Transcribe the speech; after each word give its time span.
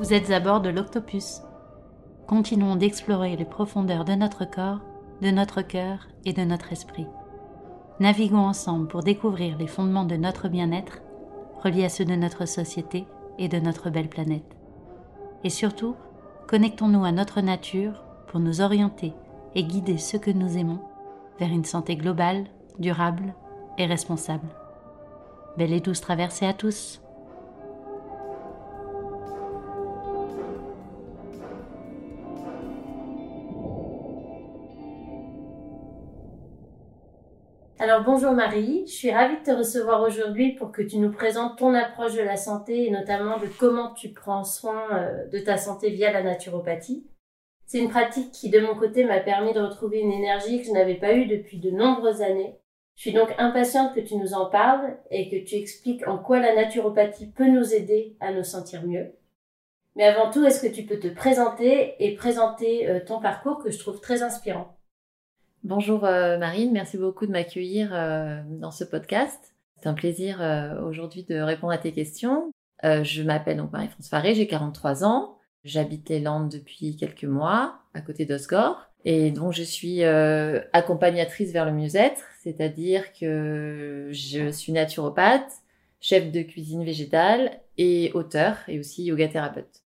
Vous 0.00 0.14
êtes 0.14 0.30
à 0.30 0.40
bord 0.40 0.62
de 0.62 0.70
l'Octopus. 0.70 1.42
Continuons 2.26 2.74
d'explorer 2.74 3.36
les 3.36 3.44
profondeurs 3.44 4.06
de 4.06 4.14
notre 4.14 4.46
corps, 4.46 4.80
de 5.20 5.30
notre 5.30 5.60
cœur 5.60 6.08
et 6.24 6.32
de 6.32 6.40
notre 6.40 6.72
esprit. 6.72 7.06
Naviguons 8.00 8.38
ensemble 8.38 8.88
pour 8.88 9.02
découvrir 9.02 9.58
les 9.58 9.66
fondements 9.66 10.06
de 10.06 10.16
notre 10.16 10.48
bien-être, 10.48 11.02
reliés 11.62 11.84
à 11.84 11.90
ceux 11.90 12.06
de 12.06 12.14
notre 12.14 12.46
société 12.46 13.04
et 13.38 13.48
de 13.48 13.58
notre 13.58 13.90
belle 13.90 14.08
planète. 14.08 14.56
Et 15.44 15.50
surtout, 15.50 15.96
connectons-nous 16.48 17.04
à 17.04 17.12
notre 17.12 17.42
nature 17.42 18.02
pour 18.28 18.40
nous 18.40 18.62
orienter 18.62 19.12
et 19.54 19.64
guider 19.64 19.98
ceux 19.98 20.18
que 20.18 20.30
nous 20.30 20.56
aimons 20.56 20.80
vers 21.38 21.50
une 21.50 21.66
santé 21.66 21.96
globale, 21.96 22.46
durable 22.78 23.34
et 23.76 23.84
responsable. 23.84 24.48
Belle 25.58 25.74
et 25.74 25.80
douce 25.80 26.00
traversée 26.00 26.46
à 26.46 26.54
tous. 26.54 27.02
Alors 37.82 38.04
bonjour 38.04 38.32
Marie, 38.32 38.84
je 38.86 38.92
suis 38.92 39.10
ravie 39.10 39.38
de 39.38 39.42
te 39.42 39.50
recevoir 39.52 40.02
aujourd'hui 40.02 40.52
pour 40.52 40.70
que 40.70 40.82
tu 40.82 40.98
nous 40.98 41.10
présentes 41.10 41.56
ton 41.56 41.72
approche 41.72 42.14
de 42.14 42.20
la 42.20 42.36
santé 42.36 42.84
et 42.84 42.90
notamment 42.90 43.38
de 43.38 43.46
comment 43.46 43.94
tu 43.94 44.10
prends 44.10 44.44
soin 44.44 44.82
euh, 44.92 45.26
de 45.28 45.38
ta 45.38 45.56
santé 45.56 45.88
via 45.88 46.12
la 46.12 46.22
naturopathie. 46.22 47.06
C'est 47.64 47.78
une 47.78 47.88
pratique 47.88 48.32
qui 48.32 48.50
de 48.50 48.60
mon 48.60 48.74
côté 48.74 49.04
m'a 49.04 49.18
permis 49.20 49.54
de 49.54 49.60
retrouver 49.60 50.00
une 50.00 50.12
énergie 50.12 50.60
que 50.60 50.66
je 50.66 50.72
n'avais 50.72 50.96
pas 50.96 51.14
eue 51.14 51.24
depuis 51.24 51.58
de 51.58 51.70
nombreuses 51.70 52.20
années. 52.20 52.54
Je 52.96 53.00
suis 53.00 53.14
donc 53.14 53.30
impatiente 53.38 53.94
que 53.94 54.00
tu 54.00 54.16
nous 54.16 54.34
en 54.34 54.50
parles 54.50 54.98
et 55.10 55.30
que 55.30 55.42
tu 55.42 55.54
expliques 55.54 56.06
en 56.06 56.18
quoi 56.18 56.38
la 56.38 56.54
naturopathie 56.54 57.30
peut 57.30 57.48
nous 57.48 57.72
aider 57.72 58.14
à 58.20 58.30
nous 58.30 58.44
sentir 58.44 58.86
mieux. 58.86 59.14
Mais 59.96 60.04
avant 60.04 60.30
tout, 60.30 60.44
est-ce 60.44 60.60
que 60.60 60.70
tu 60.70 60.82
peux 60.82 60.98
te 60.98 61.08
présenter 61.08 61.94
et 61.98 62.14
présenter 62.14 62.90
euh, 62.90 63.00
ton 63.02 63.22
parcours 63.22 63.56
que 63.56 63.70
je 63.70 63.78
trouve 63.78 64.02
très 64.02 64.22
inspirant? 64.22 64.76
Bonjour 65.62 66.06
euh, 66.06 66.38
Marine, 66.38 66.72
merci 66.72 66.96
beaucoup 66.96 67.26
de 67.26 67.32
m'accueillir 67.32 67.90
euh, 67.92 68.40
dans 68.48 68.70
ce 68.70 68.82
podcast. 68.82 69.54
C'est 69.76 69.88
un 69.88 69.94
plaisir 69.94 70.40
euh, 70.40 70.80
aujourd'hui 70.88 71.24
de 71.24 71.38
répondre 71.38 71.72
à 71.74 71.76
tes 71.76 71.92
questions. 71.92 72.50
je 72.82 73.22
m'appelle 73.22 73.58
donc 73.58 73.70
Marie-France 73.70 74.08
Faré, 74.08 74.34
j'ai 74.34 74.46
43 74.46 75.04
ans. 75.04 75.36
J'habite 75.62 76.08
les 76.08 76.20
Landes 76.20 76.50
depuis 76.50 76.96
quelques 76.96 77.24
mois, 77.24 77.78
à 77.92 78.00
côté 78.00 78.24
d'Osgore. 78.24 78.86
Et 79.04 79.30
donc 79.30 79.52
je 79.52 79.62
suis 79.62 80.02
accompagnatrice 80.02 81.52
vers 81.52 81.66
le 81.66 81.72
mieux-être, 81.72 82.22
c'est-à-dire 82.42 83.12
que 83.12 84.08
je 84.12 84.50
suis 84.50 84.72
naturopathe, 84.72 85.52
chef 86.00 86.32
de 86.32 86.40
cuisine 86.40 86.84
végétale 86.84 87.60
et 87.76 88.12
auteur 88.14 88.56
et 88.66 88.78
aussi 88.78 89.04
yoga 89.04 89.28
thérapeute. 89.28 89.82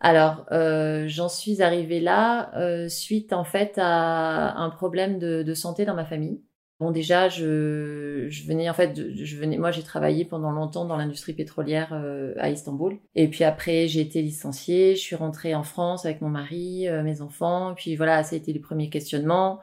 Alors, 0.00 0.46
euh, 0.52 1.06
j'en 1.08 1.28
suis 1.28 1.60
arrivée 1.62 2.00
là 2.00 2.54
euh, 2.56 2.88
suite 2.88 3.32
en 3.32 3.44
fait 3.44 3.78
à 3.78 4.56
un 4.56 4.70
problème 4.70 5.18
de, 5.18 5.42
de, 5.42 5.54
santé 5.54 5.84
dans 5.84 5.94
ma 5.94 6.04
famille. 6.04 6.40
Bon, 6.80 6.92
déjà, 6.92 7.28
je, 7.28 8.28
je 8.30 8.46
venais 8.46 8.70
en 8.70 8.74
fait, 8.74 8.94
je 8.96 9.36
venais, 9.36 9.58
moi, 9.58 9.72
j'ai 9.72 9.82
travaillé 9.82 10.24
pendant 10.24 10.52
longtemps 10.52 10.84
dans 10.84 10.96
l'industrie 10.96 11.32
pétrolière 11.32 11.88
euh, 11.92 12.34
à 12.38 12.50
Istanbul. 12.50 12.98
Et 13.16 13.26
puis 13.28 13.42
après, 13.42 13.88
j'ai 13.88 14.00
été 14.00 14.22
licenciée. 14.22 14.94
Je 14.94 15.00
suis 15.00 15.16
rentrée 15.16 15.56
en 15.56 15.64
France 15.64 16.06
avec 16.06 16.20
mon 16.20 16.28
mari, 16.28 16.86
euh, 16.86 17.02
mes 17.02 17.20
enfants. 17.20 17.74
Puis 17.74 17.96
voilà, 17.96 18.22
ça 18.22 18.36
a 18.36 18.38
été 18.38 18.52
les 18.52 18.60
premiers 18.60 18.90
questionnements. 18.90 19.58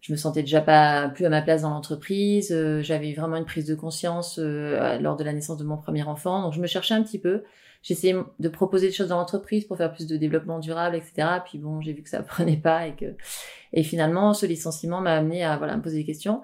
Je 0.00 0.12
me 0.12 0.16
sentais 0.16 0.42
déjà 0.42 0.60
pas 0.60 1.08
plus 1.08 1.24
à 1.24 1.28
ma 1.28 1.40
place 1.40 1.62
dans 1.62 1.70
l'entreprise. 1.70 2.50
Euh, 2.50 2.82
j'avais 2.82 3.12
vraiment 3.12 3.36
une 3.36 3.44
prise 3.44 3.66
de 3.66 3.76
conscience 3.76 4.38
lors 4.38 5.16
de 5.16 5.24
la 5.24 5.32
naissance 5.32 5.58
de 5.58 5.64
mon 5.64 5.76
premier 5.76 6.02
enfant. 6.02 6.42
Donc, 6.42 6.52
je 6.52 6.60
me 6.60 6.66
cherchais 6.66 6.94
un 6.94 7.02
petit 7.04 7.20
peu 7.20 7.44
j'essayais 7.86 8.16
de 8.40 8.48
proposer 8.48 8.88
des 8.88 8.92
choses 8.92 9.08
dans 9.08 9.18
l'entreprise 9.18 9.64
pour 9.64 9.76
faire 9.76 9.92
plus 9.92 10.08
de 10.08 10.16
développement 10.16 10.58
durable, 10.58 10.96
etc. 10.96 11.28
Puis 11.44 11.58
bon, 11.58 11.80
j'ai 11.80 11.92
vu 11.92 12.02
que 12.02 12.08
ça 12.08 12.22
prenait 12.22 12.56
pas 12.56 12.88
et 12.88 12.96
que 12.96 13.14
et 13.72 13.82
finalement 13.82 14.34
ce 14.34 14.44
licenciement 14.44 15.00
m'a 15.00 15.14
amené 15.14 15.44
à 15.44 15.56
voilà 15.56 15.76
me 15.76 15.82
poser 15.82 15.98
des 15.98 16.04
questions. 16.04 16.42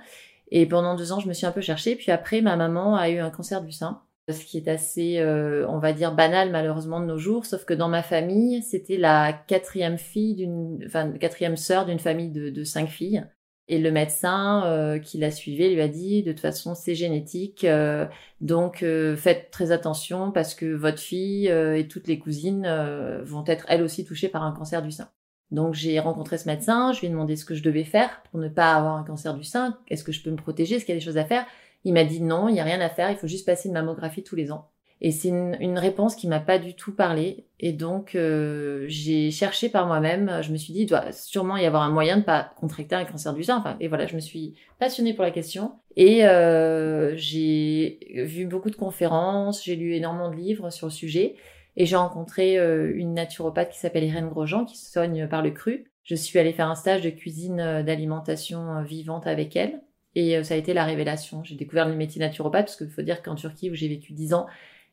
Et 0.52 0.66
pendant 0.66 0.94
deux 0.94 1.12
ans, 1.12 1.18
je 1.18 1.28
me 1.28 1.32
suis 1.32 1.46
un 1.46 1.50
peu 1.50 1.62
cherchée. 1.62 1.96
Puis 1.96 2.12
après, 2.12 2.42
ma 2.42 2.56
maman 2.56 2.94
a 2.94 3.08
eu 3.08 3.18
un 3.18 3.30
cancer 3.30 3.62
du 3.62 3.72
sein, 3.72 4.02
ce 4.28 4.44
qui 4.44 4.58
est 4.58 4.68
assez, 4.68 5.18
euh, 5.18 5.66
on 5.66 5.78
va 5.78 5.94
dire, 5.94 6.14
banal 6.14 6.50
malheureusement 6.50 7.00
de 7.00 7.06
nos 7.06 7.16
jours. 7.16 7.46
Sauf 7.46 7.64
que 7.64 7.72
dans 7.72 7.88
ma 7.88 8.02
famille, 8.02 8.62
c'était 8.62 8.98
la 8.98 9.32
quatrième 9.32 9.96
fille 9.96 10.34
d'une, 10.34 10.78
enfin 10.86 11.10
quatrième 11.12 11.56
sœur 11.56 11.86
d'une 11.86 11.98
famille 11.98 12.30
de, 12.30 12.50
de 12.50 12.64
cinq 12.64 12.88
filles. 12.88 13.24
Et 13.72 13.78
le 13.78 13.90
médecin 13.90 14.66
euh, 14.66 14.98
qui 14.98 15.16
l'a 15.16 15.30
suivi 15.30 15.66
lui 15.72 15.80
a 15.80 15.88
dit 15.88 16.22
de 16.22 16.32
toute 16.32 16.40
façon 16.40 16.74
c'est 16.74 16.94
génétique, 16.94 17.64
euh, 17.64 18.04
donc 18.42 18.82
euh, 18.82 19.16
faites 19.16 19.50
très 19.50 19.72
attention 19.72 20.30
parce 20.30 20.54
que 20.54 20.74
votre 20.74 20.98
fille 20.98 21.48
et 21.48 21.88
toutes 21.88 22.06
les 22.06 22.18
cousines 22.18 22.68
vont 23.24 23.44
être 23.46 23.64
elles 23.68 23.82
aussi 23.82 24.04
touchées 24.04 24.28
par 24.28 24.42
un 24.42 24.52
cancer 24.52 24.82
du 24.82 24.90
sein. 24.90 25.08
Donc 25.50 25.72
j'ai 25.72 25.98
rencontré 26.00 26.36
ce 26.36 26.46
médecin, 26.46 26.92
je 26.92 27.00
lui 27.00 27.06
ai 27.06 27.10
demandé 27.10 27.34
ce 27.34 27.46
que 27.46 27.54
je 27.54 27.62
devais 27.62 27.84
faire 27.84 28.22
pour 28.30 28.40
ne 28.40 28.48
pas 28.50 28.74
avoir 28.74 28.94
un 28.94 29.04
cancer 29.04 29.32
du 29.34 29.42
sein, 29.42 29.78
est-ce 29.88 30.04
que 30.04 30.12
je 30.12 30.22
peux 30.22 30.30
me 30.30 30.36
protéger, 30.36 30.74
est-ce 30.74 30.84
qu'il 30.84 30.94
y 30.94 30.98
a 30.98 31.00
des 31.00 31.04
choses 31.06 31.16
à 31.16 31.24
faire? 31.24 31.46
Il 31.84 31.94
m'a 31.94 32.04
dit 32.04 32.20
non, 32.20 32.48
il 32.48 32.52
n'y 32.52 32.60
a 32.60 32.64
rien 32.64 32.80
à 32.82 32.90
faire, 32.90 33.10
il 33.10 33.16
faut 33.16 33.26
juste 33.26 33.46
passer 33.46 33.68
une 33.68 33.74
mammographie 33.74 34.22
tous 34.22 34.36
les 34.36 34.52
ans. 34.52 34.71
Et 35.04 35.10
c'est 35.10 35.30
une, 35.30 35.78
réponse 35.80 36.14
qui 36.14 36.28
m'a 36.28 36.38
pas 36.38 36.60
du 36.60 36.74
tout 36.74 36.94
parlé. 36.94 37.44
Et 37.58 37.72
donc, 37.72 38.14
euh, 38.14 38.84
j'ai 38.86 39.32
cherché 39.32 39.68
par 39.68 39.88
moi-même. 39.88 40.38
Je 40.42 40.52
me 40.52 40.56
suis 40.56 40.72
dit, 40.72 40.82
il 40.82 40.86
doit 40.86 41.10
sûrement 41.10 41.56
y 41.56 41.66
avoir 41.66 41.82
un 41.82 41.90
moyen 41.90 42.18
de 42.18 42.22
pas 42.22 42.52
contracter 42.60 42.94
un 42.94 43.04
cancer 43.04 43.34
du 43.34 43.42
sein. 43.42 43.56
Enfin, 43.58 43.76
et 43.80 43.88
voilà, 43.88 44.06
je 44.06 44.14
me 44.14 44.20
suis 44.20 44.54
passionnée 44.78 45.12
pour 45.12 45.24
la 45.24 45.32
question. 45.32 45.72
Et 45.96 46.24
euh, 46.24 47.16
j'ai 47.16 47.98
vu 48.28 48.46
beaucoup 48.46 48.70
de 48.70 48.76
conférences, 48.76 49.64
j'ai 49.64 49.74
lu 49.74 49.96
énormément 49.96 50.30
de 50.30 50.36
livres 50.36 50.70
sur 50.70 50.86
le 50.86 50.92
sujet. 50.92 51.34
Et 51.76 51.84
j'ai 51.84 51.96
rencontré 51.96 52.56
euh, 52.56 52.92
une 52.94 53.12
naturopathe 53.12 53.70
qui 53.70 53.80
s'appelle 53.80 54.04
Irène 54.04 54.28
Grosjean, 54.28 54.64
qui 54.64 54.78
soigne 54.78 55.26
par 55.26 55.42
le 55.42 55.50
cru. 55.50 55.90
Je 56.04 56.14
suis 56.14 56.38
allée 56.38 56.52
faire 56.52 56.70
un 56.70 56.76
stage 56.76 57.02
de 57.02 57.10
cuisine 57.10 57.82
d'alimentation 57.84 58.82
vivante 58.84 59.26
avec 59.26 59.56
elle. 59.56 59.82
Et 60.14 60.44
ça 60.44 60.54
a 60.54 60.56
été 60.56 60.74
la 60.74 60.84
révélation. 60.84 61.42
J'ai 61.42 61.56
découvert 61.56 61.88
le 61.88 61.96
métier 61.96 62.20
naturopathe 62.20 62.66
parce 62.66 62.76
qu'il 62.76 62.90
faut 62.90 63.02
dire 63.02 63.20
qu'en 63.22 63.34
Turquie, 63.34 63.70
où 63.70 63.74
j'ai 63.74 63.88
vécu 63.88 64.12
dix 64.12 64.34
ans, 64.34 64.46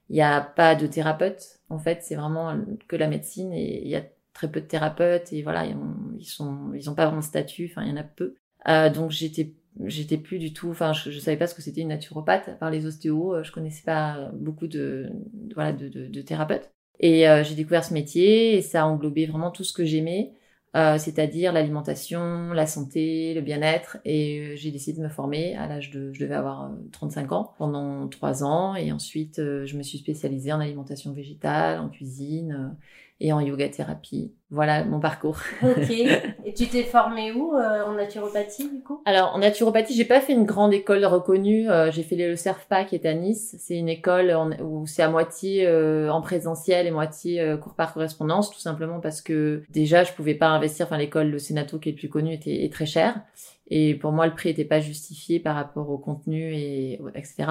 il 0.09 0.15
n'y 0.15 0.21
a 0.21 0.41
pas 0.41 0.75
de 0.75 0.87
thérapeute. 0.87 1.59
En 1.69 1.79
fait, 1.79 2.01
c'est 2.03 2.15
vraiment 2.15 2.55
que 2.87 2.95
la 2.95 3.07
médecine 3.07 3.53
et 3.53 3.81
il 3.83 3.89
y 3.89 3.95
a 3.95 4.03
très 4.33 4.49
peu 4.49 4.61
de 4.61 4.65
thérapeutes 4.65 5.33
et 5.33 5.43
voilà, 5.43 5.65
ils 5.65 6.25
sont, 6.25 6.73
ils 6.73 6.89
ont 6.89 6.95
pas 6.95 7.05
vraiment 7.05 7.21
de 7.21 7.25
statut. 7.25 7.69
Enfin, 7.71 7.83
il 7.83 7.89
y 7.89 7.93
en 7.93 7.97
a 7.97 8.03
peu. 8.03 8.35
Euh, 8.67 8.89
donc 8.89 9.11
j'étais, 9.11 9.53
j'étais 9.85 10.17
plus 10.17 10.39
du 10.39 10.53
tout. 10.53 10.69
Enfin, 10.69 10.93
je, 10.93 11.11
je 11.11 11.19
savais 11.19 11.37
pas 11.37 11.47
ce 11.47 11.55
que 11.55 11.61
c'était 11.61 11.81
une 11.81 11.89
naturopathe. 11.89 12.57
Par 12.59 12.71
les 12.71 12.85
ostéos, 12.85 13.35
euh, 13.35 13.43
je 13.43 13.51
connaissais 13.51 13.83
pas 13.83 14.31
beaucoup 14.33 14.67
de, 14.67 15.09
voilà, 15.53 15.73
de, 15.73 15.87
de, 15.89 16.07
de 16.07 16.21
thérapeutes. 16.21 16.71
Et 16.99 17.29
euh, 17.29 17.43
j'ai 17.43 17.55
découvert 17.55 17.85
ce 17.85 17.93
métier 17.93 18.55
et 18.57 18.61
ça 18.61 18.83
a 18.83 18.85
englobé 18.85 19.25
vraiment 19.25 19.51
tout 19.51 19.63
ce 19.63 19.73
que 19.73 19.85
j'aimais. 19.85 20.33
Euh, 20.75 20.99
c'est-à-dire 20.99 21.51
l'alimentation, 21.51 22.53
la 22.53 22.67
santé, 22.67 23.33
le 23.33 23.41
bien-être. 23.41 23.97
Et 24.05 24.39
euh, 24.39 24.55
j'ai 24.55 24.71
décidé 24.71 24.99
de 24.99 25.03
me 25.03 25.09
former 25.09 25.55
à 25.55 25.67
l'âge 25.67 25.89
de, 25.89 26.13
je 26.13 26.19
devais 26.19 26.35
avoir 26.35 26.71
35 26.91 27.31
euh, 27.31 27.35
ans, 27.35 27.53
pendant 27.57 28.07
trois 28.07 28.43
ans. 28.43 28.75
Et 28.75 28.91
ensuite, 28.91 29.37
je 29.37 29.77
me 29.77 29.83
suis 29.83 29.97
spécialisée 29.97 30.53
en 30.53 30.59
alimentation 30.59 31.11
végétale, 31.13 31.79
en 31.79 31.89
cuisine 31.89 32.75
et 33.19 33.33
en 33.33 33.39
yoga 33.39 33.67
thérapie. 33.69 34.33
Voilà 34.51 34.83
mon 34.83 34.99
parcours. 34.99 35.37
Ok. 35.61 35.91
Et 36.45 36.53
tu 36.55 36.67
t'es 36.67 36.83
formée 36.83 37.31
où 37.31 37.53
euh, 37.55 37.85
en 37.85 37.93
naturopathie 37.93 38.67
du 38.67 38.81
coup? 38.81 39.03
Alors 39.05 39.35
en 39.35 39.37
naturopathie, 39.37 39.93
j'ai 39.93 40.05
pas 40.05 40.21
fait 40.21 40.33
une 40.33 40.45
grande 40.45 40.73
école 40.73 41.05
reconnue. 41.05 41.69
Euh, 41.69 41.91
j'ai 41.91 42.01
fait 42.01 42.15
le 42.15 42.35
CERFPA 42.35 42.85
qui 42.85 42.95
est 42.95 43.05
à 43.05 43.13
Nice. 43.13 43.55
C'est 43.59 43.77
une 43.77 43.89
école 43.89 44.35
où 44.63 44.87
c'est 44.87 45.03
à 45.03 45.09
moitié 45.09 45.67
euh, 45.67 46.11
en 46.11 46.21
présentiel 46.21 46.87
et 46.87 46.91
moitié 46.91 47.55
cours 47.61 47.75
par 47.75 47.93
correspondance, 47.93 48.49
tout 48.49 48.59
simplement 48.59 48.99
parce 48.99 49.21
que 49.21 49.63
déjà 49.69 50.03
je 50.03 50.13
pouvais 50.13 50.33
pas 50.33 50.47
investir. 50.47 50.87
Enfin 50.87 50.97
l'école, 50.97 51.29
le 51.29 51.37
Sénato 51.37 51.77
qui 51.77 51.89
est 51.89 51.91
le 51.91 51.97
plus 51.97 52.09
connu, 52.09 52.33
était 52.33 52.63
est 52.63 52.73
très 52.73 52.87
cher. 52.87 53.21
Et 53.69 53.95
pour 53.95 54.11
moi, 54.11 54.25
le 54.25 54.33
prix 54.33 54.49
n'était 54.49 54.65
pas 54.65 54.79
justifié 54.79 55.39
par 55.39 55.55
rapport 55.55 55.89
au 55.89 55.97
contenu 55.97 56.53
et 56.53 56.99
etc. 57.15 57.45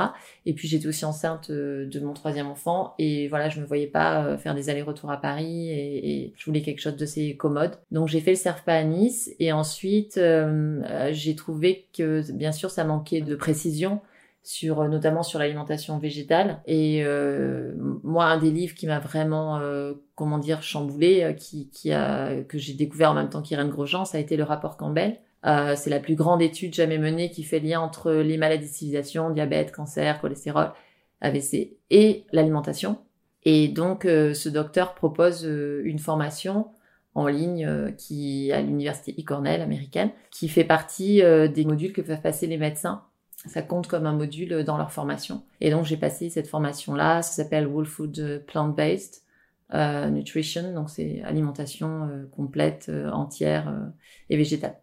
Et 0.47 0.53
puis 0.53 0.67
j'étais 0.69 0.87
aussi 0.87 1.05
enceinte 1.05 1.51
euh, 1.51 1.87
de 1.87 2.01
mon 2.01 2.12
troisième 2.12 2.48
enfant 2.48 2.95
et 2.98 3.28
voilà, 3.28 3.48
je 3.48 3.60
me 3.60 3.66
voyais 3.66 3.87
pas 3.87 4.25
euh, 4.25 4.39
faire 4.39 4.54
des 4.54 4.69
allers-retours 4.71 5.10
à 5.10 5.21
Paris 5.21 5.71
et, 5.71 6.33
je 6.37 6.45
voulais 6.45 6.63
quelque 6.63 6.81
chose 6.81 6.97
de 6.97 7.07
ces 7.07 7.37
commode. 7.37 7.78
Donc 7.91 8.09
j'ai 8.09 8.21
fait 8.21 8.33
le 8.33 8.37
CERFPA 8.37 8.72
à 8.72 8.84
Nice 8.84 9.31
et 9.39 9.53
ensuite 9.53 10.19
euh, 10.19 10.83
j'ai 11.13 11.34
trouvé 11.34 11.89
que 11.97 12.22
bien 12.33 12.53
sûr 12.53 12.71
ça 12.71 12.84
manquait 12.84 13.21
de 13.21 13.37
précision 13.37 14.01
sur 14.42 14.89
notamment 14.89 15.22
sur 15.22 15.39
l'alimentation 15.39 15.98
végétale 15.98 16.60
et 16.66 17.04
moi 18.03 18.27
un 18.27 18.39
des 18.39 18.51
livres 18.51 18.75
qui 18.75 18.87
m'a 18.87 18.98
vraiment 18.98 19.60
comment 20.15 20.39
dire 20.39 20.63
chamboulé 20.63 21.34
qui, 21.37 21.69
qui 21.69 21.92
a 21.92 22.42
que 22.45 22.57
j'ai 22.57 22.72
découvert 22.72 23.10
en 23.10 23.15
même 23.15 23.28
temps 23.28 23.42
qu'Irène 23.42 23.69
Grosjean 23.69 24.07
ça 24.07 24.16
a 24.16 24.21
été 24.21 24.37
le 24.39 24.45
rapport 24.45 24.78
Campbell 24.78 25.19
euh, 25.47 25.77
c'est 25.77 25.91
la 25.91 26.01
plus 26.01 26.17
grande 26.17 26.43
étude 26.43 26.75
jamais 26.75 26.99
menée 26.99 27.31
qui 27.31 27.45
fait 27.45 27.61
lien 27.61 27.81
entre 27.81 28.13
les 28.13 28.37
maladies 28.37 28.91
de 28.91 29.35
diabète, 29.35 29.73
cancer, 29.73 30.21
cholestérol, 30.21 30.73
AVC 31.21 31.77
et 31.91 32.27
l'alimentation. 32.33 32.99
Et 33.45 33.69
donc, 33.69 34.05
euh, 34.05 34.35
ce 34.35 34.49
docteur 34.49 34.95
propose 34.95 35.47
euh, 35.47 35.83
une 35.85 35.99
formation 35.99 36.69
en 37.15 37.27
ligne 37.27 37.93
qui 37.97 38.53
à 38.53 38.61
l'université 38.61 39.13
E. 39.21 39.25
Cornell 39.25 39.61
américaine, 39.61 40.11
qui 40.31 40.49
fait 40.49 40.63
partie 40.63 41.21
des 41.21 41.65
modules 41.65 41.93
que 41.93 42.01
peuvent 42.01 42.21
passer 42.21 42.47
les 42.47 42.59
médecins. 42.59 43.03
Ça 43.35 43.61
compte 43.61 43.89
comme 43.89 44.07
un 44.07 44.13
module 44.13 44.63
dans 44.63 44.77
leur 44.77 44.93
formation. 44.93 45.43
Et 45.61 45.71
donc, 45.71 45.85
j'ai 45.85 45.97
passé 45.97 46.31
cette 46.31 46.47
formation-là. 46.47 47.23
Ça 47.23 47.43
s'appelle 47.43 47.67
Whole 47.67 47.87
Food 47.87 48.45
Plant-Based. 48.47 49.23
nutrition, 50.13 50.73
donc 50.73 50.91
c'est 50.91 51.23
alimentation 51.23 52.09
complète, 52.31 52.89
entière 53.13 53.75
et 54.31 54.37
végétale. 54.37 54.77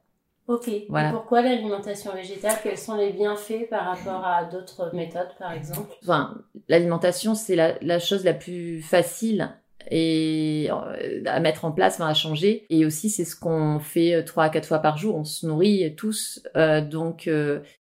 Ok. 0.48 0.70
Voilà. 0.90 1.10
Et 1.10 1.12
pourquoi 1.12 1.42
l'alimentation 1.42 2.14
végétale? 2.14 2.54
Quels 2.62 2.78
sont 2.78 2.96
les 2.96 3.12
bienfaits 3.12 3.68
par 3.70 3.86
rapport 3.86 4.24
à 4.26 4.44
d'autres 4.46 4.92
méthodes, 4.94 5.34
par 5.40 5.52
exemple? 5.54 5.96
Enfin, 6.04 6.38
l'alimentation, 6.68 7.34
c'est 7.34 7.56
la, 7.56 7.74
la, 7.82 7.98
chose 7.98 8.24
la 8.24 8.34
plus 8.34 8.82
facile 8.82 9.50
et 9.90 10.68
euh, 10.72 11.22
à 11.26 11.40
mettre 11.40 11.66
en 11.66 11.72
place, 11.72 12.00
à 12.00 12.14
changer. 12.14 12.66
Et 12.70 12.86
aussi, 12.86 13.10
c'est 13.10 13.26
ce 13.26 13.36
qu'on 13.36 13.80
fait 13.80 14.16
euh, 14.16 14.24
trois 14.24 14.46
à 14.46 14.50
quatre 14.50 14.68
fois 14.68 14.80
par 14.80 14.98
jour. 14.98 15.16
On 15.16 15.24
se 15.24 15.48
nourrit 15.48 15.96
tous, 15.96 16.44
euh, 16.56 16.82
donc 16.82 17.30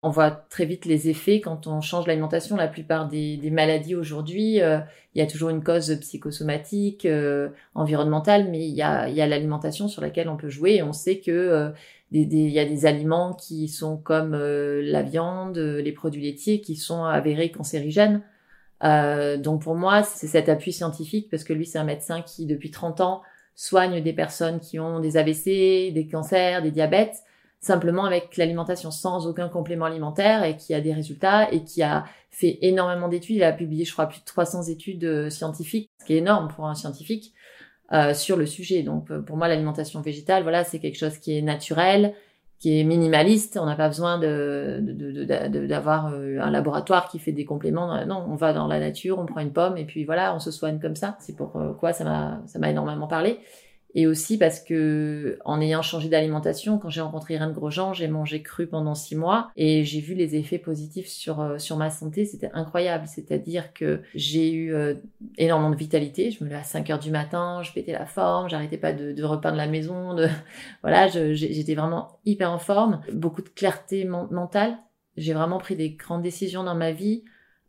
on 0.01 0.09
voit 0.09 0.31
très 0.31 0.65
vite 0.65 0.85
les 0.85 1.09
effets 1.09 1.39
quand 1.39 1.67
on 1.67 1.79
change 1.79 2.07
l'alimentation. 2.07 2.57
La 2.57 2.67
plupart 2.67 3.07
des, 3.07 3.37
des 3.37 3.51
maladies 3.51 3.95
aujourd'hui, 3.95 4.55
il 4.55 5.19
y 5.19 5.21
a 5.21 5.27
toujours 5.27 5.49
une 5.49 5.63
cause 5.63 5.97
psychosomatique, 5.99 7.05
environnementale, 7.75 8.49
mais 8.49 8.59
il 8.59 8.75
y 8.75 8.81
a, 8.81 9.09
y 9.09 9.21
a 9.21 9.27
l'alimentation 9.27 9.87
sur 9.87 10.01
laquelle 10.01 10.29
on 10.29 10.37
peut 10.37 10.49
jouer. 10.49 10.75
Et 10.75 10.83
on 10.83 10.93
sait 10.93 11.19
que 11.19 11.73
il 12.11 12.49
y 12.49 12.59
a 12.59 12.65
des 12.65 12.85
aliments 12.85 13.33
qui 13.33 13.67
sont 13.67 13.97
comme 13.97 14.35
la 14.35 15.03
viande, 15.03 15.57
les 15.57 15.91
produits 15.91 16.23
laitiers, 16.23 16.61
qui 16.61 16.75
sont 16.75 17.03
avérés 17.03 17.51
cancérigènes. 17.51 18.23
Euh, 18.83 19.37
donc 19.37 19.61
pour 19.61 19.75
moi, 19.75 20.03
c'est 20.03 20.27
cet 20.27 20.49
appui 20.49 20.71
scientifique 20.71 21.29
parce 21.29 21.43
que 21.43 21.53
lui, 21.53 21.65
c'est 21.65 21.79
un 21.79 21.83
médecin 21.83 22.21
qui, 22.21 22.45
depuis 22.45 22.71
30 22.71 23.01
ans, 23.01 23.21
soigne 23.55 24.01
des 24.01 24.13
personnes 24.13 24.59
qui 24.59 24.79
ont 24.79 24.99
des 24.99 25.17
AVC, 25.17 25.91
des 25.91 26.07
cancers, 26.09 26.61
des 26.61 26.71
diabètes, 26.71 27.23
simplement 27.59 28.05
avec 28.05 28.37
l'alimentation 28.37 28.89
sans 28.89 29.27
aucun 29.27 29.49
complément 29.49 29.85
alimentaire 29.85 30.45
et 30.45 30.55
qui 30.55 30.73
a 30.73 30.79
des 30.79 30.93
résultats 30.93 31.51
et 31.51 31.63
qui 31.65 31.83
a 31.83 32.05
fait 32.29 32.57
énormément 32.61 33.09
d'études. 33.09 33.35
Il 33.35 33.43
a 33.43 33.51
publié, 33.51 33.83
je 33.83 33.91
crois, 33.91 34.07
plus 34.07 34.21
de 34.21 34.25
300 34.25 34.63
études 34.63 35.03
euh, 35.03 35.29
scientifiques, 35.29 35.89
ce 35.99 36.05
qui 36.05 36.13
est 36.13 36.17
énorme 36.17 36.47
pour 36.47 36.67
un 36.67 36.75
scientifique, 36.75 37.33
euh, 37.93 38.13
sur 38.13 38.37
le 38.37 38.45
sujet. 38.45 38.83
Donc 38.83 39.11
pour 39.11 39.37
moi, 39.37 39.47
l'alimentation 39.47 40.01
végétale, 40.01 40.43
voilà, 40.43 40.63
c'est 40.63 40.79
quelque 40.79 40.97
chose 40.97 41.17
qui 41.17 41.37
est 41.37 41.41
naturel, 41.41 42.13
qui 42.59 42.79
est 42.79 42.83
minimaliste. 42.83 43.57
On 43.61 43.65
n'a 43.65 43.75
pas 43.75 43.87
besoin 43.87 44.19
de, 44.19 44.79
d'avoir 45.67 46.13
euh, 46.13 46.39
un 46.39 46.51
laboratoire 46.51 47.09
qui 47.09 47.19
fait 47.19 47.31
des 47.31 47.45
compléments. 47.45 48.05
Non, 48.05 48.25
on 48.29 48.35
va 48.35 48.53
dans 48.53 48.67
la 48.67 48.79
nature, 48.79 49.19
on 49.19 49.25
prend 49.25 49.41
une 49.41 49.53
pomme 49.53 49.77
et 49.77 49.85
puis 49.85 50.05
voilà, 50.05 50.35
on 50.35 50.39
se 50.39 50.51
soigne 50.51 50.79
comme 50.79 50.95
ça. 50.95 51.17
C'est 51.19 51.35
pourquoi 51.35 51.93
ça 51.93 52.03
m'a, 52.03 52.41
ça 52.45 52.59
m'a 52.59 52.69
énormément 52.69 53.07
parlé 53.07 53.39
et 53.95 54.05
aussi 54.05 54.37
parce 54.37 54.59
que 54.59 55.39
en 55.45 55.59
ayant 55.61 55.81
changé 55.81 56.09
d'alimentation, 56.09 56.77
quand 56.77 56.89
j'ai 56.89 57.01
rencontré 57.01 57.33
Irène 57.33 57.53
Grosjean, 57.53 57.93
j'ai 57.93 58.07
mangé 58.07 58.43
cru 58.43 58.67
pendant 58.67 58.93
six 58.93 59.15
mois 59.15 59.49
et 59.55 59.83
j'ai 59.83 59.99
vu 59.99 60.13
les 60.13 60.35
effets 60.35 60.59
positifs 60.59 61.07
sur 61.07 61.41
euh, 61.41 61.57
sur 61.57 61.75
ma 61.77 61.89
santé. 61.89 62.25
C'était 62.25 62.51
incroyable. 62.53 63.07
C'est-à-dire 63.07 63.73
que 63.73 64.01
j'ai 64.13 64.51
eu 64.51 64.73
euh, 64.73 64.93
énormément 65.37 65.71
de 65.71 65.75
vitalité. 65.75 66.29
Je 66.29 66.43
me 66.43 66.49
levais 66.49 66.59
à 66.59 66.63
5 66.63 66.89
heures 66.91 66.99
du 66.99 67.09
matin, 67.09 67.61
je 67.63 67.71
pétais 67.71 67.93
la 67.93 68.05
forme, 68.05 68.47
j'arrêtais 68.47 68.77
pas 68.77 68.93
de, 68.93 69.11
de 69.11 69.23
repeindre 69.23 69.57
la 69.57 69.67
maison. 69.67 70.13
De... 70.13 70.27
voilà, 70.83 71.07
j'étais 71.07 71.73
vraiment 71.73 72.19
hyper 72.25 72.51
en 72.51 72.59
forme. 72.59 73.01
Beaucoup 73.11 73.41
de 73.41 73.49
clarté 73.49 74.05
mentale. 74.05 74.77
J'ai 75.17 75.33
vraiment 75.33 75.57
pris 75.57 75.75
des 75.75 75.91
grandes 75.91 76.21
décisions 76.21 76.63
dans 76.63 76.75
ma 76.75 76.91
vie 76.91 77.23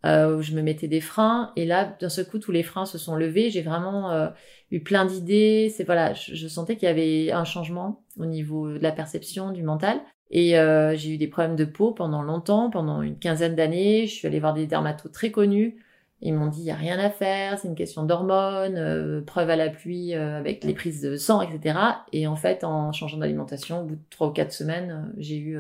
euh, 0.07 0.37
où 0.37 0.43
je 0.43 0.53
me 0.53 0.63
mettais 0.63 0.89
des 0.89 1.01
freins. 1.01 1.53
Et 1.57 1.67
là, 1.67 1.97
d'un 2.01 2.09
seul 2.09 2.27
coup, 2.27 2.39
tous 2.39 2.53
les 2.53 2.63
freins 2.63 2.87
se 2.87 2.99
sont 2.99 3.17
levés. 3.17 3.51
J'ai 3.51 3.63
vraiment 3.63 4.11
euh, 4.11 4.29
eu 4.71 4.81
plein 4.81 5.05
d'idées. 5.05 5.73
C'est 5.75 5.85
voilà, 5.85 6.15
je, 6.15 6.49
sentais 6.49 6.77
qu'il 6.77 6.89
y 6.89 6.91
avait 6.91 7.33
un 7.33 7.45
changement 7.45 8.03
au 8.19 8.27
niveau 8.27 8.71
de 8.71 8.79
la 8.79 8.93
perception, 8.93 9.51
du 9.51 9.63
mental. 9.63 10.01
Et 10.31 10.59
euh, 10.59 10.97
j'ai 10.97 11.15
eu 11.15 11.19
des 11.19 11.27
problèmes 11.27 11.57
de 11.57 11.65
peau 11.65 11.93
pendant 11.93 12.23
longtemps, 12.23 12.71
pendant 12.71 13.03
une 13.03 13.19
quinzaine 13.19 13.55
d'années. 13.55 14.07
Je 14.07 14.15
suis 14.15 14.27
allée 14.27 14.41
voir 14.41 14.55
des 14.55 14.67
dermatos 14.67 15.13
très 15.13 15.31
connus. 15.31 15.77
Ils 16.23 16.35
m'ont 16.35 16.49
dit, 16.49 16.61
il 16.61 16.65
n'y 16.65 16.71
a 16.71 16.77
rien 16.77 16.99
à 16.99 17.09
faire, 17.09 17.59
c'est 17.59 17.67
une 17.67 17.75
question 17.75 18.05
d'hormones, 18.05 18.77
euh, 18.77 19.23
preuve 19.23 19.49
à 19.49 19.57
la 19.57 19.71
pluie 19.71 20.13
avec 20.13 20.65
les 20.65 20.75
prises 20.75 21.01
de 21.01 21.17
sang, 21.17 21.41
etc. 21.41 21.79
Et 22.13 22.27
en 22.27 22.37
fait, 22.37 22.63
en 22.63 22.93
changeant 22.93 23.17
d'alimentation, 23.17 23.81
au 23.81 23.85
bout 23.85 23.95
de 23.95 24.03
trois 24.11 24.29
ou 24.29 24.31
quatre 24.31 24.53
semaines, 24.53 25.11
j'ai 25.17 25.39
eu 25.39 25.59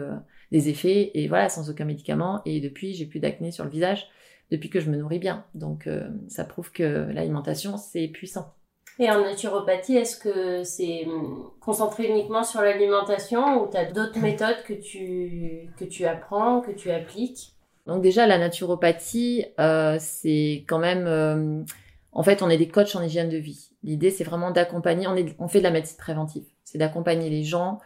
des 0.52 0.68
effets, 0.68 1.12
et 1.14 1.28
voilà, 1.28 1.48
sans 1.48 1.70
aucun 1.70 1.86
médicament. 1.86 2.42
Et 2.44 2.60
depuis, 2.60 2.92
j'ai 2.92 3.06
plus 3.06 3.20
d'acné 3.20 3.52
sur 3.52 3.64
le 3.64 3.70
visage 3.70 4.06
depuis 4.50 4.68
que 4.68 4.80
je 4.80 4.90
me 4.90 4.96
nourris 4.96 5.18
bien. 5.18 5.44
Donc 5.54 5.86
euh, 5.86 6.08
ça 6.28 6.44
prouve 6.44 6.72
que 6.72 7.08
l'alimentation, 7.12 7.76
c'est 7.76 8.08
puissant. 8.08 8.52
Et 8.98 9.10
en 9.10 9.22
naturopathie, 9.22 9.96
est-ce 9.96 10.16
que 10.16 10.62
c'est 10.64 11.06
concentré 11.60 12.08
uniquement 12.08 12.44
sur 12.44 12.60
l'alimentation 12.60 13.62
ou 13.62 13.70
tu 13.70 13.76
as 13.76 13.90
d'autres 13.90 14.18
méthodes 14.20 14.62
que 14.66 14.74
tu, 14.74 15.70
que 15.78 15.84
tu 15.84 16.04
apprends, 16.04 16.60
que 16.60 16.72
tu 16.72 16.90
appliques? 16.90 17.54
Donc 17.86 18.02
déjà, 18.02 18.26
la 18.26 18.38
naturopathie, 18.38 19.46
euh, 19.58 19.96
c'est 19.98 20.64
quand 20.68 20.78
même... 20.78 21.06
Euh, 21.06 21.62
en 22.12 22.22
fait, 22.22 22.42
on 22.42 22.50
est 22.50 22.58
des 22.58 22.68
coachs 22.68 22.94
en 22.96 23.02
hygiène 23.02 23.28
de 23.28 23.38
vie. 23.38 23.70
L'idée, 23.84 24.10
c'est 24.10 24.24
vraiment 24.24 24.50
d'accompagner, 24.50 25.06
on, 25.06 25.16
on 25.38 25.48
fait 25.48 25.60
de 25.60 25.64
la 25.64 25.70
médecine 25.70 25.96
préventive. 25.96 26.44
C'est 26.64 26.78
d'accompagner 26.78 27.30
les 27.30 27.44
gens 27.44 27.78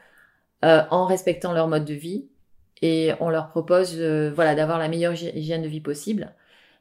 en 0.62 1.04
respectant 1.04 1.52
leur 1.52 1.68
mode 1.68 1.84
de 1.84 1.92
vie 1.92 2.26
et 2.80 3.12
on 3.20 3.28
leur 3.28 3.50
propose 3.50 4.00
voilà, 4.34 4.54
d'avoir 4.54 4.78
la 4.78 4.88
meilleure 4.88 5.12
hygiène 5.12 5.60
de 5.60 5.68
vie 5.68 5.82
possible. 5.82 6.32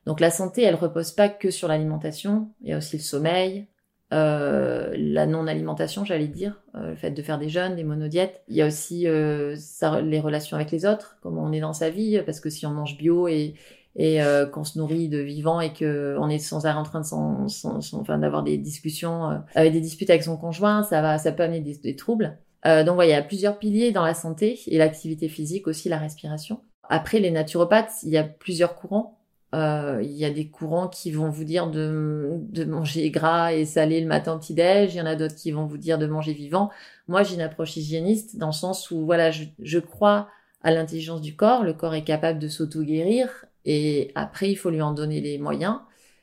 Donc 0.05 0.19
la 0.19 0.31
santé, 0.31 0.63
elle 0.63 0.75
repose 0.75 1.11
pas 1.11 1.29
que 1.29 1.49
sur 1.51 1.67
l'alimentation, 1.67 2.49
il 2.61 2.69
y 2.69 2.73
a 2.73 2.77
aussi 2.77 2.97
le 2.97 3.03
sommeil, 3.03 3.67
euh, 4.11 4.93
la 4.95 5.25
non-alimentation, 5.25 6.05
j'allais 6.05 6.27
dire, 6.27 6.61
euh, 6.75 6.91
le 6.91 6.95
fait 6.95 7.11
de 7.11 7.21
faire 7.21 7.39
des 7.39 7.49
jeûnes, 7.49 7.75
des 7.75 7.83
monodiètes. 7.83 8.43
Il 8.47 8.55
y 8.55 8.61
a 8.61 8.67
aussi 8.67 9.07
euh, 9.07 9.55
ça, 9.57 10.01
les 10.01 10.19
relations 10.19 10.55
avec 10.55 10.71
les 10.71 10.85
autres, 10.85 11.17
comment 11.21 11.43
on 11.43 11.51
est 11.51 11.61
dans 11.61 11.73
sa 11.73 11.89
vie, 11.89 12.21
parce 12.25 12.39
que 12.39 12.49
si 12.49 12.65
on 12.65 12.71
mange 12.71 12.97
bio 12.97 13.27
et, 13.27 13.55
et 13.95 14.21
euh, 14.21 14.45
qu'on 14.45 14.65
se 14.65 14.77
nourrit 14.77 15.09
de 15.09 15.19
vivant 15.19 15.61
et 15.61 15.73
que 15.73 16.15
on 16.19 16.29
est 16.29 16.37
sans 16.37 16.65
arrêt 16.65 16.79
en 16.79 16.83
train 16.83 17.01
de 17.01 17.05
s'en, 17.05 17.47
enfin, 17.93 18.19
d'avoir 18.19 18.43
des 18.43 18.57
discussions, 18.57 19.31
euh, 19.31 19.37
avec 19.55 19.73
des 19.73 19.81
disputes 19.81 20.09
avec 20.09 20.23
son 20.23 20.37
conjoint, 20.37 20.83
ça 20.83 21.01
va, 21.01 21.17
ça 21.17 21.31
peut 21.31 21.43
amener 21.43 21.61
des, 21.61 21.77
des 21.77 21.95
troubles. 21.95 22.37
donc 22.65 22.95
voilà, 22.95 23.05
il 23.05 23.13
y 23.13 23.15
a 23.15 23.23
plusieurs 23.23 23.57
piliers 23.57 23.91
dans 23.91 24.05
la 24.05 24.13
santé 24.13 24.59
et 24.67 24.77
l'activité 24.77 25.27
physique 25.27 25.67
aussi, 25.67 25.89
la 25.89 25.97
respiration. 25.97 26.59
Après, 26.87 27.19
les 27.19 27.31
naturopathes, 27.31 28.03
il 28.03 28.09
y 28.09 28.17
a 28.17 28.23
plusieurs 28.23 28.75
courants. 28.75 29.22
Euh, 29.53 29.99
il 30.01 30.13
y 30.13 30.25
a 30.25 30.31
des 30.31 30.47
courants 30.47 30.87
qui 30.87 31.11
vont 31.11 31.29
vous 31.29 31.43
dire 31.43 31.67
de, 31.67 32.37
de 32.39 32.63
manger 32.65 33.11
gras 33.11 33.53
et 33.53 33.65
salé 33.65 34.01
le 34.01 34.07
matin 34.07 34.33
au 34.33 34.39
petit-déj. 34.39 34.95
Il 34.95 34.97
y 34.97 35.01
en 35.01 35.05
a 35.05 35.15
d'autres 35.15 35.35
qui 35.35 35.51
vont 35.51 35.65
vous 35.65 35.77
dire 35.77 35.99
de 35.99 36.07
manger 36.07 36.33
vivant. 36.33 36.71
Moi, 37.07 37.21
j'ai 37.21 37.35
une 37.35 37.41
approche 37.41 37.77
hygiéniste 37.77 38.37
dans 38.37 38.47
le 38.47 38.53
sens 38.53 38.89
où, 38.89 39.05
voilà, 39.05 39.29
je, 39.29 39.43
je 39.61 39.77
crois 39.79 40.27
à 40.63 40.71
l'intelligence 40.71 41.21
du 41.21 41.35
corps. 41.35 41.63
Le 41.63 41.73
corps 41.73 41.93
est 41.93 42.03
capable 42.03 42.39
de 42.39 42.47
s'auto-guérir 42.47 43.45
et 43.65 44.11
après, 44.15 44.49
il 44.49 44.55
faut 44.55 44.71
lui 44.71 44.81
en 44.81 44.91
donner 44.91 45.21
les 45.21 45.37
moyens. 45.37 45.79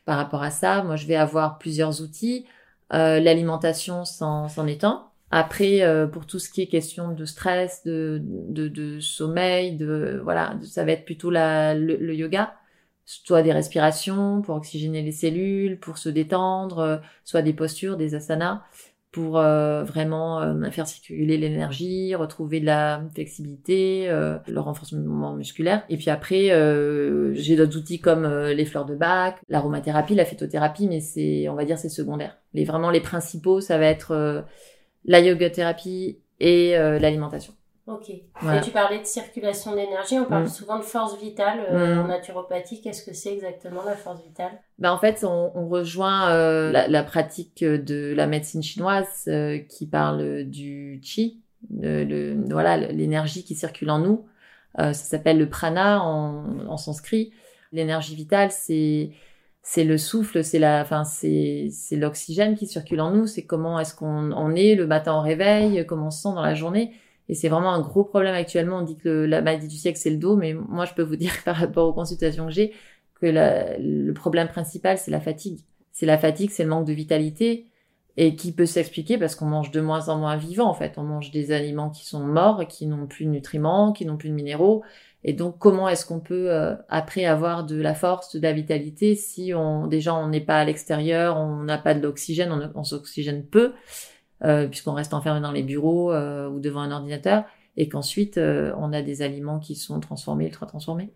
Par 0.06 0.16
rapport 0.16 0.42
à 0.42 0.50
ça, 0.50 0.82
moi, 0.82 0.96
je 0.96 1.06
vais 1.06 1.14
avoir 1.14 1.58
plusieurs 1.58 2.02
outils. 2.02 2.46
Euh, 2.92 3.20
L'alimentation 3.20 4.04
s'en 4.04 4.49
est 4.66 4.82
un. 4.82 5.04
Après, 5.30 5.82
euh, 5.82 6.08
pour 6.08 6.26
tout 6.26 6.40
ce 6.40 6.50
qui 6.50 6.62
est 6.62 6.66
question 6.66 7.12
de 7.12 7.25
stress, 7.25 7.84
de, 7.84 8.20
de, 8.25 8.66
de 8.66 8.99
sommeil, 8.99 9.76
de 9.76 10.20
voilà, 10.25 10.56
ça 10.64 10.84
va 10.84 10.90
être 10.90 11.04
plutôt 11.04 11.30
la, 11.30 11.75
le 11.75 12.12
yoga 12.16 12.54
soit 13.04 13.42
des 13.42 13.52
respirations 13.52 14.40
pour 14.42 14.57
oxygéner 14.57 15.02
les 15.02 15.12
cellules, 15.12 15.80
pour 15.80 15.99
se 15.99 16.09
détendre, 16.09 16.78
euh, 16.78 16.97
soit 17.25 17.42
des 17.42 17.52
postures, 17.52 17.97
des 17.97 18.14
asanas 18.14 18.62
pour 19.12 19.38
euh, 19.38 19.83
vraiment 19.83 20.40
euh, 20.40 20.71
faire 20.71 20.87
circuler 20.87 21.37
l'énergie, 21.37 22.14
retrouver 22.14 22.61
de 22.61 22.66
la 22.66 23.02
flexibilité, 23.12 24.07
le 24.07 24.61
renforcement 24.61 25.35
musculaire. 25.35 25.83
Et 25.88 25.97
puis 25.97 26.11
après, 26.11 26.50
j'ai 27.35 27.57
d'autres 27.57 27.76
outils 27.76 28.00
comme 28.00 28.25
les 28.25 28.64
fleurs 28.64 28.85
de 28.85 28.95
bac, 28.95 29.40
l'aromathérapie, 29.49 30.14
la 30.14 30.25
phytothérapie, 30.25 30.87
mais 30.87 31.00
c'est, 31.00 31.49
on 31.49 31.57
va 31.57 31.64
dire, 31.64 31.76
c'est 31.76 31.88
secondaire. 31.88 32.38
Les 32.54 32.64
vraiment 32.64 32.90
les 32.90 33.00
principaux, 33.00 33.61
ça 33.61 33.78
va 33.78 33.87
être 33.87 34.45
la 35.04 35.19
yoga 35.19 35.50
thérapie 35.50 36.21
et 36.38 36.76
l'alimentation. 36.76 37.54
Ok. 37.90 38.11
Et 38.11 38.61
tu 38.62 38.70
parlais 38.70 39.00
de 39.00 39.04
circulation 39.04 39.75
d'énergie, 39.75 40.18
on 40.18 40.25
parle 40.25 40.44
mm. 40.44 40.49
souvent 40.49 40.78
de 40.78 40.85
force 40.85 41.18
vitale 41.20 41.61
euh, 41.68 41.97
mm. 41.97 41.99
en 41.99 42.06
naturopathie. 42.09 42.80
Qu'est-ce 42.80 43.04
que 43.04 43.12
c'est 43.12 43.32
exactement 43.32 43.82
la 43.85 43.97
force 43.97 44.23
vitale? 44.23 44.52
Ben, 44.78 44.92
En 44.92 44.99
fait, 44.99 45.25
on, 45.25 45.50
on 45.54 45.68
rejoint 45.68 46.30
euh, 46.30 46.70
la, 46.70 46.87
la, 46.87 47.02
pratique 47.02 47.64
de 47.64 48.14
la 48.14 48.26
médecine 48.26 48.62
chinoise 48.62 49.25
euh, 49.28 49.59
qui 49.59 49.87
parle 49.87 50.44
du 50.44 51.00
qi, 51.02 51.40
le, 51.70 52.04
le 52.04 52.37
voilà 52.50 52.76
l'énergie 52.76 53.44
qui 53.44 53.54
circule 53.54 53.90
en 53.90 53.99
nous. 53.99 54.26
ça 54.78 54.94
s'appelle 54.94 55.38
le 55.38 55.49
prana 55.49 56.02
en, 56.02 56.66
en 56.68 56.76
sanskrit. 56.76 57.32
L'énergie 57.73 58.14
vitale, 58.14 58.50
c'est 58.50 59.11
c'est 59.62 59.85
le 59.85 59.99
souffle, 59.99 60.42
c'est 60.42 60.59
la, 60.59 60.80
enfin 60.80 61.04
c'est 61.04 61.68
c'est 61.70 61.97
l'oxygène 61.97 62.56
qui 62.56 62.66
circule 62.66 63.00
en 63.00 63.11
nous. 63.11 63.26
C'est 63.26 63.42
comment 63.42 63.78
est-ce 63.78 63.94
qu'on 63.94 64.32
on 64.32 64.54
est 64.54 64.75
le 64.75 64.87
matin 64.87 65.14
au 65.14 65.20
réveil, 65.20 65.85
comment 65.87 66.06
on 66.06 66.11
se 66.11 66.23
sent 66.23 66.35
dans 66.35 66.42
la 66.42 66.54
journée. 66.54 66.92
Et 67.30 67.34
c'est 67.34 67.49
vraiment 67.49 67.72
un 67.72 67.80
gros 67.80 68.02
problème 68.02 68.34
actuellement. 68.34 68.78
On 68.78 68.82
dit 68.82 68.96
que 68.96 69.08
la 69.08 69.40
maladie 69.40 69.68
du 69.68 69.76
siècle, 69.76 70.00
c'est 70.00 70.10
le 70.10 70.16
dos, 70.16 70.34
mais 70.34 70.52
moi, 70.52 70.84
je 70.84 70.94
peux 70.94 71.02
vous 71.02 71.14
dire 71.25 71.32
par 71.44 71.54
rapport 71.54 71.88
aux 71.88 71.92
consultations 71.92 72.46
que 72.46 72.52
j'ai, 72.52 72.72
que 73.20 73.26
le 73.26 74.12
problème 74.12 74.49
principal, 74.49 74.99
c'est 74.99 75.12
la 75.12 75.20
fatigue. 75.20 75.60
C'est 75.92 76.06
la 76.06 76.18
fatigue, 76.18 76.50
c'est 76.50 76.64
le 76.64 76.70
manque 76.70 76.88
de 76.88 76.92
vitalité, 76.92 77.66
et 78.16 78.34
qui 78.34 78.50
peut 78.50 78.66
s'expliquer 78.66 79.16
parce 79.16 79.37
qu'on 79.37 79.46
mange 79.46 79.70
de 79.70 79.80
moins 79.80 80.08
en 80.08 80.18
moins 80.18 80.37
vivant, 80.37 80.68
en 80.68 80.75
fait. 80.75 80.94
On 80.96 81.04
mange 81.04 81.30
des 81.30 81.52
aliments 81.52 81.90
qui 81.90 82.04
sont 82.04 82.18
morts, 82.18 82.66
qui 82.66 82.87
n'ont 82.87 83.06
plus 83.06 83.26
de 83.26 83.30
nutriments, 83.30 83.92
qui 83.92 84.06
n'ont 84.06 84.16
plus 84.16 84.30
de 84.30 84.34
minéraux, 84.34 84.82
Et 85.22 85.32
donc, 85.32 85.56
comment 85.58 85.88
est-ce 85.88 86.04
qu'on 86.04 86.18
peut 86.18 86.50
euh, 86.50 86.75
après 86.88 87.26
avoir 87.26 87.64
de 87.64 87.80
la 87.80 87.94
force, 87.94 88.34
de 88.34 88.40
la 88.40 88.52
vitalité 88.52 89.14
si 89.14 89.54
on 89.54 89.87
déjà 89.87 90.14
on 90.16 90.28
n'est 90.28 90.40
pas 90.40 90.58
à 90.58 90.64
l'extérieur, 90.64 91.37
on 91.37 91.62
n'a 91.62 91.78
pas 91.78 91.94
de 91.94 92.02
l'oxygène, 92.02 92.50
on, 92.50 92.72
on 92.75 92.82
s'oxygène 92.82 93.44
peu, 93.46 93.72
euh, 94.44 94.66
puisqu'on 94.66 94.92
reste 94.92 95.14
enfermé 95.14 95.40
dans 95.40 95.52
les 95.52 95.62
bureaux 95.62 96.12
euh, 96.12 96.49
ou 96.49 96.61
devant 96.61 96.80
un 96.80 96.92
ordinateur, 96.92 97.44
et 97.76 97.88
qu'ensuite 97.88 98.38
on 98.38 98.92
a 98.92 99.02
des 99.02 99.23
aliments 99.23 99.59
qui 99.59 99.75
sont 99.75 100.00
transformés, 100.00 100.47
ultra 100.47 100.66
transformés. 100.66 101.11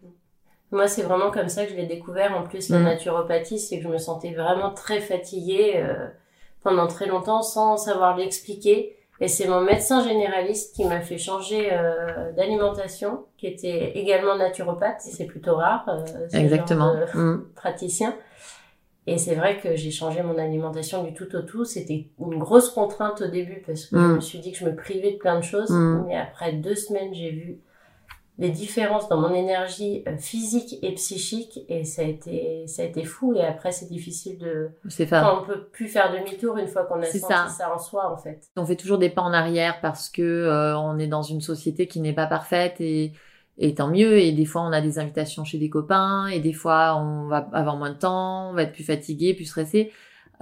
Moi, 0.71 0.89
c'est 0.89 1.03
vraiment 1.03 1.31
comme 1.31 1.49
ça 1.49 1.65
que 1.65 1.73
je 1.73 1.77
l'ai 1.77 1.87
découvert. 1.87 2.37
En 2.37 2.43
plus, 2.43 2.69
la 2.69 2.79
mm. 2.79 2.85
naturopathie, 2.85 3.59
c'est 3.59 3.79
que 3.79 3.85
je 3.85 3.89
me 3.89 3.99
sentais 3.99 4.33
vraiment 4.33 4.73
très 4.73 5.01
fatiguée 5.01 5.85
pendant 6.63 6.87
très 6.87 7.07
longtemps 7.07 7.43
sans 7.43 7.77
savoir 7.77 8.17
l'expliquer. 8.17 8.97
Et 9.21 9.29
c'est 9.29 9.47
mon 9.47 9.61
médecin 9.61 10.03
généraliste 10.03 10.75
qui 10.75 10.85
m'a 10.85 11.01
fait 11.01 11.19
changer 11.19 11.69
euh, 11.73 12.33
d'alimentation, 12.33 13.25
qui 13.39 13.47
était 13.47 13.93
également 13.95 14.37
naturopathe. 14.37 15.01
C'est 15.01 15.27
plutôt 15.27 15.55
rare. 15.55 15.85
Euh, 15.89 16.29
Exactement. 16.33 16.95
Mm. 17.15 17.45
Praticien. 17.55 18.15
Et 19.07 19.19
c'est 19.19 19.35
vrai 19.35 19.59
que 19.59 19.77
j'ai 19.77 19.91
changé 19.91 20.23
mon 20.23 20.39
alimentation 20.39 21.05
du 21.05 21.13
tout 21.13 21.35
au 21.37 21.43
tout. 21.43 21.65
C'était 21.65 22.09
une 22.19 22.39
grosse 22.39 22.71
contrainte 22.71 23.21
au 23.21 23.29
début 23.29 23.63
parce 23.67 23.85
que 23.87 23.97
je 23.97 24.03
mm. 24.03 24.15
me 24.15 24.21
suis 24.21 24.39
dit 24.39 24.53
que 24.53 24.59
je 24.59 24.65
me 24.65 24.75
privais 24.75 25.13
de 25.13 25.19
plein 25.19 25.39
de 25.39 25.45
choses. 25.45 25.71
Mm. 25.71 26.05
Mais 26.07 26.17
après 26.17 26.53
deux 26.53 26.75
semaines, 26.75 27.13
j'ai 27.13 27.31
vu 27.31 27.61
les 28.39 28.51
différences 28.51 29.09
dans 29.09 29.21
mon 29.21 29.33
énergie 29.33 30.03
euh, 30.09 30.17
physique 30.17 30.79
et 30.83 30.93
psychique 30.95 31.61
et 31.69 31.85
ça 31.85 32.03
a 32.03 32.05
été 32.05 32.67
ça 32.67 32.83
a 32.83 32.85
été 32.85 33.05
fou 33.05 33.35
et 33.35 33.43
après 33.43 33.71
c'est 33.71 33.87
difficile 33.87 34.39
de 34.39 34.71
c'est 34.89 35.09
on 35.13 35.45
peut 35.45 35.69
plus 35.71 35.87
faire 35.87 36.13
demi-tour 36.13 36.57
une 36.59 36.67
fois 36.67 36.85
qu'on 36.85 37.01
a 37.01 37.05
senti 37.05 37.21
ça. 37.21 37.47
ça. 37.49 37.73
en 37.73 37.79
soi 37.79 38.13
en 38.13 38.17
fait 38.17 38.49
on 38.57 38.67
fait 38.67 38.75
toujours 38.75 38.99
des 38.99 39.09
pas 39.09 39.23
en 39.23 39.33
arrière 39.33 39.81
parce 39.81 40.09
que 40.09 40.23
euh, 40.23 40.77
on 40.77 40.99
est 40.99 41.07
dans 41.07 41.23
une 41.23 41.41
société 41.41 41.87
qui 41.87 42.01
n'est 42.01 42.13
pas 42.13 42.27
parfaite 42.27 42.81
et 42.81 43.13
et 43.59 43.75
tant 43.75 43.89
mieux 43.89 44.19
et 44.19 44.33
des 44.33 44.45
fois 44.45 44.63
on 44.63 44.73
a 44.73 44.81
des 44.81 44.99
invitations 44.99 45.45
chez 45.45 45.59
des 45.59 45.71
copains 45.71 46.27
et 46.27 46.41
des 46.41 46.53
fois 46.53 46.97
on 46.97 47.27
va 47.29 47.49
avoir 47.53 47.77
moins 47.77 47.91
de 47.91 47.99
temps 47.99 48.51
on 48.51 48.55
va 48.55 48.63
être 48.63 48.73
plus 48.73 48.85
fatigué 48.85 49.35
plus 49.35 49.45
stressé 49.45 49.93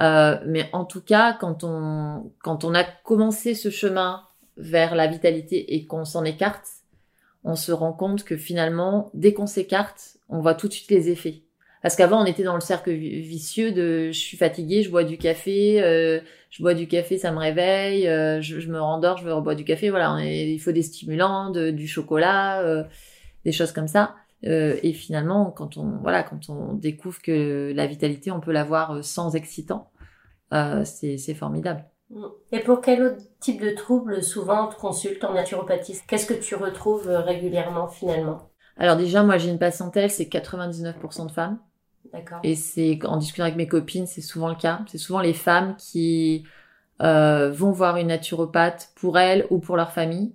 euh, 0.01 0.39
mais 0.47 0.71
en 0.73 0.85
tout 0.85 1.03
cas 1.03 1.33
quand 1.35 1.65
on 1.65 2.33
quand 2.43 2.65
on 2.65 2.75
a 2.75 2.85
commencé 2.85 3.55
ce 3.55 3.71
chemin 3.71 4.23
vers 4.57 4.95
la 4.95 5.07
vitalité 5.07 5.75
et 5.75 5.87
qu'on 5.87 6.05
s'en 6.05 6.25
écarte 6.25 6.67
on 7.45 7.57
se 7.57 7.73
rend 7.73 7.93
compte 7.93 8.25
que 8.25 8.37
finalement, 8.37 9.11
dès 9.15 9.33
qu'on 9.33 9.47
s'écarte, 9.47 10.19
on 10.29 10.41
voit 10.41 10.55
tout 10.55 10.69
de 10.69 10.73
suite 10.73 10.91
les 10.91 11.11
effets. 11.11 11.43
Parce 11.83 11.97
qu'avant, 11.97 12.23
on 12.23 12.27
était 12.27 12.45
dans 12.45 12.55
le 12.55 12.61
cercle 12.61 12.93
vicieux 12.93 13.73
de 13.73 14.13
je 14.13 14.19
suis 14.19 14.37
fatigué, 14.37 14.83
je 14.83 14.91
bois 14.91 15.05
du 15.05 15.19
café, 15.19 15.83
euh, 15.83 16.21
je 16.51 16.63
bois 16.63 16.75
du 16.75 16.87
café, 16.87 17.19
ça 17.19 17.33
me 17.33 17.39
réveille, 17.39 18.09
euh, 18.09 18.41
je, 18.41 18.69
me 18.71 18.81
rendors, 18.81 19.19
je 19.19 19.25
veux 19.25 19.35
reboire 19.35 19.57
du 19.57 19.65
café. 19.65 19.91
Voilà, 19.91 20.17
il 20.23 20.59
faut 20.61 20.73
des 20.73 20.83
stimulants, 20.83 21.51
du 21.51 21.89
chocolat, 21.89 22.61
euh, 22.63 22.85
des 23.45 23.53
choses 23.53 23.73
comme 23.73 23.89
ça. 23.89 24.15
et 24.43 24.93
finalement, 24.93 25.51
quand 25.51 25.77
on 25.77 25.99
voilà, 26.03 26.23
quand 26.23 26.49
on 26.49 26.75
découvre 26.75 27.21
que 27.21 27.73
la 27.75 27.87
vitalité, 27.87 28.31
on 28.31 28.41
peut 28.41 28.53
l'avoir 28.53 29.05
sans 29.05 29.35
excitant, 29.35 29.91
c'est 30.85 31.35
formidable. 31.35 31.85
Et 32.51 32.61
pour 32.61 32.81
quel 32.81 33.03
autre 33.03 33.23
type 33.41 33.61
de 33.61 33.71
trouble 33.71 34.23
souvent 34.23 34.67
on 34.67 34.71
te 34.71 34.79
consulte 34.79 35.25
en 35.25 35.33
naturopathie? 35.33 36.01
Qu'est-ce 36.07 36.27
que 36.27 36.35
tu 36.35 36.55
retrouves 36.55 37.09
euh, 37.09 37.21
régulièrement 37.21 37.89
finalement? 37.89 38.51
Alors 38.77 38.97
déjà, 38.97 39.23
moi 39.23 39.39
j'ai 39.39 39.51
une 39.51 39.59
patientèle, 39.59 40.11
c'est 40.11 40.25
99% 40.25 41.27
de 41.27 41.33
femmes. 41.33 41.59
Et 42.43 42.55
c'est 42.55 42.99
en 43.05 43.17
discutant 43.17 43.45
avec 43.45 43.57
mes 43.57 43.69
copines, 43.69 44.07
c'est 44.07 44.21
souvent 44.21 44.49
le 44.49 44.55
cas. 44.55 44.81
C'est 44.87 44.99
souvent 44.99 45.21
les 45.21 45.33
femmes 45.33 45.77
qui 45.77 46.45
euh, 47.01 47.51
vont 47.51 47.71
voir 47.71 47.97
une 47.97 48.09
naturopathe 48.09 48.91
pour 48.95 49.19
elles 49.19 49.47
ou 49.51 49.59
pour 49.59 49.77
leur 49.77 49.93
famille. 49.93 50.33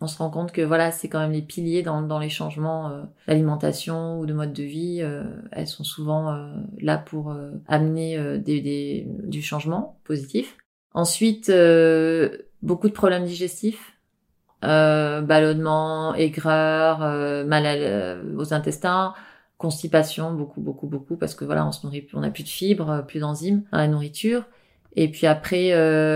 On 0.00 0.06
se 0.06 0.18
rend 0.18 0.30
compte 0.30 0.52
que 0.52 0.62
voilà, 0.62 0.92
c'est 0.92 1.08
quand 1.08 1.18
même 1.18 1.32
les 1.32 1.42
piliers 1.42 1.82
dans, 1.82 2.02
dans 2.02 2.20
les 2.20 2.28
changements 2.28 2.90
euh, 2.90 3.02
d'alimentation 3.26 4.20
ou 4.20 4.26
de 4.26 4.32
mode 4.32 4.52
de 4.52 4.62
vie. 4.62 5.00
Euh, 5.02 5.24
elles 5.50 5.66
sont 5.66 5.82
souvent 5.82 6.32
euh, 6.32 6.52
là 6.80 6.98
pour 6.98 7.34
amener 7.66 8.38
des, 8.38 8.60
des, 8.60 9.06
du 9.24 9.42
changement 9.42 9.98
positif. 10.04 10.56
Ensuite, 10.94 11.52
beaucoup 12.62 12.88
de 12.88 12.92
problèmes 12.92 13.24
digestifs, 13.24 13.96
ballonnement, 14.62 16.14
aigreur, 16.14 17.00
mal 17.44 18.24
aux 18.36 18.54
intestins, 18.54 19.14
constipation, 19.58 20.32
beaucoup, 20.32 20.60
beaucoup, 20.60 20.86
beaucoup, 20.86 21.16
parce 21.16 21.34
que 21.34 21.44
voilà, 21.44 21.66
on 21.66 21.72
se 21.72 21.84
nourrit, 21.84 22.06
on 22.14 22.20
n'a 22.20 22.30
plus 22.30 22.44
de 22.44 22.48
fibres, 22.48 23.04
plus 23.06 23.20
d'enzymes 23.20 23.64
dans 23.72 23.78
la 23.78 23.88
nourriture. 23.88 24.44
Et 24.96 25.10
puis 25.10 25.26
après, 25.26 25.72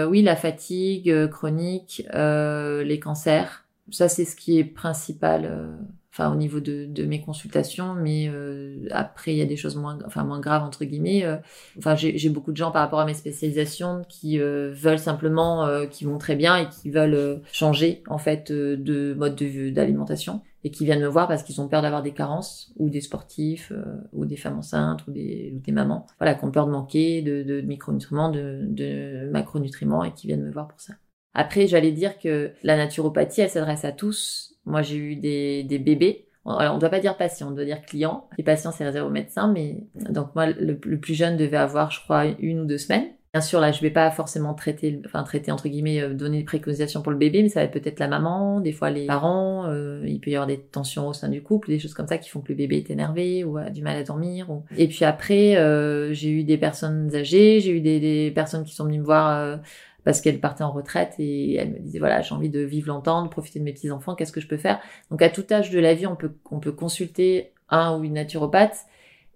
oui, 0.06 0.22
la 0.22 0.36
fatigue 0.36 1.28
chronique, 1.28 2.04
les 2.12 3.00
cancers. 3.00 3.64
Ça, 3.90 4.08
c'est 4.08 4.24
ce 4.24 4.36
qui 4.36 4.58
est 4.58 4.64
principal 4.64 5.76
enfin 6.12 6.30
au 6.30 6.36
niveau 6.36 6.60
de, 6.60 6.84
de 6.84 7.04
mes 7.04 7.22
consultations, 7.22 7.94
mais 7.94 8.28
euh, 8.28 8.86
après 8.90 9.32
il 9.32 9.38
y 9.38 9.42
a 9.42 9.46
des 9.46 9.56
choses 9.56 9.76
moins, 9.76 9.98
enfin 10.06 10.24
moins 10.24 10.40
graves 10.40 10.62
entre 10.62 10.84
guillemets. 10.84 11.24
Euh. 11.24 11.36
enfin 11.78 11.96
j'ai 11.96 12.28
beaucoup 12.28 12.52
de 12.52 12.56
gens 12.56 12.70
par 12.70 12.82
rapport 12.82 13.00
à 13.00 13.06
mes 13.06 13.14
spécialisations 13.14 14.02
qui 14.08 14.38
euh, 14.38 14.72
veulent 14.74 14.98
simplement, 14.98 15.66
qui 15.90 16.04
vont 16.04 16.18
très 16.18 16.36
bien 16.36 16.56
et 16.56 16.68
qui 16.68 16.90
veulent 16.90 17.40
changer 17.52 18.02
en 18.08 18.18
fait 18.18 18.52
de 18.52 19.14
mode 19.14 19.36
de 19.36 19.70
d'alimentation 19.70 20.42
et 20.64 20.70
qui 20.70 20.84
viennent 20.84 21.00
me 21.00 21.08
voir 21.08 21.28
parce 21.28 21.42
qu'ils 21.42 21.60
ont 21.60 21.68
peur 21.68 21.82
d'avoir 21.82 22.02
des 22.02 22.12
carences 22.12 22.72
ou 22.76 22.88
des 22.88 23.00
sportifs 23.00 23.72
ou 24.12 24.24
des 24.26 24.36
femmes 24.36 24.58
enceintes 24.58 25.06
ou 25.06 25.10
des, 25.10 25.52
ou 25.56 25.58
des 25.58 25.72
mamans, 25.72 26.06
voilà, 26.18 26.34
qui 26.34 26.44
ont 26.44 26.50
peur 26.50 26.66
de 26.66 26.72
manquer 26.72 27.22
de, 27.22 27.42
de 27.42 27.60
micronutriments, 27.60 28.30
de, 28.30 28.60
de 28.62 29.28
macronutriments 29.30 30.04
et 30.04 30.12
qui 30.12 30.28
viennent 30.28 30.44
me 30.44 30.52
voir 30.52 30.68
pour 30.68 30.80
ça. 30.80 30.94
Après, 31.34 31.66
j'allais 31.66 31.92
dire 31.92 32.18
que 32.18 32.52
la 32.62 32.76
naturopathie, 32.76 33.40
elle 33.40 33.50
s'adresse 33.50 33.84
à 33.84 33.92
tous 33.92 34.52
moi, 34.64 34.82
j'ai 34.82 34.96
eu 34.96 35.16
des, 35.16 35.64
des 35.64 35.78
bébés. 35.78 36.28
On 36.44 36.74
ne 36.74 36.80
doit 36.80 36.88
pas 36.88 37.00
dire 37.00 37.16
patient, 37.16 37.48
on 37.48 37.52
doit 37.52 37.64
dire 37.64 37.82
client. 37.82 38.28
Les 38.36 38.44
patients, 38.44 38.72
c'est 38.72 38.84
réservé 38.84 39.08
aux 39.08 39.12
médecins, 39.12 39.52
mais 39.52 39.84
donc 39.94 40.34
moi, 40.34 40.46
le, 40.46 40.76
plus 40.76 41.14
jeune 41.14 41.36
devait 41.36 41.56
avoir, 41.56 41.90
je 41.90 42.00
crois, 42.00 42.26
une 42.26 42.60
ou 42.60 42.64
deux 42.64 42.78
semaines. 42.78 43.08
Bien 43.34 43.40
sûr, 43.40 43.60
là, 43.60 43.72
je 43.72 43.80
vais 43.80 43.90
pas 43.90 44.10
forcément 44.10 44.52
traiter, 44.52 45.00
enfin 45.06 45.22
traiter 45.22 45.50
entre 45.50 45.66
guillemets, 45.66 46.02
euh, 46.02 46.12
donner 46.12 46.40
des 46.40 46.44
préconisations 46.44 47.00
pour 47.00 47.10
le 47.10 47.16
bébé, 47.16 47.42
mais 47.42 47.48
ça 47.48 47.60
va 47.60 47.64
être 47.64 47.72
peut-être 47.72 47.98
la 47.98 48.08
maman, 48.08 48.60
des 48.60 48.72
fois 48.72 48.90
les 48.90 49.06
parents. 49.06 49.64
Euh, 49.68 50.02
il 50.06 50.20
peut 50.20 50.30
y 50.30 50.34
avoir 50.34 50.46
des 50.46 50.60
tensions 50.60 51.08
au 51.08 51.14
sein 51.14 51.30
du 51.30 51.42
couple, 51.42 51.68
des 51.68 51.78
choses 51.78 51.94
comme 51.94 52.06
ça 52.06 52.18
qui 52.18 52.28
font 52.28 52.42
que 52.42 52.50
le 52.50 52.56
bébé 52.56 52.76
est 52.76 52.90
énervé 52.90 53.42
ou 53.42 53.56
a 53.56 53.70
du 53.70 53.80
mal 53.80 53.96
à 53.96 54.02
dormir. 54.02 54.48
Et 54.76 54.86
puis 54.86 55.06
après, 55.06 55.56
euh, 55.56 56.12
j'ai 56.12 56.28
eu 56.28 56.44
des 56.44 56.58
personnes 56.58 57.14
âgées, 57.14 57.60
j'ai 57.60 57.70
eu 57.70 57.80
des, 57.80 58.30
personnes 58.34 58.64
qui 58.64 58.74
sont 58.74 58.84
venues 58.84 58.98
me 58.98 59.04
voir 59.04 59.60
parce 60.04 60.20
qu'elle 60.20 60.38
partait 60.38 60.64
en 60.64 60.72
retraite 60.72 61.14
et 61.18 61.54
elle 61.54 61.70
me 61.70 61.78
disait 61.78 62.00
voilà 62.00 62.20
j'ai 62.20 62.34
envie 62.34 62.50
de 62.50 62.60
vivre 62.60 62.88
longtemps, 62.88 63.22
de 63.22 63.28
profiter 63.28 63.60
de 63.60 63.64
mes 63.64 63.72
petits 63.72 63.90
enfants, 63.90 64.14
qu'est-ce 64.14 64.32
que 64.32 64.42
je 64.42 64.48
peux 64.48 64.58
faire? 64.58 64.78
Donc 65.10 65.22
à 65.22 65.30
tout 65.30 65.44
âge 65.50 65.70
de 65.70 65.80
la 65.80 65.94
vie, 65.94 66.06
on 66.06 66.16
peut 66.16 66.32
on 66.50 66.60
peut 66.60 66.72
consulter 66.72 67.52
un 67.70 67.96
ou 67.96 68.04
une 68.04 68.14
naturopathe 68.14 68.84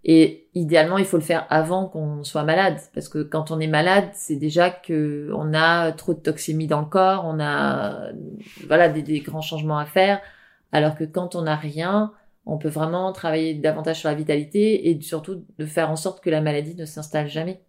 et 0.05 0.49
idéalement 0.55 0.99
il 0.99 1.05
faut 1.05 1.17
le 1.17 1.23
faire 1.23 1.47
avant 1.51 1.87
qu'on 1.87 2.23
soit 2.23 2.45
malade 2.45 2.79
parce 2.95 3.09
que 3.09 3.23
quand 3.23 3.51
on 3.51 3.61
est 3.61 3.67
malade, 3.67 4.09
c'est 4.15 4.37
déjà 4.37 4.71
que 4.71 5.31
on 5.35 5.53
a 5.55 5.93
trop 5.93 6.15
de 6.15 6.21
toxémie 6.21 6.67
dans 6.67 6.81
le 6.81 6.87
corps, 6.87 7.25
on 7.27 7.41
a 7.41 8.11
voilà 8.67 8.89
des, 8.89 9.03
des 9.03 9.21
grands 9.21 9.41
changements 9.41 9.79
à 9.79 9.87
faire 9.87 10.21
alors 10.73 10.95
que 10.95 11.05
quand 11.05 11.35
on 11.35 11.43
n'a 11.43 11.57
rien, 11.57 12.13
on 12.45 12.59
peut 12.59 12.69
vraiment 12.69 13.13
travailler 13.13 13.55
davantage 13.55 14.01
sur 14.01 14.09
la 14.09 14.15
vitalité 14.15 14.89
et 14.89 15.01
surtout 15.01 15.45
de 15.59 15.67
faire 15.67 15.91
en 15.91 15.97
sorte 15.97 16.23
que 16.23 16.31
la 16.31 16.41
maladie 16.41 16.75
ne 16.77 16.85
s'installe 16.85 17.29
jamais. 17.29 17.61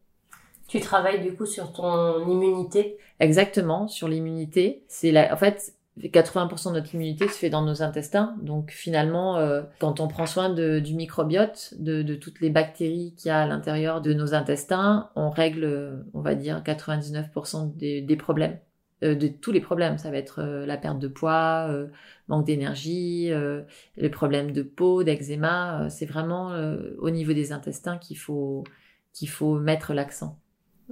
Tu 0.68 0.80
travailles 0.82 1.22
du 1.22 1.34
coup 1.34 1.46
sur 1.46 1.72
ton 1.72 2.28
immunité? 2.30 2.98
Exactement, 3.20 3.88
sur 3.88 4.08
l'immunité. 4.08 4.84
C'est 4.88 5.12
la... 5.12 5.34
En 5.34 5.38
fait, 5.38 5.74
80% 6.04 6.70
de 6.70 6.80
notre 6.80 6.94
immunité 6.94 7.28
se 7.28 7.38
fait 7.38 7.50
dans 7.50 7.64
nos 7.64 7.82
intestins. 7.82 8.36
Donc 8.42 8.72
finalement, 8.72 9.38
euh, 9.38 9.64
quand 9.80 10.00
on 10.00 10.08
prend 10.08 10.26
soin 10.26 10.50
de, 10.50 10.80
du 10.80 10.94
microbiote, 10.94 11.74
de, 11.78 12.16
toutes 12.16 12.42
les 12.42 12.50
bactéries 12.50 13.14
qu'il 13.18 13.30
y 13.30 13.32
a 13.32 13.42
à 13.42 13.48
l'intérieur 13.48 14.02
de 14.02 14.14
nos 14.14 14.34
intestins, 14.34 15.10
on 15.16 15.30
règle, 15.30 16.06
on 16.14 16.22
va 16.22 16.36
dire, 16.36 16.62
99% 16.64 17.76
des, 17.76 18.02
des 18.02 18.16
problèmes. 18.16 18.60
Euh, 19.04 19.16
de 19.16 19.28
tous 19.28 19.52
les 19.52 19.62
problèmes, 19.62 19.98
ça 19.98 20.10
va 20.10 20.18
être 20.18 20.42
euh, 20.42 20.66
la 20.66 20.78
perte 20.78 21.00
de 21.00 21.08
poids, 21.08 21.70
manque 22.28 22.46
d'énergie, 22.46 23.32
les 23.98 24.10
problèmes 24.10 24.52
de 24.52 24.64
peau, 24.64 25.04
d'eczéma. 25.04 25.90
c'est 25.90 26.06
vraiment 26.06 26.52
au 27.00 27.10
niveau 27.10 27.34
des 27.34 27.52
intestins 27.52 27.98
qu'il 27.98 28.18
faut 28.18 28.64
qu'il 29.14 29.30
faut 29.30 29.58
mettre 29.58 29.94
l'accent. 29.94 30.38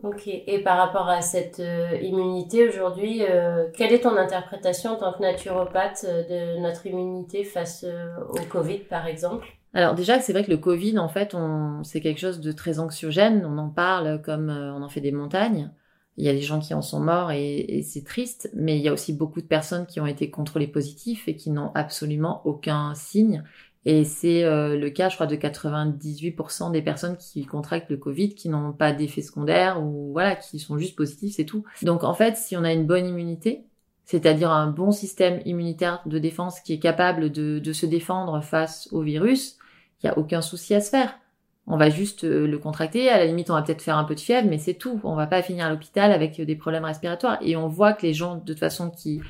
Ok. 0.04 0.28
Et 0.28 0.60
par 0.60 0.78
rapport 0.78 1.08
à 1.08 1.22
cette 1.22 1.60
euh, 1.60 1.98
immunité 2.02 2.68
aujourd'hui, 2.68 3.24
euh, 3.24 3.68
quelle 3.74 3.94
est 3.94 4.02
ton 4.02 4.18
interprétation 4.18 4.92
en 4.92 4.96
tant 4.98 5.14
que 5.14 5.22
naturopathe 5.22 6.06
euh, 6.08 6.56
de 6.56 6.60
notre 6.60 6.86
immunité 6.86 7.44
face 7.44 7.86
au 8.30 8.42
Covid, 8.50 8.80
par 8.90 9.08
exemple? 9.08 9.48
Alors 9.74 9.96
déjà, 9.96 10.20
c'est 10.20 10.34
vrai 10.34 10.44
que 10.44 10.52
le 10.52 10.58
Covid, 10.58 11.00
en 11.00 11.10
fait, 11.10 11.36
c'est 11.84 12.02
quelque 12.02 12.20
chose 12.20 12.40
de 12.40 12.52
très 12.52 12.80
anxiogène. 12.80 13.46
On 13.46 13.58
en 13.58 13.70
parle 13.70 14.22
comme 14.22 14.50
on 14.50 14.82
en 14.82 14.90
fait 14.90 15.02
des 15.02 15.12
montagnes. 15.12 15.72
Il 16.18 16.24
y 16.24 16.30
a 16.30 16.34
des 16.34 16.42
gens 16.42 16.62
qui 16.62 16.74
en 16.74 16.82
sont 16.82 17.02
morts 17.02 17.32
et, 17.32 17.58
et 17.58 17.82
c'est 17.82 18.06
triste, 18.06 18.50
mais 18.54 18.78
il 18.78 18.82
y 18.82 18.88
a 18.88 18.94
aussi 18.94 19.12
beaucoup 19.12 19.42
de 19.42 19.48
personnes 19.48 19.86
qui 19.86 20.00
ont 20.00 20.06
été 20.06 20.30
contrôlées 20.32 20.68
positifs 20.68 21.28
et 21.28 21.36
qui 21.36 21.52
n'ont 21.52 21.72
absolument 21.76 22.42
aucun 22.46 22.96
signe 22.96 23.44
et 23.86 24.04
c'est 24.04 24.44
euh, 24.44 24.76
le 24.76 24.90
cas, 24.90 25.10
je 25.10 25.16
crois, 25.16 25.28
de 25.28 25.36
98% 25.36 26.72
des 26.72 26.82
personnes 26.82 27.18
qui 27.18 27.46
contractent 27.46 27.92
le 27.92 27.98
Covid, 27.98 28.34
qui 28.34 28.50
n'ont 28.50 28.74
pas 28.74 28.92
d'effet 28.92 29.22
secondaire 29.22 29.82
ou 29.82 30.12
voilà, 30.12 30.36
qui 30.36 30.58
sont 30.60 30.78
juste 30.80 30.96
positifs, 30.96 31.36
c'est 31.36 31.46
tout. 31.46 31.64
Donc 31.84 32.04
en 32.04 32.16
fait, 32.16 32.36
si 32.36 32.58
on 32.58 32.64
a 32.64 32.74
une 32.74 32.88
bonne 32.88 33.06
immunité, 33.06 33.66
c'est-à-dire 34.04 34.52
un 34.52 34.68
bon 34.68 34.92
système 34.92 35.40
immunitaire 35.46 36.02
de 36.08 36.18
défense 36.18 36.60
qui 36.62 36.74
est 36.74 36.80
capable 36.80 37.32
de, 37.32 37.60
de 37.60 37.74
se 37.74 37.86
défendre 37.86 38.42
face 38.42 38.90
au 38.92 39.02
virus, 39.02 39.58
il 40.02 40.08
n'y 40.08 40.10
a 40.10 40.18
aucun 40.18 40.42
souci 40.42 40.74
à 40.74 40.82
se 40.82 40.90
faire. 40.90 41.20
On 41.68 41.78
va 41.78 41.90
juste 41.90 42.24
euh, 42.24 42.48
le 42.48 42.58
contracter, 42.58 43.10
à 43.10 43.18
la 43.20 43.26
limite 43.26 43.50
on 43.52 43.54
va 43.54 43.62
peut-être 43.62 43.82
faire 43.82 43.98
un 43.98 44.04
peu 44.04 44.16
de 44.16 44.20
fièvre, 44.20 44.48
mais 44.48 44.58
c'est 44.58 44.76
tout. 44.76 45.00
On 45.04 45.16
va 45.16 45.28
pas 45.28 45.44
finir 45.44 45.66
à 45.66 45.70
l'hôpital 45.70 46.12
avec 46.12 46.42
des 46.42 46.56
problèmes 46.56 46.86
respiratoires. 46.86 47.38
Et 47.42 47.56
on 47.56 47.68
voit 47.68 47.94
que 47.94 48.04
les 48.04 48.14
gens, 48.14 48.36
de 48.36 48.42
toute 48.44 48.60
façon, 48.60 48.90
qui 48.90 49.22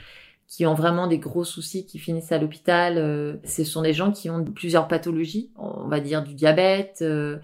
qui 0.47 0.65
ont 0.65 0.73
vraiment 0.73 1.07
des 1.07 1.17
gros 1.17 1.43
soucis, 1.43 1.85
qui 1.85 1.99
finissent 1.99 2.31
à 2.31 2.37
l'hôpital, 2.37 2.97
euh, 2.97 3.37
ce 3.43 3.63
sont 3.63 3.81
des 3.81 3.93
gens 3.93 4.11
qui 4.11 4.29
ont 4.29 4.43
plusieurs 4.43 4.87
pathologies, 4.87 5.51
on 5.57 5.87
va 5.87 5.99
dire 5.99 6.23
du 6.23 6.33
diabète, 6.33 6.99
euh, 7.01 7.37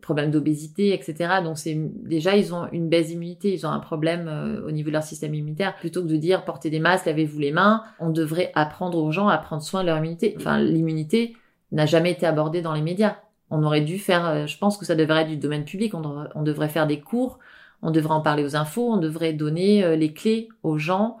problèmes 0.00 0.30
d'obésité, 0.30 0.92
etc. 0.92 1.40
Donc 1.42 1.58
c'est 1.58 1.74
déjà 1.74 2.36
ils 2.36 2.54
ont 2.54 2.68
une 2.72 2.88
baisse 2.88 3.08
d'immunité, 3.08 3.52
ils 3.52 3.66
ont 3.66 3.70
un 3.70 3.80
problème 3.80 4.28
euh, 4.28 4.66
au 4.66 4.70
niveau 4.70 4.88
de 4.88 4.94
leur 4.94 5.02
système 5.02 5.34
immunitaire. 5.34 5.76
Plutôt 5.76 6.02
que 6.02 6.08
de 6.08 6.16
dire 6.16 6.44
portez 6.44 6.70
des 6.70 6.80
masques, 6.80 7.06
lavez-vous 7.06 7.38
les 7.38 7.52
mains, 7.52 7.82
on 8.00 8.10
devrait 8.10 8.52
apprendre 8.54 8.98
aux 8.98 9.10
gens 9.10 9.28
à 9.28 9.38
prendre 9.38 9.62
soin 9.62 9.82
de 9.82 9.86
leur 9.86 9.98
immunité. 9.98 10.34
Enfin 10.38 10.58
l'immunité 10.58 11.36
n'a 11.72 11.86
jamais 11.86 12.12
été 12.12 12.26
abordée 12.26 12.62
dans 12.62 12.74
les 12.74 12.82
médias. 12.82 13.16
On 13.50 13.62
aurait 13.62 13.80
dû 13.80 13.98
faire, 13.98 14.26
euh, 14.26 14.46
je 14.46 14.58
pense 14.58 14.76
que 14.76 14.84
ça 14.84 14.94
devrait 14.94 15.22
être 15.22 15.28
du 15.28 15.36
domaine 15.36 15.64
public. 15.64 15.94
On 15.94 16.00
devrait, 16.00 16.28
on 16.34 16.42
devrait 16.42 16.68
faire 16.68 16.86
des 16.86 17.00
cours, 17.00 17.38
on 17.82 17.90
devrait 17.90 18.14
en 18.14 18.20
parler 18.20 18.44
aux 18.44 18.56
infos, 18.56 18.92
on 18.92 18.96
devrait 18.96 19.32
donner 19.32 19.84
euh, 19.84 19.96
les 19.96 20.12
clés 20.12 20.48
aux 20.62 20.78
gens 20.78 21.18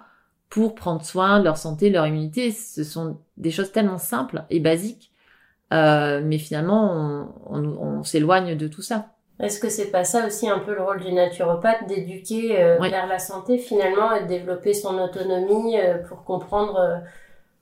pour 0.48 0.74
prendre 0.74 1.04
soin 1.04 1.38
de 1.38 1.44
leur 1.44 1.56
santé, 1.56 1.88
de 1.88 1.94
leur 1.94 2.06
immunité. 2.06 2.50
Ce 2.50 2.84
sont 2.84 3.18
des 3.36 3.50
choses 3.50 3.72
tellement 3.72 3.98
simples 3.98 4.44
et 4.50 4.60
basiques 4.60 5.12
euh, 5.72 6.20
mais 6.24 6.38
finalement, 6.38 6.92
on, 6.92 7.28
on, 7.46 7.98
on 7.98 8.02
s'éloigne 8.04 8.56
de 8.56 8.68
tout 8.68 8.82
ça. 8.82 9.06
Est-ce 9.40 9.60
que 9.60 9.68
c'est 9.68 9.90
pas 9.90 10.04
ça 10.04 10.26
aussi 10.26 10.48
un 10.48 10.60
peu 10.60 10.74
le 10.74 10.82
rôle 10.82 11.00
du 11.00 11.12
naturopathe 11.12 11.86
d'éduquer 11.88 12.62
euh, 12.62 12.78
vers 12.78 13.06
la 13.06 13.18
santé 13.18 13.58
finalement 13.58 14.12
et 14.12 14.22
de 14.22 14.28
développer 14.28 14.72
son 14.72 14.98
autonomie 14.98 15.78
euh, 15.78 15.98
pour 16.08 16.24
comprendre 16.24 16.78
euh, 16.78 16.96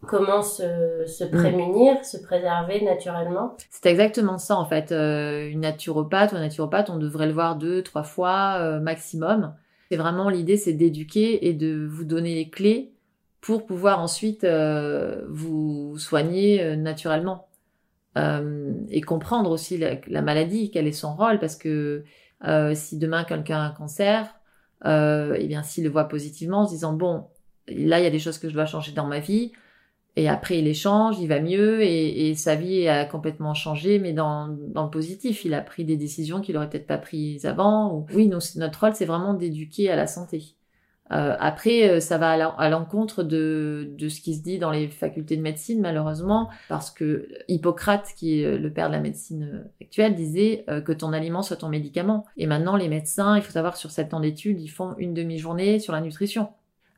comment 0.06 0.42
se, 0.42 1.04
se 1.06 1.24
mm. 1.24 1.30
prémunir, 1.30 2.04
se 2.04 2.18
préserver 2.18 2.82
naturellement? 2.82 3.56
C'est 3.70 3.90
exactement 3.90 4.38
ça 4.38 4.56
en 4.56 4.66
fait. 4.66 4.92
une 4.92 5.60
naturopathe 5.60 6.32
ou 6.32 6.36
un 6.36 6.40
naturopathe, 6.40 6.90
on 6.90 6.98
devrait 6.98 7.26
le 7.26 7.32
voir 7.32 7.56
deux, 7.56 7.82
trois 7.82 8.04
fois 8.04 8.78
maximum. 8.80 9.54
C'est 9.90 9.96
vraiment 9.96 10.28
l'idée, 10.28 10.56
c'est 10.56 10.72
d'éduquer 10.72 11.46
et 11.46 11.52
de 11.52 11.86
vous 11.86 12.04
donner 12.04 12.34
les 12.34 12.48
clés 12.50 12.92
pour 13.40 13.66
pouvoir 13.66 14.00
ensuite 14.00 14.46
vous 15.28 15.98
soigner 15.98 16.76
naturellement. 16.76 17.48
Euh, 18.16 18.72
et 18.90 19.00
comprendre 19.00 19.50
aussi 19.50 19.76
la, 19.76 20.22
maladie, 20.22 20.70
quel 20.70 20.86
est 20.86 20.92
son 20.92 21.16
rôle, 21.16 21.40
parce 21.40 21.56
que 21.56 22.04
euh, 22.46 22.72
si 22.74 22.96
demain 22.96 23.24
quelqu'un 23.24 23.58
a 23.58 23.62
un 23.62 23.70
cancer, 23.70 24.32
euh, 24.86 25.36
eh 25.36 25.48
bien 25.48 25.64
s'il 25.64 25.82
le 25.82 25.90
voit 25.90 26.04
positivement, 26.04 26.60
en 26.60 26.66
se 26.66 26.74
disant 26.74 26.92
bon, 26.92 27.26
là 27.66 27.98
il 27.98 28.04
y 28.04 28.06
a 28.06 28.10
des 28.10 28.20
choses 28.20 28.38
que 28.38 28.48
je 28.48 28.54
dois 28.54 28.66
changer 28.66 28.92
dans 28.92 29.06
ma 29.06 29.18
vie, 29.18 29.50
et 30.16 30.28
après 30.28 30.58
il 30.58 30.66
échange, 30.66 31.18
il 31.20 31.28
va 31.28 31.40
mieux, 31.40 31.82
et, 31.82 32.28
et 32.28 32.34
sa 32.34 32.54
vie 32.54 32.88
a 32.88 33.04
complètement 33.04 33.54
changé, 33.54 33.98
mais 33.98 34.12
dans, 34.12 34.48
dans 34.48 34.84
le 34.84 34.90
positif, 34.90 35.44
il 35.44 35.54
a 35.54 35.60
pris 35.60 35.84
des 35.84 35.96
décisions 35.96 36.40
qu'il 36.40 36.56
aurait 36.56 36.70
peut-être 36.70 36.86
pas 36.86 36.98
prises 36.98 37.46
avant. 37.46 37.92
Ou... 37.94 38.06
Oui, 38.14 38.28
notre 38.28 38.80
rôle 38.80 38.94
c'est 38.94 39.04
vraiment 39.04 39.34
d'éduquer 39.34 39.90
à 39.90 39.96
la 39.96 40.06
santé. 40.06 40.54
Euh, 41.12 41.36
après, 41.38 41.90
euh, 41.90 42.00
ça 42.00 42.16
va 42.16 42.30
à 42.30 42.70
l'encontre 42.70 43.22
de, 43.22 43.92
de 43.98 44.08
ce 44.08 44.22
qui 44.22 44.34
se 44.34 44.42
dit 44.42 44.58
dans 44.58 44.70
les 44.70 44.88
facultés 44.88 45.36
de 45.36 45.42
médecine, 45.42 45.82
malheureusement, 45.82 46.48
parce 46.70 46.90
que 46.90 47.28
Hippocrate, 47.46 48.08
qui 48.16 48.40
est 48.40 48.56
le 48.56 48.72
père 48.72 48.88
de 48.88 48.94
la 48.94 49.00
médecine 49.00 49.64
actuelle, 49.82 50.14
disait 50.14 50.64
euh, 50.70 50.80
que 50.80 50.92
ton 50.92 51.12
aliment 51.12 51.42
soit 51.42 51.58
ton 51.58 51.68
médicament. 51.68 52.24
Et 52.38 52.46
maintenant, 52.46 52.76
les 52.76 52.88
médecins, 52.88 53.36
il 53.36 53.42
faut 53.42 53.52
savoir, 53.52 53.76
sur 53.76 53.90
sept 53.90 54.14
ans 54.14 54.20
d'études, 54.20 54.62
ils 54.62 54.68
font 54.68 54.94
une 54.96 55.12
demi-journée 55.12 55.78
sur 55.78 55.92
la 55.92 56.00
nutrition. 56.00 56.48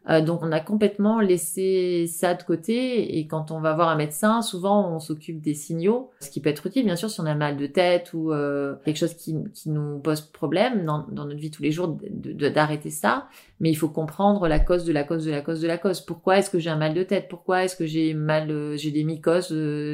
Euh, 0.09 0.21
donc 0.21 0.43
on 0.43 0.53
a 0.53 0.61
complètement 0.61 1.21
laissé 1.21 2.07
ça 2.07 2.35
de 2.35 2.43
côté 2.43 3.19
et 3.19 3.27
quand 3.27 3.51
on 3.51 3.61
va 3.61 3.75
voir 3.75 3.89
un 3.89 3.97
médecin, 3.97 4.41
souvent 4.41 4.89
on 4.95 5.01
s'occupe 5.01 5.41
des 5.41 5.55
signaux, 5.55 6.11
ce 6.21 6.31
qui 6.31 6.41
peut 6.41 6.51
être 6.51 6.67
utile 6.67 6.85
bien 6.85 6.97
sûr 6.97 7.11
si 7.11 7.21
on 7.21 7.27
a 7.27 7.35
mal 7.35 7.57
de 7.57 7.67
tête 7.67 8.13
ou 8.13 8.33
euh, 8.33 8.77
quelque 8.85 8.99
chose 8.99 9.15
qui, 9.15 9.37
qui, 9.53 9.71
nous 9.71 9.99
pose 9.99 10.21
problème 10.21 10.85
dans, 10.85 11.07
dans, 11.11 11.25
notre 11.25 11.41
vie 11.41 11.51
tous 11.51 11.63
les 11.63 11.73
jours, 11.73 11.99
d'arrêter 11.99 12.91
ça. 12.91 13.29
Mais 13.59 13.71
il 13.71 13.75
faut 13.75 13.89
comprendre 13.89 14.47
la 14.49 14.61
cause 14.61 14.85
de 14.85 14.93
la 14.93 15.03
cause 15.03 15.25
de 15.25 15.31
la 15.31 15.41
cause 15.41 15.61
de 15.61 15.67
la 15.67 15.79
cause. 15.79 16.01
Pourquoi 16.01 16.39
est-ce 16.39 16.51
que 16.51 16.59
j'ai 16.59 16.71
un 16.71 16.77
mal 16.77 16.95
de 16.95 17.03
tête? 17.03 17.27
Pourquoi 17.29 17.65
est-ce 17.65 17.75
que 17.75 17.87
j'ai 17.87 18.15
mal, 18.15 18.51
euh, 18.51 18.77
j'ai 18.77 18.91
des 18.91 19.03
mycoses 19.03 19.49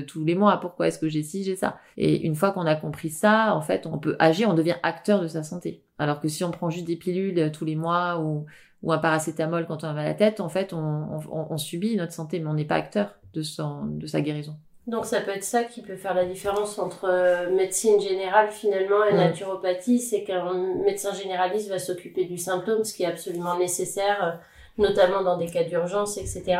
tous 0.07 0.25
les 0.25 0.35
mois? 0.35 0.59
Pourquoi 0.59 0.88
est-ce 0.88 0.98
que 0.98 1.09
j'ai 1.09 1.22
ci, 1.22 1.44
j'ai 1.44 1.57
ça? 1.57 1.79
Et 1.96 2.27
une 2.27 2.35
fois 2.35 2.51
qu'on 2.51 2.66
a 2.66 2.75
compris 2.75 3.11
ça, 3.11 3.55
en 3.55 3.62
fait, 3.62 3.87
on 3.87 3.98
peut 3.98 4.16
agir, 4.18 4.51
on 4.51 4.55
devient 4.55 4.77
acteur 4.83 5.22
de 5.22 5.29
sa 5.29 5.42
santé. 5.42 5.83
Alors 5.98 6.20
que 6.20 6.29
si 6.29 6.42
on 6.42 6.51
prend 6.51 6.68
juste 6.68 6.87
des 6.87 6.96
pilules 6.96 7.51
tous 7.53 7.64
les 7.64 7.77
mois 7.77 8.20
ou 8.20 8.46
ou 8.83 8.92
un 8.92 8.99
paracétamol 8.99 9.66
quand 9.66 9.85
on 9.85 9.88
a 9.88 9.92
mal 9.92 10.07
à 10.07 10.09
la 10.09 10.14
tête, 10.14 10.40
en 10.40 10.49
fait, 10.49 10.73
on, 10.73 11.57
subit 11.57 11.97
notre 11.97 12.12
santé, 12.12 12.40
mais 12.40 12.49
on 12.49 12.55
n'est 12.55 12.64
pas 12.64 12.75
acteur 12.75 13.14
de, 13.35 13.42
son, 13.42 13.85
de 13.85 14.07
sa 14.07 14.21
guérison. 14.21 14.57
Donc 14.88 15.05
ça 15.05 15.21
peut 15.21 15.31
être 15.31 15.45
ça 15.45 15.62
qui 15.62 15.81
peut 15.81 15.95
faire 15.95 16.14
la 16.14 16.25
différence 16.25 16.79
entre 16.81 17.05
euh, 17.05 17.55
médecine 17.55 18.01
générale 18.01 18.51
finalement 18.51 19.05
et 19.05 19.14
naturopathie, 19.14 20.01
c'est 20.01 20.25
qu'un 20.25 20.53
médecin 20.85 21.14
généraliste 21.14 21.68
va 21.68 21.79
s'occuper 21.79 22.25
du 22.25 22.37
symptôme, 22.37 22.83
ce 22.83 22.92
qui 22.92 23.05
est 23.05 23.07
absolument 23.07 23.57
nécessaire, 23.57 24.25
euh, 24.25 24.83
notamment 24.83 25.23
dans 25.23 25.37
des 25.37 25.47
cas 25.47 25.62
d'urgence, 25.62 26.18
etc. 26.18 26.59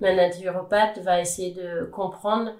Mais 0.00 0.10
un 0.10 0.16
naturopathe 0.16 0.98
va 0.98 1.20
essayer 1.20 1.52
de 1.54 1.84
comprendre 1.86 2.52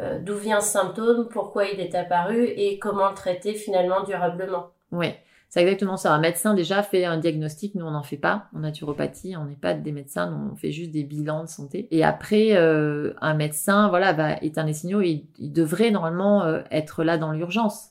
euh, 0.00 0.18
d'où 0.18 0.36
vient 0.36 0.60
ce 0.60 0.72
symptôme, 0.72 1.28
pourquoi 1.30 1.66
il 1.66 1.80
est 1.80 1.94
apparu 1.94 2.44
et 2.44 2.78
comment 2.78 3.08
le 3.08 3.14
traiter 3.14 3.54
finalement 3.54 4.02
durablement. 4.02 4.66
Oui. 4.90 5.14
C'est 5.52 5.60
exactement 5.60 5.98
ça. 5.98 6.14
Un 6.14 6.18
médecin 6.18 6.54
déjà 6.54 6.82
fait 6.82 7.04
un 7.04 7.18
diagnostic, 7.18 7.74
nous 7.74 7.84
on 7.84 7.90
n'en 7.90 8.02
fait 8.02 8.16
pas 8.16 8.48
en 8.54 8.60
naturopathie, 8.60 9.36
on 9.36 9.44
n'est 9.44 9.54
pas 9.54 9.74
des 9.74 9.92
médecins, 9.92 10.30
nous 10.30 10.52
on 10.52 10.56
fait 10.56 10.72
juste 10.72 10.92
des 10.92 11.04
bilans 11.04 11.44
de 11.44 11.48
santé. 11.50 11.88
Et 11.90 12.02
après, 12.02 12.56
euh, 12.56 13.12
un 13.20 13.34
médecin, 13.34 13.90
voilà, 13.90 14.14
va 14.14 14.38
éteindre 14.40 14.68
les 14.68 14.72
signaux. 14.72 15.02
Et 15.02 15.26
il, 15.38 15.52
devrait 15.52 15.90
normalement 15.90 16.42
euh, 16.42 16.62
être 16.70 17.04
là 17.04 17.18
dans 17.18 17.32
l'urgence. 17.32 17.90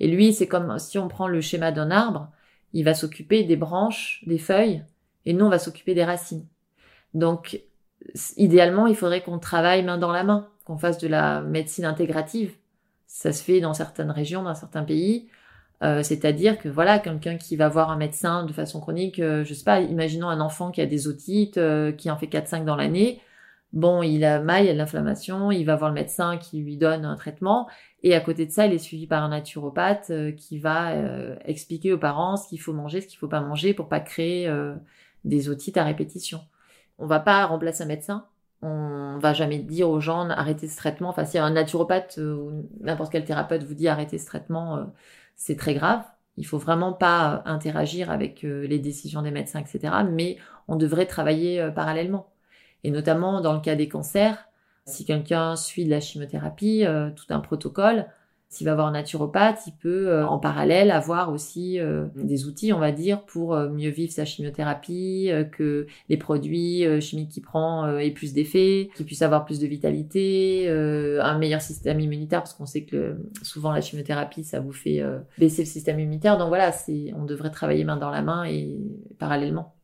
Et 0.00 0.08
lui, 0.08 0.32
c'est 0.32 0.46
comme 0.46 0.78
si 0.78 0.96
on 0.98 1.08
prend 1.08 1.28
le 1.28 1.42
schéma 1.42 1.72
d'un 1.72 1.90
arbre, 1.90 2.30
il 2.72 2.86
va 2.86 2.94
s'occuper 2.94 3.44
des 3.44 3.56
branches, 3.56 4.24
des 4.26 4.38
feuilles, 4.38 4.82
et 5.26 5.34
nous 5.34 5.44
on 5.44 5.50
va 5.50 5.58
s'occuper 5.58 5.92
des 5.92 6.04
racines. 6.04 6.46
Donc, 7.12 7.60
idéalement, 8.38 8.86
il 8.86 8.96
faudrait 8.96 9.20
qu'on 9.20 9.38
travaille 9.38 9.84
main 9.84 9.98
dans 9.98 10.10
la 10.10 10.24
main, 10.24 10.48
qu'on 10.64 10.78
fasse 10.78 10.96
de 10.96 11.08
la 11.08 11.42
médecine 11.42 11.84
intégrative. 11.84 12.54
Ça 13.06 13.30
se 13.34 13.42
fait 13.42 13.60
dans 13.60 13.74
certaines 13.74 14.10
régions, 14.10 14.42
dans 14.42 14.54
certains 14.54 14.84
pays. 14.84 15.28
Euh, 15.84 16.02
c'est-à-dire 16.02 16.58
que 16.58 16.68
voilà, 16.68 16.98
quelqu'un 16.98 17.36
qui 17.36 17.56
va 17.56 17.68
voir 17.68 17.90
un 17.90 17.96
médecin 17.96 18.44
de 18.44 18.52
façon 18.52 18.80
chronique, 18.80 19.18
euh, 19.18 19.44
je 19.44 19.52
sais 19.52 19.64
pas, 19.64 19.80
imaginons 19.80 20.28
un 20.28 20.40
enfant 20.40 20.70
qui 20.70 20.80
a 20.80 20.86
des 20.86 21.08
otites, 21.08 21.58
euh, 21.58 21.92
qui 21.92 22.10
en 22.10 22.16
fait 22.16 22.26
4-5 22.26 22.64
dans 22.64 22.76
l'année. 22.76 23.20
Bon, 23.72 24.02
il 24.02 24.24
a 24.24 24.40
mal, 24.40 24.64
il 24.64 24.70
a 24.70 24.72
de 24.72 24.78
l'inflammation, 24.78 25.50
il 25.50 25.64
va 25.64 25.76
voir 25.76 25.90
le 25.90 25.94
médecin 25.94 26.38
qui 26.38 26.62
lui 26.62 26.76
donne 26.78 27.04
un 27.04 27.16
traitement. 27.16 27.68
Et 28.02 28.14
à 28.14 28.20
côté 28.20 28.46
de 28.46 28.50
ça, 28.52 28.66
il 28.66 28.72
est 28.72 28.78
suivi 28.78 29.06
par 29.06 29.22
un 29.24 29.30
naturopathe 29.30 30.12
qui 30.36 30.58
va 30.60 30.92
expliquer 31.44 31.92
aux 31.92 31.98
parents 31.98 32.36
ce 32.36 32.48
qu'il 32.48 32.60
faut 32.60 32.72
manger, 32.72 33.00
ce 33.00 33.08
qu'il 33.08 33.18
faut 33.18 33.28
pas 33.28 33.40
manger 33.40 33.74
pour 33.74 33.88
pas 33.88 33.98
créer 33.98 34.48
des 35.24 35.48
otites 35.48 35.76
à 35.76 35.82
répétition. 35.82 36.40
On 36.98 37.06
va 37.06 37.18
pas 37.18 37.44
remplacer 37.46 37.82
un 37.82 37.86
médecin. 37.86 38.26
On 38.62 39.18
va 39.18 39.32
jamais 39.32 39.58
dire 39.58 39.90
aux 39.90 40.00
gens 40.00 40.30
arrêtez 40.30 40.68
ce 40.68 40.76
traitement. 40.76 41.08
Enfin, 41.08 41.24
si 41.24 41.38
un 41.38 41.50
naturopathe 41.50 42.18
ou 42.18 42.68
n'importe 42.80 43.10
quel 43.10 43.24
thérapeute 43.24 43.64
vous 43.64 43.74
dit 43.74 43.88
arrêtez 43.88 44.18
ce 44.18 44.26
traitement, 44.26 44.86
c'est 45.36 45.56
très 45.56 45.74
grave. 45.74 46.02
Il 46.36 46.46
faut 46.46 46.58
vraiment 46.58 46.92
pas 46.92 47.42
interagir 47.44 48.10
avec 48.10 48.44
euh, 48.44 48.66
les 48.66 48.78
décisions 48.78 49.22
des 49.22 49.30
médecins, 49.30 49.60
etc. 49.60 49.94
Mais 50.10 50.36
on 50.66 50.76
devrait 50.76 51.06
travailler 51.06 51.60
euh, 51.60 51.70
parallèlement. 51.70 52.32
Et 52.82 52.90
notamment 52.90 53.40
dans 53.40 53.52
le 53.52 53.60
cas 53.60 53.76
des 53.76 53.88
cancers, 53.88 54.48
si 54.86 55.04
quelqu'un 55.04 55.56
suit 55.56 55.84
de 55.84 55.90
la 55.90 56.00
chimiothérapie, 56.00 56.84
euh, 56.84 57.10
tout 57.10 57.26
un 57.30 57.40
protocole, 57.40 58.06
s'il 58.54 58.68
va 58.68 58.74
voir 58.76 58.86
un 58.86 58.92
naturopathe, 58.92 59.66
il 59.66 59.72
peut 59.72 60.08
euh, 60.08 60.24
en 60.26 60.38
parallèle 60.38 60.92
avoir 60.92 61.32
aussi 61.32 61.80
euh, 61.80 62.06
des 62.14 62.46
outils, 62.46 62.72
on 62.72 62.78
va 62.78 62.92
dire, 62.92 63.24
pour 63.24 63.52
euh, 63.54 63.68
mieux 63.68 63.90
vivre 63.90 64.12
sa 64.12 64.24
chimiothérapie, 64.24 65.30
que 65.50 65.88
les 66.08 66.16
produits 66.16 66.84
chimiques 67.00 67.30
qu'il 67.30 67.42
prend 67.42 67.98
aient 67.98 68.12
plus 68.12 68.32
d'effets, 68.32 68.90
qu'il 68.94 69.06
puisse 69.06 69.22
avoir 69.22 69.44
plus 69.44 69.58
de 69.58 69.66
vitalité, 69.66 70.68
un 70.68 71.38
meilleur 71.38 71.60
système 71.60 71.98
immunitaire, 71.98 72.40
parce 72.40 72.54
qu'on 72.54 72.66
sait 72.66 72.84
que 72.84 73.16
souvent 73.42 73.72
la 73.72 73.80
chimiothérapie, 73.80 74.44
ça 74.44 74.60
vous 74.60 74.72
fait 74.72 75.02
baisser 75.38 75.62
le 75.62 75.66
système 75.66 75.98
immunitaire. 75.98 76.38
Donc 76.38 76.48
voilà, 76.48 76.72
c'est, 76.72 77.12
on 77.16 77.24
devrait 77.24 77.50
travailler 77.50 77.84
main 77.84 77.96
dans 77.96 78.10
la 78.10 78.22
main 78.22 78.44
et 78.44 78.78
parallèlement. 79.18 79.74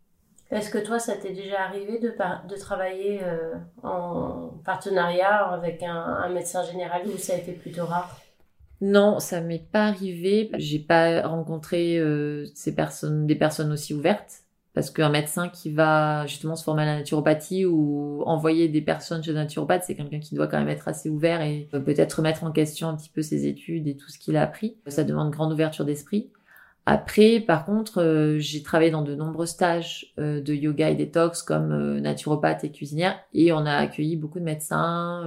Est-ce 0.51 0.71
que 0.71 0.79
toi, 0.79 0.99
ça 0.99 1.15
t'est 1.17 1.33
déjà 1.33 1.63
arrivé 1.63 1.99
de, 1.99 2.13
de 2.49 2.57
travailler 2.57 3.21
en 3.83 4.53
partenariat 4.65 5.47
avec 5.49 5.83
un, 5.83 5.95
un 5.95 6.29
médecin 6.29 6.63
généraliste 6.65 7.15
ou 7.15 7.19
ça 7.19 7.35
a 7.35 7.37
été 7.37 7.53
plutôt 7.53 7.87
rare? 7.87 8.21
Non, 8.81 9.19
ça 9.21 9.41
m'est 9.41 9.67
pas 9.71 9.87
arrivé. 9.87 10.51
J'ai 10.59 10.79
pas 10.79 11.27
rencontré 11.27 11.99
euh, 11.99 12.47
ces 12.55 12.75
personnes, 12.75 13.27
des 13.27 13.35
personnes 13.35 13.73
aussi 13.73 13.95
ouvertes. 13.95 14.43
Parce 14.73 14.91
qu'un 14.91 15.11
médecin 15.11 15.49
qui 15.49 15.71
va 15.71 16.27
justement 16.27 16.55
se 16.55 16.63
former 16.63 16.83
à 16.83 16.87
la 16.87 16.97
naturopathie 16.99 17.67
ou 17.67 18.23
envoyer 18.25 18.69
des 18.69 18.81
personnes 18.81 19.23
chez 19.23 19.33
un 19.33 19.35
naturopathe, 19.35 19.83
c'est 19.85 19.97
quelqu'un 19.97 20.21
qui 20.21 20.37
doit 20.37 20.47
quand 20.47 20.61
même 20.61 20.69
être 20.69 20.87
assez 20.87 21.11
ouvert 21.11 21.43
et 21.43 21.69
peut-être 21.73 22.15
remettre 22.15 22.45
en 22.45 22.53
question 22.53 22.89
un 22.89 22.95
petit 22.95 23.11
peu 23.11 23.21
ses 23.21 23.47
études 23.47 23.89
et 23.89 23.97
tout 23.97 24.09
ce 24.09 24.19
qu'il 24.19 24.37
a 24.37 24.43
appris. 24.43 24.77
Ça 24.87 25.03
demande 25.03 25.33
grande 25.33 25.53
ouverture 25.53 25.85
d'esprit. 25.85 26.31
Après, 26.87 27.41
par 27.41 27.67
contre, 27.67 28.03
euh, 28.03 28.39
j'ai 28.39 28.63
travaillé 28.63 28.91
dans 28.91 29.03
de 29.03 29.15
nombreux 29.15 29.47
stages 29.47 30.13
euh, 30.19 30.41
de 30.41 30.55
yoga 30.55 30.91
et 30.91 30.95
détox 30.95 31.43
comme 31.43 31.73
euh, 31.73 32.01
naturopathe 32.01 32.65
et 32.65 32.73
cuisinière, 32.73 33.19
et 33.35 33.53
on 33.53 33.67
a 33.67 33.75
accueilli 33.75 34.17
beaucoup 34.17 34.41
de 34.41 34.45
médecins 34.45 35.25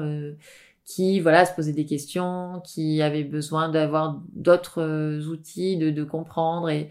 qui, 0.86 1.20
voilà, 1.20 1.46
se 1.46 1.54
posaient 1.54 1.74
des 1.74 1.86
questions, 1.86 2.62
qui 2.66 3.02
avaient 3.02 3.24
besoin 3.24 3.70
d'avoir 3.70 4.22
d'autres 4.34 5.28
outils, 5.28 5.78
de, 5.78 5.92
de 5.92 6.04
comprendre 6.04 6.70
et 6.70 6.90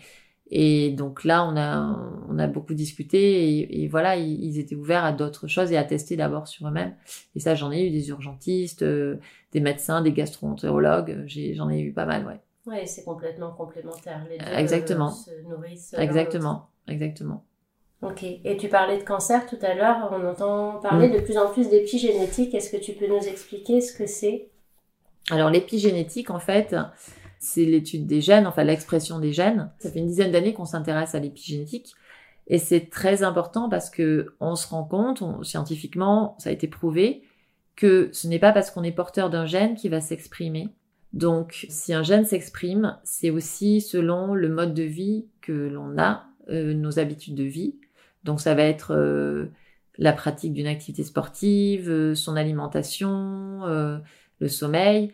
et 0.54 0.90
donc 0.90 1.24
là, 1.24 1.46
on 1.46 1.56
a, 1.56 1.98
on 2.28 2.38
a 2.38 2.46
beaucoup 2.46 2.74
discuté 2.74 3.58
et, 3.58 3.82
et 3.82 3.88
voilà, 3.88 4.16
ils, 4.16 4.58
étaient 4.58 4.74
ouverts 4.74 5.02
à 5.02 5.12
d'autres 5.12 5.46
choses 5.46 5.72
et 5.72 5.78
à 5.78 5.84
tester 5.84 6.14
d'abord 6.14 6.46
sur 6.46 6.68
eux-mêmes. 6.68 6.94
Et 7.34 7.40
ça, 7.40 7.54
j'en 7.54 7.72
ai 7.72 7.86
eu 7.86 7.90
des 7.90 8.10
urgentistes, 8.10 8.84
des 8.84 9.60
médecins, 9.60 10.02
des 10.02 10.12
gastroentérologues, 10.12 11.24
j'en 11.54 11.70
ai, 11.70 11.80
eu 11.80 11.94
pas 11.94 12.04
mal, 12.04 12.26
ouais. 12.26 12.38
Ouais, 12.66 12.84
c'est 12.84 13.02
complètement 13.02 13.52
complémentaire. 13.52 14.26
Les 14.28 14.36
deux 14.36 14.52
exactement. 14.52 15.10
se 15.10 15.30
nourrissent. 15.48 15.94
Exactement, 15.96 16.68
exactement. 16.86 17.46
Ok. 18.02 18.24
Et 18.24 18.56
tu 18.56 18.68
parlais 18.68 18.98
de 18.98 19.04
cancer 19.04 19.46
tout 19.46 19.58
à 19.62 19.74
l'heure. 19.74 20.10
On 20.12 20.26
entend 20.26 20.80
parler 20.80 21.08
mm. 21.08 21.12
de 21.12 21.20
plus 21.20 21.38
en 21.38 21.50
plus 21.50 21.68
d'épigénétique. 21.68 22.54
Est-ce 22.54 22.70
que 22.70 22.82
tu 22.82 22.92
peux 22.92 23.06
nous 23.06 23.22
expliquer 23.26 23.80
ce 23.80 23.96
que 23.96 24.06
c'est? 24.06 24.50
Alors 25.30 25.50
l'épigénétique, 25.50 26.30
en 26.30 26.40
fait, 26.40 26.74
c'est 27.38 27.64
l'étude 27.64 28.06
des 28.06 28.20
gènes, 28.20 28.46
enfin 28.46 28.64
l'expression 28.64 29.20
des 29.20 29.32
gènes. 29.32 29.70
Ça 29.78 29.90
fait 29.90 30.00
une 30.00 30.08
dizaine 30.08 30.32
d'années 30.32 30.52
qu'on 30.52 30.64
s'intéresse 30.64 31.14
à 31.14 31.20
l'épigénétique. 31.20 31.94
Et 32.48 32.58
c'est 32.58 32.90
très 32.90 33.22
important 33.22 33.68
parce 33.68 33.88
que 33.88 34.34
on 34.40 34.56
se 34.56 34.66
rend 34.66 34.82
compte, 34.82 35.22
scientifiquement, 35.44 36.36
ça 36.38 36.50
a 36.50 36.52
été 36.52 36.66
prouvé, 36.66 37.22
que 37.76 38.10
ce 38.12 38.26
n'est 38.26 38.40
pas 38.40 38.52
parce 38.52 38.70
qu'on 38.72 38.82
est 38.82 38.92
porteur 38.92 39.30
d'un 39.30 39.46
gène 39.46 39.74
qui 39.74 39.88
va 39.88 40.00
s'exprimer. 40.00 40.68
Donc, 41.12 41.66
si 41.68 41.92
un 41.94 42.02
gène 42.02 42.24
s'exprime, 42.24 42.98
c'est 43.04 43.30
aussi 43.30 43.80
selon 43.80 44.34
le 44.34 44.48
mode 44.48 44.74
de 44.74 44.82
vie 44.82 45.26
que 45.40 45.52
l'on 45.52 45.98
a, 45.98 46.24
euh, 46.48 46.74
nos 46.74 46.98
habitudes 46.98 47.34
de 47.34 47.44
vie. 47.44 47.76
Donc, 48.24 48.40
ça 48.40 48.54
va 48.54 48.62
être 48.62 48.94
euh, 48.94 49.46
la 49.98 50.12
pratique 50.12 50.52
d'une 50.52 50.66
activité 50.66 51.04
sportive, 51.04 51.90
euh, 51.90 52.14
son 52.14 52.36
alimentation, 52.36 53.60
le 53.62 54.48
sommeil. 54.48 55.12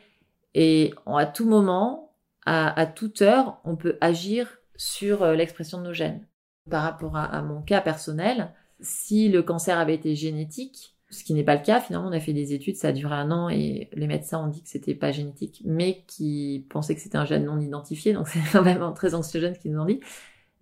Et 0.55 0.95
à 1.07 1.27
tout 1.27 1.49
moment, 1.49 2.09
à, 2.47 2.87
toute 2.87 3.23
heure, 3.23 3.61
on 3.65 3.77
peut 3.77 3.99
agir 4.01 4.59
sur 4.77 5.23
euh, 5.23 5.35
l'expression 5.35 5.79
de 5.79 5.85
nos 5.85 5.93
gènes. 5.93 6.27
Par 6.71 6.83
rapport 6.83 7.17
à, 7.17 7.43
mon 7.43 7.63
cas 7.63 7.81
personnel, 7.81 8.53
si 8.81 9.29
le 9.29 9.43
cancer 9.43 9.79
avait 9.79 9.95
été 9.95 10.15
génétique, 10.15 10.97
ce 11.11 11.25
qui 11.25 11.33
n'est 11.33 11.45
pas 11.45 11.57
le 11.57 11.63
cas, 11.63 11.81
finalement, 11.81 12.09
on 12.09 12.13
a 12.13 12.21
fait 12.21 12.35
des 12.35 12.53
études, 12.53 12.77
ça 12.77 12.89
a 12.89 12.93
duré 12.93 13.15
un 13.15 13.31
an 13.31 13.49
et 13.49 13.89
les 13.95 14.07
médecins 14.07 14.45
ont 14.45 14.49
dit 14.49 14.63
que 14.63 14.69
c'était 14.69 14.95
pas 14.95 15.11
génétique, 15.11 15.63
mais 15.65 16.05
qui 16.07 16.67
pensaient 16.69 16.95
que 16.95 17.01
c'était 17.01 17.17
un 17.17 17.25
gène 17.25 17.47
non 17.47 17.59
identifié, 17.59 18.13
donc 18.13 18.29
c'est 18.29 18.41
quand 18.53 18.63
même 18.63 18.83
très 18.95 19.15
anxiogène 19.15 19.55
ce 19.55 19.61
qu'ils 19.61 19.73
nous 19.73 19.81
ont 19.81 19.87
dit. 19.87 20.01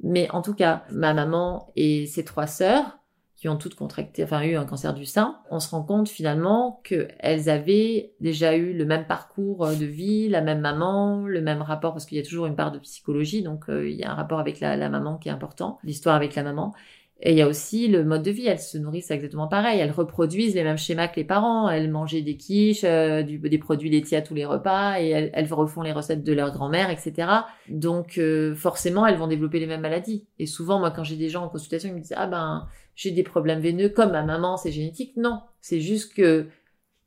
Mais 0.02 0.30
en 0.30 0.42
tout 0.42 0.54
cas, 0.54 0.84
ma 0.90 1.14
maman 1.14 1.72
et 1.76 2.06
ses 2.06 2.24
trois 2.24 2.46
sœurs, 2.46 2.98
qui 3.36 3.50
ont 3.50 3.56
toutes 3.56 3.74
contracté, 3.74 4.24
enfin 4.24 4.42
eu 4.44 4.56
un 4.56 4.64
cancer 4.64 4.94
du 4.94 5.04
sein, 5.04 5.38
on 5.50 5.60
se 5.60 5.68
rend 5.68 5.82
compte 5.82 6.08
finalement 6.08 6.80
qu'elles 6.84 7.50
avaient 7.50 8.14
déjà 8.18 8.56
eu 8.56 8.72
le 8.72 8.86
même 8.86 9.06
parcours 9.06 9.66
de 9.66 9.84
vie, 9.84 10.30
la 10.30 10.40
même 10.40 10.60
maman, 10.60 11.26
le 11.26 11.42
même 11.42 11.60
rapport, 11.60 11.92
parce 11.92 12.06
qu'il 12.06 12.16
y 12.16 12.20
a 12.20 12.24
toujours 12.24 12.46
une 12.46 12.56
part 12.56 12.72
de 12.72 12.78
psychologie, 12.78 13.42
donc 13.42 13.68
euh, 13.68 13.90
il 13.90 13.96
y 13.96 14.04
a 14.04 14.10
un 14.10 14.14
rapport 14.14 14.40
avec 14.40 14.58
la 14.60 14.88
maman 14.88 15.18
qui 15.18 15.28
est 15.28 15.32
important, 15.32 15.78
l'histoire 15.84 16.16
avec 16.16 16.34
la 16.34 16.44
maman. 16.44 16.72
Et 17.20 17.32
il 17.32 17.38
y 17.38 17.42
a 17.42 17.48
aussi 17.48 17.88
le 17.88 18.04
mode 18.04 18.22
de 18.22 18.30
vie, 18.30 18.46
elles 18.46 18.60
se 18.60 18.76
nourrissent 18.76 19.10
exactement 19.10 19.48
pareil, 19.48 19.80
elles 19.80 19.90
reproduisent 19.90 20.54
les 20.54 20.62
mêmes 20.62 20.76
schémas 20.76 21.08
que 21.08 21.16
les 21.16 21.24
parents, 21.24 21.70
elles 21.70 21.90
mangeaient 21.90 22.20
des 22.20 22.36
quiches, 22.36 22.84
euh, 22.84 23.22
du, 23.22 23.38
des 23.38 23.58
produits 23.58 23.88
laitiers 23.88 24.18
à 24.18 24.22
tous 24.22 24.34
les 24.34 24.44
repas, 24.44 25.00
et 25.00 25.08
elles, 25.08 25.30
elles 25.32 25.52
refont 25.52 25.80
les 25.80 25.92
recettes 25.92 26.24
de 26.24 26.32
leur 26.34 26.52
grand-mère, 26.52 26.90
etc. 26.90 27.28
Donc 27.68 28.20
forcément, 28.54 29.06
elles 29.06 29.16
vont 29.16 29.28
développer 29.28 29.60
les 29.60 29.66
mêmes 29.66 29.80
maladies. 29.80 30.26
Et 30.38 30.46
souvent, 30.46 30.78
moi, 30.78 30.90
quand 30.90 31.04
j'ai 31.04 31.16
des 31.16 31.30
gens 31.30 31.44
en 31.44 31.48
consultation, 31.48 31.88
ils 31.88 31.94
me 31.94 32.00
disent, 32.00 32.14
ah 32.16 32.26
ben, 32.26 32.68
j'ai 32.94 33.12
des 33.12 33.22
problèmes 33.22 33.60
veineux 33.60 33.88
comme 33.88 34.12
ma 34.12 34.22
maman, 34.22 34.56
c'est 34.56 34.72
génétique. 34.72 35.16
Non, 35.16 35.40
c'est 35.60 35.80
juste 35.80 36.14
que 36.14 36.46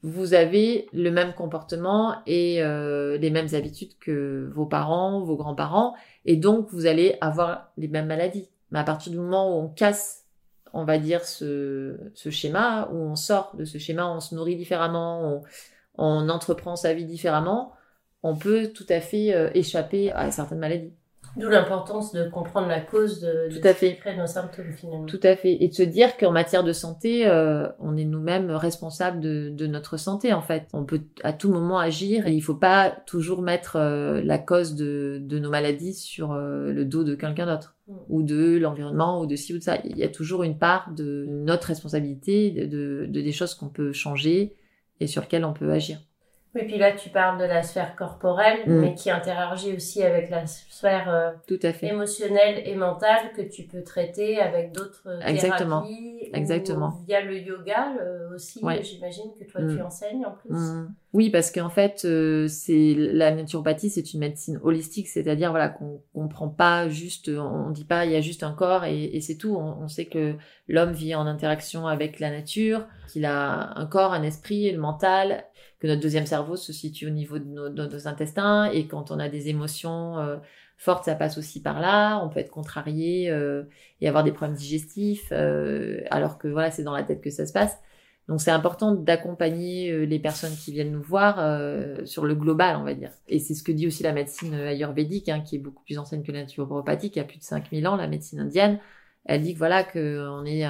vous 0.02 0.34
avez 0.34 0.88
le 0.94 1.12
même 1.12 1.34
comportement 1.34 2.16
et 2.26 2.62
euh, 2.64 3.18
les 3.18 3.30
mêmes 3.30 3.54
habitudes 3.54 3.98
que 4.00 4.50
vos 4.56 4.66
parents, 4.66 5.22
vos 5.22 5.36
grands-parents, 5.36 5.94
et 6.26 6.38
donc 6.38 6.70
vous 6.72 6.86
allez 6.86 7.18
avoir 7.20 7.72
les 7.78 7.90
mêmes 7.90 8.08
maladies. 8.08 8.50
Mais 8.72 8.80
à 8.80 8.84
partir 8.84 9.12
du 9.12 9.18
moment 9.18 9.56
où 9.56 9.62
on 9.62 9.68
casse, 9.68 10.26
on 10.74 10.84
va 10.84 10.98
dire, 10.98 11.26
ce, 11.26 11.98
ce 12.14 12.30
schéma, 12.30 12.90
où 12.92 12.98
on 12.98 13.16
sort 13.16 13.56
de 13.56 13.66
ce 13.66 13.78
schéma, 13.78 14.08
on 14.08 14.20
se 14.20 14.36
nourrit 14.36 14.56
différemment, 14.56 15.22
on, 15.24 15.44
on 15.98 16.30
entreprend 16.30 16.76
sa 16.76 16.94
vie 16.94 17.06
différemment, 17.06 17.74
on 18.24 18.36
peut 18.36 18.68
tout 18.74 18.86
à 18.90 19.00
fait 19.00 19.34
euh, 19.34 19.50
échapper 19.54 20.12
à 20.12 20.32
certaines 20.32 20.60
maladies. 20.60 20.94
D'où 21.36 21.48
l'importance 21.48 22.12
de 22.12 22.28
comprendre 22.28 22.68
la 22.68 22.82
cause 22.82 23.22
de, 23.22 23.50
Tout 23.50 23.68
à 23.68 23.74
fait. 23.74 24.00
nos 24.18 24.28
symptômes 24.28 24.74
finalement. 24.74 25.06
Tout 25.06 25.20
à 25.24 25.36
fait. 25.36 25.58
Et 25.62 25.68
de 25.68 25.74
se 25.74 25.84
dire 25.84 26.18
qu'en 26.18 26.32
matière 26.32 26.64
de 26.64 26.74
santé, 26.74 27.28
euh, 27.28 27.68
on 27.80 27.98
est 27.98 28.06
nous-mêmes 28.06 28.52
responsables 28.52 29.20
de, 29.20 29.50
de, 29.50 29.68
notre 29.68 29.98
santé 29.98 30.34
en 30.34 30.42
fait. 30.42 30.68
On 30.74 30.86
peut 30.86 31.02
à 31.24 31.34
tout 31.34 31.52
moment 31.52 31.80
agir 31.80 32.28
et 32.28 32.34
il 32.34 32.42
faut 32.42 32.56
pas 32.56 32.90
toujours 33.06 33.42
mettre 33.42 33.76
euh, 33.76 34.22
la 34.24 34.38
cause 34.38 34.76
de, 34.76 35.20
de, 35.22 35.40
nos 35.40 35.50
maladies 35.50 35.94
sur 35.94 36.32
euh, 36.32 36.72
le 36.72 36.86
dos 36.86 37.04
de 37.04 37.16
quelqu'un 37.16 37.46
d'autre. 37.46 37.76
Ou 38.08 38.24
de 38.24 38.58
l'environnement 38.58 39.22
ou 39.22 39.26
de 39.26 39.36
ci 39.36 39.54
ou 39.54 39.58
de 39.58 39.64
ça. 39.64 39.78
Il 39.84 39.98
y 39.98 40.04
a 40.04 40.10
toujours 40.10 40.44
une 40.44 40.58
part 40.58 40.94
de 40.94 41.26
notre 41.28 41.68
responsabilité, 41.68 42.52
de, 42.52 43.08
de 43.10 43.22
des 43.22 43.32
choses 43.32 43.56
qu'on 43.56 43.70
peut 43.70 43.94
changer 43.94 44.56
et 45.00 45.08
sur 45.08 45.22
lesquelles 45.22 45.46
on 45.46 45.54
peut 45.54 45.72
agir. 45.72 46.00
Oui, 46.56 46.64
puis 46.66 46.78
là, 46.78 46.94
tu 46.94 47.10
parles 47.10 47.40
de 47.40 47.46
la 47.46 47.62
sphère 47.62 47.96
corporelle, 47.96 48.62
mm. 48.66 48.80
mais 48.80 48.96
qui 48.96 49.12
interagit 49.12 49.74
aussi 49.74 50.02
avec 50.04 50.30
la 50.30 50.48
sphère 50.48 51.08
euh, 51.08 51.32
Tout 51.48 51.60
à 51.62 51.74
fait. 51.74 51.88
émotionnelle 51.88 52.64
et 52.66 52.76
mentale 52.76 53.32
que 53.36 53.42
tu 53.42 53.64
peux 53.64 53.84
traiter 53.84 54.40
avec 54.40 54.72
d'autres 54.72 55.08
Exactement. 55.26 55.84
thérapies. 55.84 56.30
Exactement. 56.34 56.98
Ou 57.02 57.06
via 57.06 57.22
le 57.22 57.38
yoga 57.38 57.94
aussi, 58.34 58.62
j'imagine 58.82 59.32
que 59.40 59.46
toi, 59.46 59.62
tu 59.62 59.78
mm. 59.78 59.86
enseignes 59.86 60.26
en 60.26 60.32
plus. 60.32 60.56
Mm. 60.56 60.94
Oui, 61.12 61.32
parce 61.32 61.52
qu'en 61.52 61.70
fait, 61.70 62.04
euh, 62.06 62.48
c'est 62.48 62.94
la 62.96 63.32
naturopathie, 63.32 63.90
c'est 63.90 64.14
une 64.14 64.20
médecine 64.20 64.60
holistique, 64.64 65.08
c'est-à-dire 65.08 65.50
voilà 65.50 65.70
qu'on 65.70 66.02
on 66.14 66.28
prend 66.28 66.50
pas 66.50 66.88
juste, 66.88 67.30
on 67.30 67.72
dit 67.72 67.86
pas 67.86 68.06
il 68.06 68.12
y 68.12 68.16
a 68.16 68.22
juste 68.22 68.44
un 68.44 68.54
corps 68.54 68.86
et, 68.86 69.06
et 69.06 69.22
c'est 69.22 69.36
tout. 69.36 69.56
On, 69.56 69.84
on, 69.84 69.88
sait 69.88 70.06
que 70.06 70.36
l'homme 70.68 70.92
vit 70.92 71.16
en 71.16 71.26
interaction 71.26 71.88
avec 71.88 72.20
la 72.20 72.30
nature, 72.30 72.86
qu'il 73.08 73.26
a 73.26 73.78
un 73.78 73.86
corps, 73.88 74.14
un 74.14 74.22
esprit, 74.22 74.72
le 74.72 74.80
mental 74.80 75.46
que 75.80 75.88
notre 75.88 76.02
deuxième 76.02 76.26
cerveau 76.26 76.56
se 76.56 76.74
situe 76.74 77.08
au 77.08 77.12
niveau 77.12 77.40
de 77.40 77.46
nos, 77.46 78.08
intestins 78.08 78.66
et 78.66 78.88
quand 78.88 79.12
on 79.12 79.20
a 79.20 79.30
des 79.30 79.48
émotions 79.50 80.20
euh, 80.20 80.38
fortes, 80.78 81.06
ça 81.06 81.16
passe 81.16 81.38
aussi 81.38 81.62
par 81.62 81.80
là. 81.80 82.20
On 82.24 82.30
peut 82.30 82.40
être 82.40 82.52
contrarié 82.52 83.32
euh, 83.32 83.64
et 84.02 84.08
avoir 84.08 84.24
des 84.24 84.32
problèmes 84.32 84.58
digestifs, 84.58 85.30
euh, 85.32 86.02
alors 86.12 86.38
que 86.38 86.48
voilà, 86.48 86.70
c'est 86.72 86.84
dans 86.84 86.94
la 86.94 87.04
tête 87.04 87.22
que 87.22 87.30
ça 87.30 87.46
se 87.46 87.54
passe. 87.54 87.78
Donc 88.28 88.42
c'est 88.42 88.52
important 88.52 88.94
d'accompagner 88.94 90.06
les 90.06 90.20
personnes 90.20 90.54
qui 90.54 90.72
viennent 90.72 90.92
nous 90.92 91.02
voir 91.02 91.38
sur 92.06 92.26
le 92.26 92.36
global, 92.36 92.76
on 92.76 92.84
va 92.84 92.94
dire. 92.94 93.10
Et 93.28 93.40
c'est 93.40 93.56
ce 93.56 93.64
que 93.64 93.72
dit 93.72 93.88
aussi 93.88 94.04
la 94.04 94.14
médecine 94.14 94.54
ayurvédique, 94.54 95.30
hein, 95.30 95.42
qui 95.42 95.56
est 95.56 95.60
beaucoup 95.60 95.84
plus 95.84 95.98
ancienne 95.98 96.22
que 96.22 96.32
la 96.32 96.42
naturopathie, 96.42 97.10
qui 97.10 97.20
a 97.20 97.24
plus 97.24 97.40
de 97.40 97.44
5000 97.44 97.88
ans, 97.88 97.96
la 97.96 98.08
médecine 98.08 98.40
indienne. 98.40 98.80
Elle 99.26 99.42
dit 99.42 99.54
que 99.54 99.58
voilà, 99.58 99.84
qu'on 99.84 100.46
est 100.46 100.64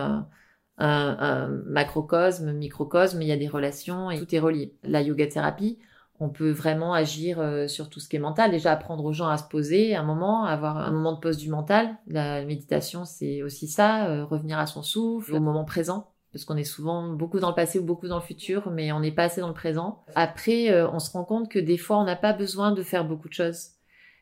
un, 0.80 1.48
macrocosme, 1.66 2.54
microcosme, 2.54 3.22
il 3.22 3.28
y 3.28 3.32
a 3.32 3.38
des 3.38 3.48
relations 3.48 4.10
et 4.12 4.20
tout 4.20 4.34
est 4.34 4.40
relié. 4.40 4.74
La 4.84 5.02
yoga 5.02 5.28
thérapie, 5.28 5.80
on 6.20 6.30
peut 6.30 6.52
vraiment 6.52 6.94
agir 6.94 7.40
euh, 7.40 7.68
sur 7.68 7.90
tout 7.90 8.00
ce 8.00 8.10
qui 8.10 8.18
est 8.18 8.20
mental. 8.20 8.52
Déjà 8.52 8.72
apprendre 8.72 9.06
aux 9.06 9.14
gens 9.14 9.28
à 9.28 9.38
se 9.38 9.48
poser 9.48 9.96
un 9.96 10.04
moment, 10.04 10.46
avoir 10.46 10.78
un 10.78 10.92
moment 10.92 11.14
de 11.14 11.20
pause 11.20 11.38
du 11.38 11.50
mental. 11.50 11.96
La 12.08 12.44
méditation, 12.44 13.06
c'est 13.06 13.42
aussi 13.42 13.68
ça, 13.68 14.08
euh, 14.08 14.26
revenir 14.26 14.60
à 14.60 14.66
son 14.66 14.84
souffle, 14.84 15.36
au 15.36 15.40
moment 15.40 15.66
présent. 15.66 16.12
Parce 16.32 16.46
qu'on 16.46 16.58
est 16.58 16.64
souvent 16.64 17.12
beaucoup 17.14 17.40
dans 17.40 17.50
le 17.50 17.56
passé 17.56 17.80
ou 17.80 17.84
beaucoup 17.84 18.08
dans 18.08 18.18
le 18.18 18.22
futur, 18.24 18.70
mais 18.70 18.92
on 18.92 19.00
n'est 19.00 19.12
pas 19.12 19.24
assez 19.24 19.42
dans 19.42 19.48
le 19.48 19.54
présent. 19.54 20.04
Après, 20.14 20.72
euh, 20.72 20.88
on 20.92 21.00
se 21.00 21.12
rend 21.12 21.24
compte 21.24 21.50
que 21.50 21.58
des 21.58 21.78
fois, 21.78 21.98
on 21.98 22.04
n'a 22.04 22.16
pas 22.16 22.34
besoin 22.34 22.72
de 22.72 22.84
faire 22.84 23.06
beaucoup 23.06 23.30
de 23.30 23.34
choses. 23.34 23.70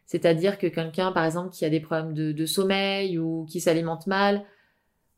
C'est-à-dire 0.06 0.58
que 0.58 0.68
quelqu'un, 0.68 1.12
par 1.12 1.26
exemple, 1.26 1.50
qui 1.50 1.66
a 1.66 1.70
des 1.70 1.82
problèmes 1.82 2.14
de 2.14 2.46
sommeil 2.46 3.20
ou 3.20 3.46
qui 3.50 3.60
s'alimente 3.60 4.08
mal, 4.08 4.46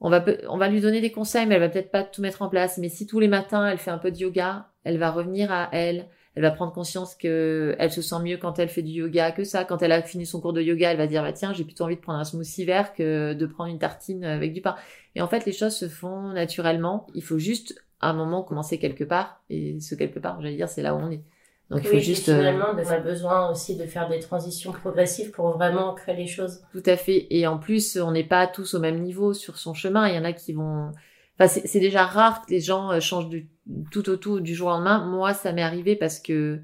on 0.02 0.10
va, 0.10 0.24
on 0.48 0.58
va 0.58 0.70
lui 0.70 0.82
donner 0.82 1.02
des 1.02 1.12
conseils, 1.12 1.46
mais 1.46 1.56
elle 1.56 1.62
va 1.62 1.70
peut-être 1.70 1.92
pas 1.92 2.04
tout 2.04 2.22
mettre 2.22 2.42
en 2.42 2.50
place. 2.50 2.78
Mais 2.78 2.90
si 2.90 3.06
tous 3.06 3.20
les 3.20 3.28
matins 3.28 3.68
elle 3.68 3.78
fait 3.78 3.92
un 3.92 3.98
peu 3.98 4.12
de 4.12 4.18
yoga, 4.18 4.68
elle 4.84 4.98
va 4.98 5.12
revenir 5.12 5.52
à 5.52 5.70
elle. 5.72 6.08
Elle 6.36 6.44
va 6.44 6.52
prendre 6.52 6.72
conscience 6.72 7.16
que 7.16 7.76
elle 7.80 7.92
se 7.92 8.02
sent 8.02 8.20
mieux 8.24 8.38
quand 8.38 8.60
elle 8.60 8.70
fait 8.70 8.82
du 8.82 8.92
yoga 8.92 9.32
que 9.32 9.44
ça. 9.44 9.66
Quand 9.66 9.82
elle 9.82 9.92
a 9.92 10.02
fini 10.02 10.26
son 10.26 10.40
cours 10.40 10.54
de 10.54 10.62
yoga, 10.62 10.92
elle 10.92 10.98
va 10.98 11.08
dire 11.08 11.22
bah 11.22 11.34
tiens 11.34 11.54
j'ai 11.54 11.66
plutôt 11.66 11.84
envie 11.84 11.98
de 11.98 12.02
prendre 12.02 12.20
un 12.20 12.24
smoothie 12.24 12.64
vert 12.64 12.94
que 12.94 13.34
de 13.34 13.46
prendre 13.46 13.70
une 13.72 13.80
tartine 13.80 14.24
avec 14.24 14.54
du 14.54 14.62
pain. 14.62 14.76
Et 15.16 15.22
en 15.22 15.28
fait 15.28 15.46
les 15.46 15.52
choses 15.52 15.76
se 15.76 15.90
font 15.90 16.30
naturellement. 16.34 17.08
Il 17.14 17.24
faut 17.24 17.40
juste 17.40 17.84
à 18.00 18.12
un 18.12 18.14
moment 18.14 18.44
commencer 18.44 18.78
quelque 18.78 19.04
part 19.04 19.42
et 19.50 19.82
ce 19.82 19.96
quelque 19.96 20.20
part 20.20 20.42
j'allais 20.42 20.56
dire 20.56 20.70
c'est 20.70 20.82
là 20.82 20.96
où 20.96 21.00
on 21.00 21.12
est. 21.12 21.24
Donc 21.70 21.82
il 21.84 21.88
faut 21.88 22.00
juste 22.00 22.30
euh, 22.30 22.38
finalement, 22.38 22.66
on 22.74 22.78
a 22.90 23.00
besoin 23.00 23.52
aussi 23.52 23.78
de 23.78 23.86
faire 23.86 24.10
des 24.10 24.20
transitions 24.20 24.72
progressives 24.72 25.32
pour 25.32 25.50
vraiment 25.52 25.94
créer 25.94 26.16
les 26.16 26.28
choses. 26.28 26.62
Tout 26.72 26.84
à 26.86 26.98
fait. 26.98 27.28
Et 27.30 27.46
en 27.48 27.60
plus, 27.60 27.98
on 27.98 28.12
n'est 28.12 28.24
pas 28.28 28.48
tous 28.48 28.74
au 28.74 28.80
même 28.80 29.02
niveau 29.02 29.34
sur 29.34 29.58
son 29.58 29.74
chemin. 29.74 30.08
Il 30.08 30.16
y 30.16 30.18
en 30.18 30.24
a 30.24 30.34
qui 30.34 30.54
vont. 30.54 30.92
Enfin, 31.40 31.48
c'est 31.66 31.80
déjà 31.80 32.06
rare 32.06 32.46
que 32.46 32.52
les 32.52 32.60
gens 32.60 32.92
euh, 32.92 33.00
changent 33.00 33.30
du 33.30 33.50
tout 33.92 34.10
au 34.10 34.18
tout 34.18 34.40
du 34.40 34.56
jour 34.56 34.68
au 34.68 34.72
lendemain. 34.72 35.06
Moi, 35.06 35.34
ça 35.34 35.54
m'est 35.54 35.62
arrivé 35.62 35.96
parce 35.96 36.20
que 36.20 36.62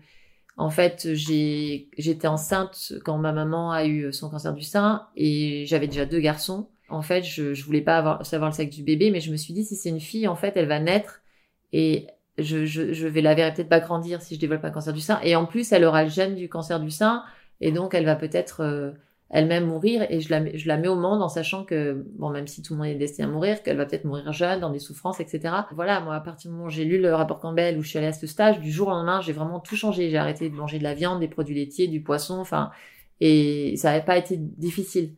En 0.57 0.69
fait, 0.69 1.13
j'ai, 1.13 1.89
j'étais 1.97 2.27
enceinte 2.27 2.93
quand 3.03 3.17
ma 3.17 3.33
maman 3.33 3.71
a 3.71 3.85
eu 3.85 4.13
son 4.13 4.29
cancer 4.29 4.53
du 4.53 4.63
sein 4.63 5.07
et 5.15 5.65
j'avais 5.67 5.87
déjà 5.87 6.05
deux 6.05 6.21
garçons. 6.21 6.69
En 6.87 7.01
fait, 7.01 7.23
je, 7.23 7.53
je 7.53 7.65
voulais 7.65 7.81
pas 7.81 7.97
avoir, 7.97 8.25
savoir 8.25 8.51
le 8.51 8.55
sexe 8.55 8.75
du 8.75 8.83
bébé, 8.83 9.11
mais 9.11 9.19
je 9.19 9.31
me 9.31 9.37
suis 9.37 9.53
dit, 9.53 9.65
si 9.65 9.75
c'est 9.75 9.89
une 9.89 9.99
fille, 9.99 10.27
en 10.27 10.35
fait, 10.35 10.53
elle 10.55 10.67
va 10.67 10.79
naître 10.79 11.21
et 11.73 12.07
je, 12.37 12.65
je, 12.65 12.93
je 12.93 13.07
vais 13.07 13.21
la 13.21 13.33
verrai 13.33 13.53
peut-être 13.53 13.69
pas 13.69 13.79
grandir 13.79 14.21
si 14.21 14.35
je 14.35 14.39
développe 14.39 14.65
un 14.65 14.71
cancer 14.71 14.93
du 14.93 15.01
sein. 15.01 15.19
Et 15.23 15.35
en 15.35 15.45
plus, 15.45 15.71
elle 15.71 15.85
aura 15.85 16.03
le 16.03 16.09
gène 16.09 16.35
du 16.35 16.49
cancer 16.49 16.79
du 16.79 16.91
sein 16.91 17.23
et 17.61 17.71
donc 17.71 17.93
elle 17.93 18.05
va 18.05 18.15
peut-être 18.15 18.61
euh, 18.61 18.91
elle-même 19.29 19.65
mourir 19.65 20.05
et 20.09 20.21
je 20.21 20.29
la, 20.29 20.55
je 20.55 20.67
la 20.67 20.77
mets 20.77 20.87
au 20.87 20.95
monde 20.95 21.21
en 21.21 21.29
sachant 21.29 21.63
que, 21.63 22.05
bon, 22.17 22.29
même 22.29 22.47
si 22.47 22.61
tout 22.61 22.73
le 22.73 22.79
monde 22.79 22.87
est 22.87 22.95
destiné 22.95 23.27
à 23.27 23.31
mourir, 23.31 23.63
qu'elle 23.63 23.77
va 23.77 23.85
peut-être 23.85 24.05
mourir 24.05 24.31
jeune, 24.31 24.59
dans 24.59 24.69
des 24.69 24.79
souffrances, 24.79 25.19
etc. 25.19 25.53
Voilà, 25.71 25.99
moi, 26.01 26.15
à 26.15 26.19
partir 26.19 26.51
du 26.51 26.55
moment 26.55 26.67
où 26.67 26.71
j'ai 26.71 26.85
lu 26.85 27.01
le 27.01 27.13
rapport 27.13 27.39
Campbell, 27.39 27.77
où 27.77 27.83
je 27.83 27.89
suis 27.89 27.97
allée 27.97 28.07
à 28.07 28.13
ce 28.13 28.27
stage, 28.27 28.59
du 28.59 28.71
jour 28.71 28.89
au 28.89 28.91
lendemain, 28.91 29.21
j'ai 29.21 29.33
vraiment 29.33 29.59
tout 29.59 29.75
changé. 29.75 30.09
J'ai 30.09 30.17
arrêté 30.17 30.49
de 30.49 30.55
manger 30.55 30.77
de 30.77 30.83
la 30.83 30.93
viande, 30.93 31.19
des 31.19 31.27
produits 31.27 31.55
laitiers, 31.55 31.87
du 31.87 32.01
poisson, 32.01 32.39
enfin, 32.39 32.71
et 33.19 33.75
ça 33.77 33.91
n'avait 33.91 34.05
pas 34.05 34.17
été 34.17 34.37
difficile. 34.37 35.15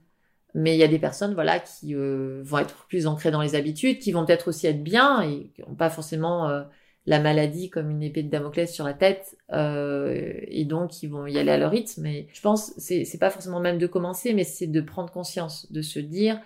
Mais 0.53 0.75
il 0.75 0.80
y 0.80 0.84
a 0.84 0.88
des 0.88 0.99
personnes, 0.99 1.34
voilà, 1.34 1.60
qui 1.60 1.93
euh, 1.93 2.41
vont 2.43 2.60
être 2.60 2.88
plus 2.88 3.08
ancrées 3.08 3.32
dans 3.32 3.41
les 3.41 3.56
habitudes, 3.56 3.99
qui 3.99 4.12
vont 4.12 4.25
peut-être 4.25 4.47
aussi 4.47 4.67
être 4.67 4.84
bien 4.84 5.21
et 5.21 5.51
qui 5.53 5.62
n'ont 5.62 5.75
pas 5.75 5.89
forcément 5.89 6.49
euh, 6.49 6.63
la 7.08 7.22
maladie 7.22 7.70
comme 7.70 7.89
une 7.89 8.04
épée 8.04 8.22
de 8.22 8.30
Damoclès 8.30 8.72
sur 8.72 8.86
la 8.86 8.93
tête 8.93 9.38
euh, 9.54 10.34
et 10.41 10.65
donc 10.65 11.02
ils 11.02 11.08
vont 11.08 11.26
y 11.26 11.38
aller 11.39 11.52
à 11.52 11.58
leur 11.58 11.72
rythme. 11.72 12.02
Mais 12.02 12.28
je 12.34 12.41
pense 12.41 12.74
c'est 12.78 13.06
c'est 13.06 13.17
pas 13.17 13.30
forcément 13.30 13.62
même 13.62 13.80
de 13.80 13.88
commencer, 13.88 14.34
mais 14.34 14.43
c'est 14.43 14.67
de 14.67 14.82
prendre 14.82 15.12
conscience, 15.12 15.72
de 15.72 15.82
se 15.82 16.00
dire 16.00 16.39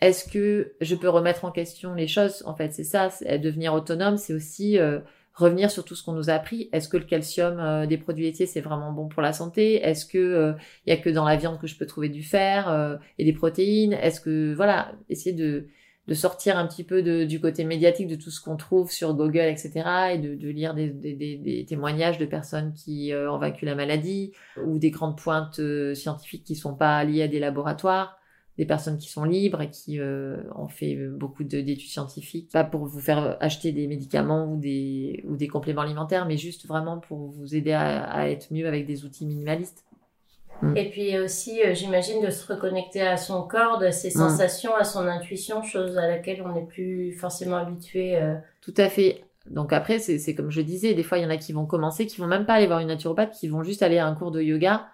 est-ce 0.00 0.28
que 0.30 0.74
je 0.80 0.94
peux 0.94 1.08
remettre 1.08 1.44
en 1.44 1.50
question 1.50 1.94
les 1.94 2.06
choses? 2.06 2.42
En 2.46 2.54
fait, 2.54 2.72
c'est 2.72 2.84
ça, 2.84 3.08
devenir 3.38 3.74
autonome, 3.74 4.18
c'est 4.18 4.34
aussi 4.34 4.78
euh, 4.78 5.00
revenir 5.34 5.70
sur 5.70 5.84
tout 5.84 5.94
ce 5.96 6.04
qu'on 6.04 6.12
nous 6.12 6.30
a 6.30 6.34
appris. 6.34 6.68
Est-ce 6.72 6.88
que 6.88 6.98
le 6.98 7.04
calcium 7.04 7.58
euh, 7.58 7.86
des 7.86 7.98
produits 7.98 8.24
laitiers 8.24 8.46
c'est 8.46 8.60
vraiment 8.60 8.92
bon 8.92 9.08
pour 9.08 9.22
la 9.22 9.32
santé? 9.32 9.76
Est-ce 9.82 10.06
que 10.06 10.54
il 10.86 10.90
y 10.90 10.92
a 10.92 10.98
que 10.98 11.10
dans 11.10 11.24
la 11.24 11.36
viande 11.36 11.58
que 11.60 11.66
je 11.66 11.76
peux 11.76 11.86
trouver 11.86 12.10
du 12.10 12.22
fer 12.22 13.00
et 13.18 13.24
des 13.24 13.32
protéines? 13.32 13.94
Est-ce 13.94 14.20
que 14.20 14.54
voilà, 14.54 14.92
essayer 15.08 15.34
de 15.34 15.66
de 16.06 16.14
sortir 16.14 16.56
un 16.56 16.66
petit 16.66 16.84
peu 16.84 17.02
de, 17.02 17.24
du 17.24 17.40
côté 17.40 17.64
médiatique 17.64 18.06
de 18.06 18.14
tout 18.14 18.30
ce 18.30 18.40
qu'on 18.40 18.56
trouve 18.56 18.90
sur 18.90 19.14
Google, 19.14 19.48
etc., 19.48 19.72
et 20.14 20.18
de, 20.18 20.34
de 20.34 20.48
lire 20.48 20.74
des, 20.74 20.88
des, 20.90 21.14
des, 21.14 21.64
témoignages 21.66 22.18
de 22.18 22.26
personnes 22.26 22.72
qui 22.74 23.12
euh, 23.12 23.30
ont 23.30 23.38
vaincu 23.38 23.64
la 23.64 23.74
maladie, 23.74 24.32
ou 24.64 24.78
des 24.78 24.90
grandes 24.90 25.18
pointes 25.18 25.58
euh, 25.58 25.94
scientifiques 25.94 26.44
qui 26.44 26.54
sont 26.54 26.74
pas 26.74 27.02
liées 27.04 27.22
à 27.22 27.28
des 27.28 27.40
laboratoires, 27.40 28.18
des 28.56 28.66
personnes 28.66 28.98
qui 28.98 29.08
sont 29.08 29.24
libres 29.24 29.60
et 29.60 29.70
qui 29.70 29.98
euh, 30.00 30.42
ont 30.54 30.68
fait 30.68 30.96
beaucoup 30.96 31.44
d'études 31.44 31.90
scientifiques, 31.90 32.50
pas 32.52 32.64
pour 32.64 32.86
vous 32.86 33.00
faire 33.00 33.36
acheter 33.40 33.72
des 33.72 33.86
médicaments 33.86 34.50
ou 34.50 34.56
des, 34.56 35.24
ou 35.28 35.36
des 35.36 35.48
compléments 35.48 35.82
alimentaires, 35.82 36.26
mais 36.26 36.36
juste 36.36 36.66
vraiment 36.66 36.98
pour 36.98 37.30
vous 37.32 37.54
aider 37.54 37.72
à, 37.72 38.04
à 38.04 38.28
être 38.28 38.52
mieux 38.52 38.66
avec 38.66 38.86
des 38.86 39.04
outils 39.04 39.26
minimalistes. 39.26 39.85
Mm. 40.62 40.76
Et 40.76 40.90
puis 40.90 41.18
aussi, 41.18 41.62
euh, 41.62 41.74
j'imagine, 41.74 42.24
de 42.24 42.30
se 42.30 42.50
reconnecter 42.50 43.02
à 43.02 43.16
son 43.16 43.42
corps, 43.42 43.78
de 43.78 43.90
ses 43.90 44.08
mm. 44.08 44.12
sensations, 44.12 44.74
à 44.74 44.84
son 44.84 45.06
intuition, 45.06 45.62
chose 45.62 45.98
à 45.98 46.08
laquelle 46.08 46.42
on 46.42 46.52
n'est 46.52 46.66
plus 46.66 47.12
forcément 47.12 47.56
habitué. 47.56 48.16
Euh. 48.16 48.34
Tout 48.60 48.74
à 48.76 48.88
fait. 48.88 49.24
Donc 49.50 49.72
après, 49.72 49.98
c'est 50.00 50.34
comme 50.34 50.50
je 50.50 50.60
disais, 50.60 50.94
des 50.94 51.04
fois, 51.04 51.18
il 51.18 51.22
y 51.22 51.26
en 51.26 51.30
a 51.30 51.36
qui 51.36 51.52
vont 51.52 51.66
commencer, 51.66 52.06
qui 52.06 52.20
vont 52.20 52.26
même 52.26 52.46
pas 52.46 52.54
aller 52.54 52.66
voir 52.66 52.80
une 52.80 52.88
naturopathe, 52.88 53.32
qui 53.32 53.48
vont 53.48 53.62
juste 53.62 53.82
aller 53.82 53.98
à 53.98 54.06
un 54.06 54.14
cours 54.14 54.32
de 54.32 54.42
yoga. 54.42 54.86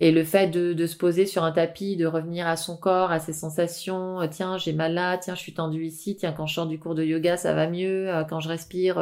Et 0.00 0.10
le 0.10 0.24
fait 0.24 0.48
de, 0.48 0.72
de 0.72 0.86
se 0.86 0.96
poser 0.96 1.24
sur 1.24 1.44
un 1.44 1.52
tapis, 1.52 1.96
de 1.96 2.06
revenir 2.06 2.48
à 2.48 2.56
son 2.56 2.76
corps, 2.76 3.12
à 3.12 3.20
ses 3.20 3.32
sensations, 3.32 4.20
euh, 4.20 4.26
tiens, 4.28 4.58
j'ai 4.58 4.72
mal 4.72 4.94
là, 4.94 5.18
tiens, 5.18 5.34
je 5.34 5.40
suis 5.40 5.54
tendu 5.54 5.84
ici, 5.84 6.16
tiens, 6.16 6.32
quand 6.32 6.46
je 6.46 6.54
sors 6.54 6.66
du 6.66 6.80
cours 6.80 6.94
de 6.94 7.04
yoga, 7.04 7.36
ça 7.36 7.52
va 7.54 7.68
mieux, 7.68 8.10
quand 8.28 8.40
je 8.40 8.48
respire, 8.48 8.96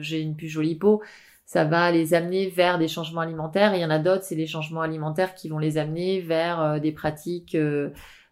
j'ai 0.00 0.20
une 0.20 0.36
plus 0.36 0.48
jolie 0.48 0.76
peau 0.76 1.02
ça 1.50 1.64
va 1.64 1.90
les 1.90 2.14
amener 2.14 2.48
vers 2.48 2.78
des 2.78 2.86
changements 2.86 3.22
alimentaires. 3.22 3.74
Il 3.74 3.80
y 3.80 3.84
en 3.84 3.90
a 3.90 3.98
d'autres, 3.98 4.22
c'est 4.22 4.36
les 4.36 4.46
changements 4.46 4.82
alimentaires 4.82 5.34
qui 5.34 5.48
vont 5.48 5.58
les 5.58 5.78
amener 5.78 6.20
vers 6.20 6.60
euh, 6.60 6.78
des 6.78 6.92
pratiques 6.92 7.56
euh, 7.56 7.90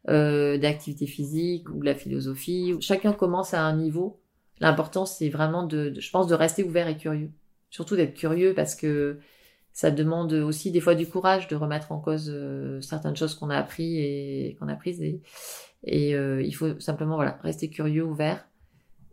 euh, 0.09 0.57
d'activité 0.57 1.09
physique 1.09 1.69
ou 1.69 1.81
de 1.81 1.85
la 1.85 1.97
philosophie. 1.97 2.77
Chacun 2.81 3.13
commence 3.13 3.55
à 3.55 3.63
un 3.63 3.75
niveau. 3.75 4.21
L'important, 4.61 5.05
c'est 5.05 5.31
vraiment 5.31 5.65
de, 5.65 5.93
je 5.99 6.11
pense, 6.13 6.29
de 6.29 6.35
rester 6.37 6.63
ouvert 6.63 6.87
et 6.87 6.97
curieux. 6.97 7.33
Surtout 7.71 7.97
d'être 7.97 8.15
curieux 8.15 8.55
parce 8.55 8.77
que 8.77 9.19
ça 9.73 9.91
demande 9.91 10.33
aussi 10.33 10.71
des 10.71 10.81
fois 10.81 10.95
du 10.95 11.09
courage 11.09 11.49
de 11.49 11.57
remettre 11.57 11.91
en 11.91 11.99
cause 11.99 12.33
certaines 12.83 13.17
choses 13.17 13.35
qu'on 13.35 13.51
a 13.51 13.57
appris 13.57 13.99
et 13.99 14.57
qu'on 14.61 14.69
a 14.69 14.77
prises. 14.77 15.03
Et 15.83 16.11
il 16.11 16.53
faut 16.53 16.79
simplement 16.79 17.17
voilà 17.17 17.41
rester 17.43 17.69
curieux, 17.69 18.05
ouvert 18.05 18.48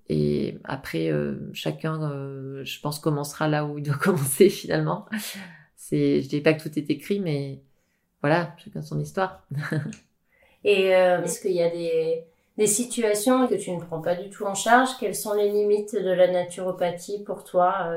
et 0.10 0.60
après, 0.64 1.10
euh, 1.12 1.52
chacun, 1.54 2.12
euh, 2.12 2.64
je 2.64 2.80
pense, 2.80 3.00
commencera 3.00 3.48
là 3.48 3.66
où 3.66 3.78
il 3.78 3.84
doit 3.84 3.96
commencer 4.02 4.50
finalement. 4.50 5.06
C'est, 5.76 6.22
je 6.22 6.30
dis 6.30 6.42
pas 6.42 6.54
que 6.54 6.64
tout 6.64 6.78
est 6.78 6.90
écrit, 6.90 7.20
mais 7.20 7.62
voilà, 8.22 8.56
chacun 8.64 8.82
son 8.82 9.00
histoire. 9.00 9.46
Et 10.64 10.96
euh, 10.96 11.22
est-ce 11.24 11.42
qu'il 11.42 11.52
y 11.52 11.62
a 11.62 11.70
des, 11.70 12.24
des 12.58 12.68
situations 12.68 13.48
que 13.48 13.56
tu 13.56 13.72
ne 13.72 13.80
prends 13.80 14.02
pas 14.02 14.16
du 14.16 14.30
tout 14.30 14.46
en 14.46 14.56
charge? 14.56 14.90
Quelles 15.00 15.16
sont 15.16 15.34
les 15.34 15.50
limites 15.52 15.96
de 15.96 16.10
la 16.10 16.32
naturopathie 16.32 17.24
pour 17.24 17.44
toi? 17.44 17.96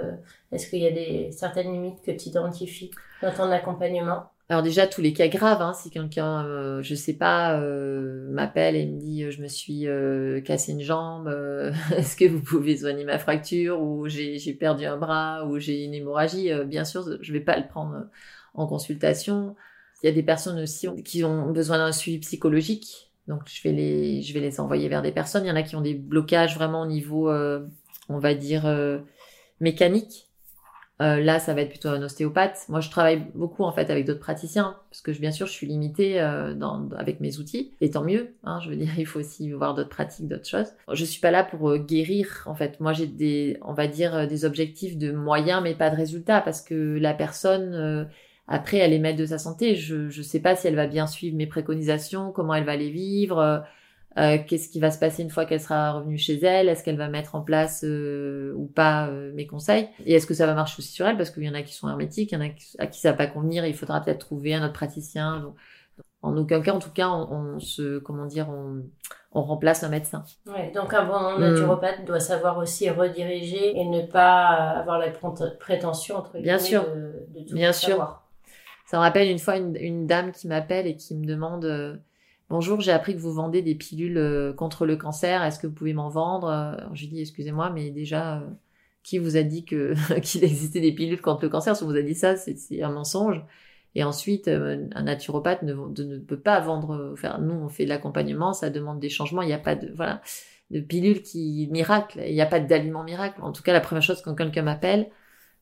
Est-ce 0.53 0.69
qu'il 0.69 0.81
y 0.81 0.87
a 0.87 0.91
des 0.91 1.33
certaines 1.33 1.73
limites 1.73 2.03
que 2.03 2.11
tu 2.11 2.29
identifies 2.29 2.91
dans 3.23 3.33
ton 3.33 3.51
accompagnement? 3.51 4.31
Alors 4.51 4.63
déjà 4.63 4.87
tous 4.87 5.03
les 5.03 5.13
cas 5.13 5.29
graves, 5.29 5.61
hein, 5.61 5.75
si 5.75 5.91
quelqu'un, 5.91 6.47
euh, 6.47 6.83
je 6.83 6.95
sais 6.95 7.13
pas, 7.13 7.61
euh, 7.61 8.31
m'appelle 8.31 8.77
et 8.77 8.87
me 8.87 8.99
dit 8.99 9.25
euh, 9.25 9.31
je 9.31 9.43
me 9.43 9.49
suis 9.49 9.87
euh, 9.87 10.41
cassé 10.41 10.73
une 10.73 10.81
jambe, 10.81 11.29
est-ce 11.97 12.17
que 12.17 12.25
vous 12.25 12.41
pouvez 12.41 12.79
soigner 12.79 13.05
ma 13.05 13.19
fracture 13.19 13.79
ou 13.83 14.09
j'ai 14.09 14.39
perdu 14.55 14.87
un 14.87 14.97
bras 14.97 15.45
ou 15.47 15.59
j'ai 15.59 15.85
une 15.85 15.93
hémorragie, 15.93 16.51
bien 16.65 16.85
sûr 16.85 17.05
je 17.21 17.33
vais 17.33 17.41
pas 17.41 17.59
le 17.59 17.69
prendre 17.69 18.07
en 18.55 18.67
consultation. 18.67 19.55
Il 20.03 20.07
y 20.07 20.09
a 20.09 20.13
des 20.13 20.23
personnes 20.23 20.61
aussi 20.61 20.89
qui 21.05 21.25
ont 21.25 21.51
besoin 21.51 21.77
d'un 21.79 21.93
suivi 21.93 22.19
psychologique, 22.21 23.11
donc 23.27 23.43
je 23.47 23.63
vais 23.63 23.73
les 23.73 24.23
je 24.23 24.33
vais 24.33 24.41
les 24.41 24.61
envoyer 24.61 24.89
vers 24.89 25.03
des 25.03 25.13
personnes. 25.13 25.45
Il 25.45 25.49
y 25.49 25.53
en 25.53 25.57
a 25.57 25.63
qui 25.63 25.77
ont 25.77 25.83
des 25.83 25.95
blocages 25.95 26.55
vraiment 26.55 26.83
au 26.83 26.87
niveau, 26.87 27.31
on 27.31 28.19
va 28.19 28.35
dire 28.35 28.65
mécanique 29.61 30.28
euh, 31.01 31.21
là, 31.21 31.39
ça 31.39 31.55
va 31.55 31.61
être 31.61 31.71
plutôt 31.71 31.89
un 31.89 32.03
ostéopathe. 32.03 32.65
Moi, 32.69 32.81
je 32.81 32.91
travaille 32.91 33.23
beaucoup 33.35 33.63
en 33.63 33.71
fait 33.71 33.89
avec 33.91 34.05
d'autres 34.05 34.21
praticiens 34.21 34.77
parce 34.91 35.01
que 35.01 35.13
bien 35.13 35.31
sûr, 35.31 35.47
je 35.47 35.53
suis 35.53 35.67
limitée 35.67 36.21
euh, 36.21 36.55
dans, 36.55 36.89
avec 36.97 37.21
mes 37.21 37.39
outils. 37.39 37.73
Et 37.81 37.91
tant 37.91 38.03
mieux. 38.03 38.35
Hein, 38.43 38.59
je 38.65 38.71
veux 38.71 38.77
dire, 38.77 38.91
il 38.99 39.07
faut 39.07 39.21
aussi 39.21 39.53
voir 39.53 39.75
d'autres 39.75 39.91
pratiques, 39.91 40.27
d'autres 40.27 40.49
choses. 40.49 40.73
Je 40.93 41.05
suis 41.05 41.21
pas 41.21 41.31
là 41.31 41.45
pour 41.45 41.71
euh, 41.71 41.79
guérir. 41.79 42.43
En 42.47 42.55
fait, 42.55 42.81
moi, 42.81 42.93
j'ai 42.93 43.07
des, 43.07 43.59
on 43.63 43.75
va 43.75 43.87
dire, 43.87 44.27
des 44.27 44.45
objectifs 44.45 44.99
de 44.99 45.13
moyens, 45.13 45.63
mais 45.63 45.75
pas 45.75 45.91
de 45.91 45.97
résultats 45.97 46.41
parce 46.41 46.63
que 46.63 46.99
la 46.99 47.15
personne 47.15 48.09
après, 48.49 48.79
elle 48.79 48.93
est 48.93 48.99
maître 48.99 49.19
de 49.19 49.27
sa 49.27 49.39
santé. 49.39 49.77
Je 49.77 50.09
je 50.09 50.23
sais 50.23 50.41
pas 50.41 50.57
si 50.57 50.67
elle 50.67 50.75
va 50.75 50.87
bien 50.87 51.07
suivre 51.07 51.37
mes 51.37 51.47
préconisations, 51.47 52.33
comment 52.33 52.55
elle 52.55 52.65
va 52.65 52.77
les 52.77 52.91
vivre. 52.91 53.65
Euh, 54.17 54.39
qu'est-ce 54.47 54.69
qui 54.69 54.81
va 54.81 54.91
se 54.91 54.99
passer 54.99 55.23
une 55.23 55.31
fois 55.31 55.45
qu'elle 55.45 55.61
sera 55.61 55.93
revenue 55.93 56.19
chez 56.19 56.43
elle? 56.45 56.69
Est-ce 56.69 56.83
qu'elle 56.83 56.97
va 56.97 57.09
mettre 57.09 57.35
en 57.35 57.43
place 57.43 57.85
euh, 57.85 58.53
ou 58.57 58.67
pas 58.67 59.07
euh, 59.09 59.33
mes 59.35 59.47
conseils? 59.47 59.89
Et 60.07 60.15
est-ce 60.15 60.27
que 60.27 60.35
ça 60.35 60.47
va 60.47 60.55
marcher 60.55 60.77
aussi 60.79 60.91
sur 60.91 61.07
elle? 61.07 61.17
Parce 61.17 61.31
qu'il 61.31 61.45
y 61.45 61.49
en 61.49 61.55
a 61.55 61.63
qui 61.63 61.75
sont 61.75 61.89
hermétiques, 61.89 62.33
il 62.33 62.35
y 62.35 62.39
en 62.39 62.45
a 62.45 62.51
à 62.79 62.87
qui 62.87 63.01
ça 63.01 63.13
va 63.13 63.17
pas 63.17 63.27
convenir 63.27 63.65
et 63.65 63.69
il 63.69 63.77
faudra 63.77 64.01
peut-être 64.01 64.19
trouver 64.19 64.55
un 64.55 64.65
autre 64.65 64.73
praticien. 64.73 65.41
Donc, 65.41 65.57
en 66.23 66.37
aucun 66.37 66.61
cas, 66.61 66.73
en 66.73 66.81
tout 66.81 66.91
cas, 66.91 67.09
on, 67.09 67.61
se, 67.61 67.99
comment 67.99 68.27
dire, 68.27 68.49
on, 68.49 68.83
on, 69.33 69.43
remplace 69.43 69.85
un 69.85 69.89
médecin. 69.89 70.25
Ouais, 70.47 70.73
donc 70.75 70.93
un 70.93 71.05
bon 71.05 71.39
naturopathe 71.39 72.05
doit 72.05 72.19
savoir 72.19 72.59
aussi 72.59 72.91
rediriger 72.91 73.79
et 73.79 73.85
ne 73.85 74.03
pas 74.03 74.47
avoir 74.47 74.99
la 74.99 75.11
prétention 75.61 76.17
entre 76.17 76.39
Bien 76.41 76.59
sûr, 76.59 76.83
de, 76.83 77.45
tout 77.47 77.55
bien 77.55 77.73
sûr. 77.73 78.21
Ça 78.87 78.97
me 78.97 79.03
rappelle 79.03 79.31
une 79.31 79.39
fois 79.39 79.59
une, 79.59 79.77
une 79.77 80.07
dame 80.09 80.33
qui 80.33 80.49
m'appelle 80.49 80.89
et 80.89 80.97
qui 80.97 81.15
me 81.15 81.25
demande 81.25 82.01
Bonjour, 82.51 82.81
j'ai 82.81 82.93
appris 82.93 83.15
que 83.15 83.21
vous 83.21 83.33
vendez 83.33 83.61
des 83.61 83.75
pilules 83.75 84.17
euh, 84.17 84.55
contre 84.55 84.87
le 84.87 84.97
cancer. 84.97 85.43
Est-ce 85.43 85.59
que 85.59 85.67
vous 85.67 85.75
pouvez 85.75 85.93
m'en 85.93 86.09
vendre? 86.09 86.49
Alors, 86.49 86.95
Je 86.95 87.03
lui 87.03 87.09
dis 87.09 87.21
excusez-moi, 87.21 87.69
mais 87.71 87.91
déjà, 87.91 88.39
euh, 88.39 88.47
qui 89.03 89.19
vous 89.19 89.37
a 89.37 89.43
dit 89.43 89.67
que 89.67 89.93
qu'il 90.21 90.45
existait 90.45 90.81
des 90.81 90.93
pilules 90.93 91.21
contre 91.21 91.43
le 91.43 91.51
cancer? 91.51 91.77
Si 91.77 91.83
on 91.83 91.87
vous 91.87 91.97
a 91.97 92.03
dit 92.03 92.15
ça, 92.15 92.37
c'est 92.37 92.83
un 92.83 92.91
mensonge. 92.91 93.43
Et 93.95 94.03
ensuite, 94.03 94.49
euh, 94.49 94.87
un 94.95 95.03
naturopathe 95.03 95.63
ne, 95.63 96.19
peut 96.19 96.41
pas 96.41 96.61
vendre. 96.61 97.15
Faire, 97.19 97.39
nous, 97.41 97.55
on 97.55 97.69
fait 97.69 97.85
de 97.85 97.91
l'accompagnement, 97.91 98.55
ça 98.55 98.71
demande 98.71 98.99
des 99.01 99.11
changements. 99.11 99.43
Il 99.43 99.49
n'y 99.49 99.53
a 99.53 99.59
pas 99.59 99.75
de 99.75 99.93
voilà 99.95 100.23
de 100.71 100.81
pilules 100.81 101.23
qui 101.23 101.69
miracle. 101.71 102.21
Il 102.27 102.35
n'y 102.35 102.41
a 102.41 102.47
pas 102.47 102.61
d'aliments 102.61 103.05
miracle. 103.05 103.41
En 103.43 103.53
tout 103.53 103.63
cas, 103.63 103.73
la 103.75 103.81
première 103.81 104.03
chose 104.03 104.23
quand 104.23 104.35
quelqu'un 104.35 104.63
m'appelle, 104.63 105.11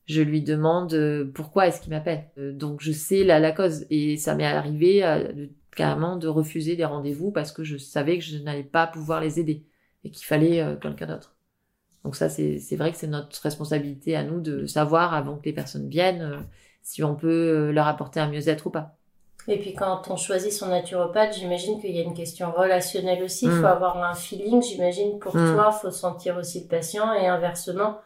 je 0.06 0.22
lui 0.22 0.42
demande 0.42 1.30
pourquoi 1.34 1.66
est-ce 1.68 1.80
qu'il 1.80 1.90
m'appelle? 1.92 2.30
donc 2.36 2.80
je 2.80 2.92
sais 2.92 3.24
la, 3.24 3.40
la 3.40 3.52
cause 3.52 3.86
et 3.90 4.16
ça 4.16 4.34
m'est 4.36 4.44
arrivé 4.44 5.02
carrément 5.76 6.16
de 6.16 6.26
refuser 6.26 6.74
des 6.74 6.84
rendez-vous 6.84 7.30
parce 7.30 7.52
que 7.52 7.62
je 7.62 7.76
savais 7.76 8.18
que 8.18 8.24
je 8.24 8.38
n'allais 8.38 8.64
pas 8.64 8.88
pouvoir 8.88 9.20
les 9.20 9.38
aider 9.38 9.64
et 10.02 10.10
qu'il 10.10 10.26
fallait 10.26 10.60
euh, 10.60 10.74
quelqu'un 10.74 11.06
d'autre. 11.06 11.36
Donc 12.02 12.16
ça, 12.16 12.28
c'est 12.28 12.76
vrai 12.76 12.92
que 12.92 12.98
c'est 12.98 13.06
notre 13.06 13.40
responsabilité 13.40 14.16
à 14.16 14.24
nous 14.24 14.40
de 14.40 14.66
savoir 14.66 15.14
avant 15.14 15.36
que 15.36 15.44
les 15.44 15.52
personnes 15.52 15.88
viennent 15.88 16.22
euh, 16.22 16.38
si 16.82 17.04
on 17.04 17.14
peut 17.14 17.28
euh, 17.28 17.72
leur 17.72 17.86
apporter 17.86 18.20
un 18.20 18.28
mieux-être 18.28 18.66
ou 18.66 18.70
pas. 18.70 18.96
Et 19.48 19.58
puis 19.60 19.74
quand 19.74 20.08
on 20.10 20.16
choisit 20.16 20.52
son 20.52 20.68
naturopathe, 20.68 21.34
j'imagine 21.34 21.80
qu'il 21.80 21.94
y 21.94 22.00
a 22.00 22.02
une 22.02 22.14
question 22.14 22.50
relationnelle 22.52 23.22
aussi. 23.22 23.44
Il 23.44 23.52
faut 23.52 23.62
mm. 23.62 23.64
avoir 23.64 24.02
un 24.02 24.14
feeling, 24.14 24.62
j'imagine. 24.62 25.18
Pour 25.18 25.36
mm. 25.36 25.54
toi, 25.54 25.72
il 25.72 25.80
faut 25.80 25.90
sentir 25.90 26.36
aussi 26.36 26.62
le 26.62 26.68
patient 26.68 27.12
et 27.12 27.26
inversement. 27.26 27.98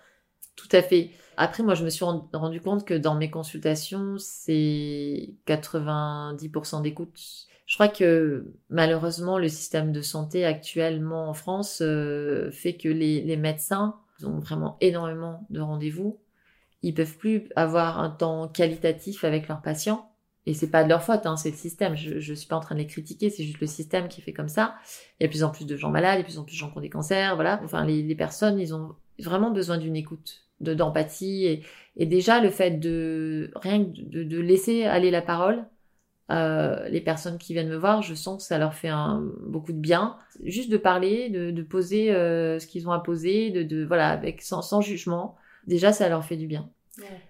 Tout 0.56 0.68
à 0.72 0.82
fait. 0.82 1.10
Après, 1.36 1.62
moi, 1.62 1.74
je 1.74 1.84
me 1.84 1.90
suis 1.90 2.04
rendu 2.04 2.60
compte 2.60 2.84
que 2.84 2.94
dans 2.94 3.14
mes 3.14 3.30
consultations, 3.30 4.16
c'est 4.18 5.30
90% 5.46 6.82
d'écoute. 6.82 7.18
Je 7.70 7.76
crois 7.76 7.86
que 7.86 8.52
malheureusement, 8.68 9.38
le 9.38 9.48
système 9.48 9.92
de 9.92 10.02
santé 10.02 10.44
actuellement 10.44 11.28
en 11.28 11.34
France 11.34 11.82
euh, 11.82 12.50
fait 12.50 12.74
que 12.74 12.88
les, 12.88 13.20
les 13.20 13.36
médecins 13.36 13.94
ont 14.24 14.40
vraiment 14.40 14.76
énormément 14.80 15.46
de 15.50 15.60
rendez-vous. 15.60 16.18
Ils 16.82 16.94
peuvent 16.94 17.16
plus 17.16 17.48
avoir 17.54 18.00
un 18.00 18.10
temps 18.10 18.48
qualitatif 18.48 19.22
avec 19.22 19.46
leurs 19.46 19.62
patients 19.62 20.10
et 20.46 20.52
c'est 20.52 20.68
pas 20.68 20.82
de 20.82 20.88
leur 20.88 21.04
faute, 21.04 21.26
hein, 21.26 21.36
c'est 21.36 21.52
le 21.52 21.56
système. 21.56 21.94
Je, 21.94 22.18
je 22.18 22.34
suis 22.34 22.48
pas 22.48 22.56
en 22.56 22.60
train 22.60 22.74
de 22.74 22.80
les 22.80 22.88
critiquer, 22.88 23.30
c'est 23.30 23.44
juste 23.44 23.60
le 23.60 23.68
système 23.68 24.08
qui 24.08 24.20
fait 24.20 24.32
comme 24.32 24.48
ça. 24.48 24.74
Il 25.20 25.22
y 25.22 25.24
a 25.26 25.28
de 25.28 25.30
plus 25.30 25.44
en 25.44 25.50
plus 25.50 25.64
de 25.64 25.76
gens 25.76 25.90
malades, 25.90 26.16
il 26.16 26.22
y 26.22 26.24
a 26.24 26.26
de 26.26 26.26
plus 26.26 26.38
en 26.38 26.44
plus 26.44 26.54
de 26.54 26.58
gens 26.58 26.72
qui 26.72 26.78
ont 26.78 26.80
des 26.80 26.90
cancers, 26.90 27.36
voilà. 27.36 27.60
Enfin, 27.62 27.84
les, 27.84 28.02
les 28.02 28.16
personnes, 28.16 28.58
ils 28.58 28.74
ont 28.74 28.96
vraiment 29.20 29.52
besoin 29.52 29.78
d'une 29.78 29.94
écoute, 29.94 30.42
de 30.58 30.74
d'empathie 30.74 31.46
et, 31.46 31.62
et, 31.96 32.06
déjà 32.06 32.40
le 32.40 32.50
fait 32.50 32.80
de 32.80 33.52
rien 33.54 33.78
de, 33.78 34.24
de 34.24 34.40
laisser 34.40 34.86
aller 34.86 35.12
la 35.12 35.22
parole. 35.22 35.66
Euh, 36.30 36.88
les 36.88 37.00
personnes 37.00 37.38
qui 37.38 37.52
viennent 37.52 37.68
me 37.68 37.76
voir, 37.76 38.02
je 38.02 38.14
sens 38.14 38.38
que 38.38 38.42
ça 38.46 38.58
leur 38.58 38.74
fait 38.74 38.88
un, 38.88 39.22
beaucoup 39.46 39.72
de 39.72 39.78
bien. 39.78 40.16
Juste 40.44 40.70
de 40.70 40.76
parler, 40.76 41.28
de, 41.28 41.50
de 41.50 41.62
poser 41.62 42.14
euh, 42.14 42.58
ce 42.58 42.66
qu'ils 42.66 42.88
ont 42.88 42.92
à 42.92 43.00
poser, 43.00 43.50
de, 43.50 43.62
de 43.62 43.84
voilà, 43.84 44.10
avec 44.10 44.42
sans, 44.42 44.62
sans 44.62 44.80
jugement. 44.80 45.36
Déjà, 45.66 45.92
ça 45.92 46.08
leur 46.08 46.24
fait 46.24 46.36
du 46.36 46.46
bien. 46.46 46.70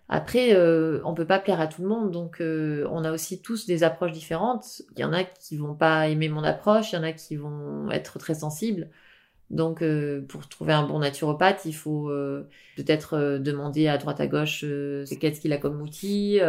Après, 0.08 0.54
euh, 0.54 1.00
on 1.04 1.14
peut 1.14 1.26
pas 1.26 1.38
plaire 1.38 1.60
à 1.60 1.68
tout 1.68 1.82
le 1.82 1.88
monde, 1.88 2.10
donc 2.10 2.40
euh, 2.40 2.88
on 2.90 3.04
a 3.04 3.12
aussi 3.12 3.40
tous 3.40 3.66
des 3.66 3.84
approches 3.84 4.10
différentes. 4.10 4.82
Il 4.96 5.00
y 5.00 5.04
en 5.04 5.12
a 5.12 5.22
qui 5.22 5.56
vont 5.56 5.74
pas 5.74 6.08
aimer 6.08 6.28
mon 6.28 6.42
approche, 6.42 6.92
il 6.92 6.96
y 6.96 6.98
en 6.98 7.04
a 7.04 7.12
qui 7.12 7.36
vont 7.36 7.88
être 7.90 8.18
très 8.18 8.34
sensibles. 8.34 8.90
Donc, 9.50 9.82
euh, 9.82 10.22
pour 10.28 10.48
trouver 10.48 10.72
un 10.72 10.86
bon 10.86 11.00
naturopathe, 11.00 11.64
il 11.64 11.74
faut 11.74 12.08
euh, 12.08 12.48
peut-être 12.76 13.14
euh, 13.14 13.38
demander 13.38 13.88
à 13.88 13.98
droite 13.98 14.20
à 14.20 14.26
gauche 14.26 14.60
qu'est-ce 14.60 15.40
qu'il 15.40 15.52
a 15.52 15.58
comme 15.58 15.80
outil, 15.80 16.40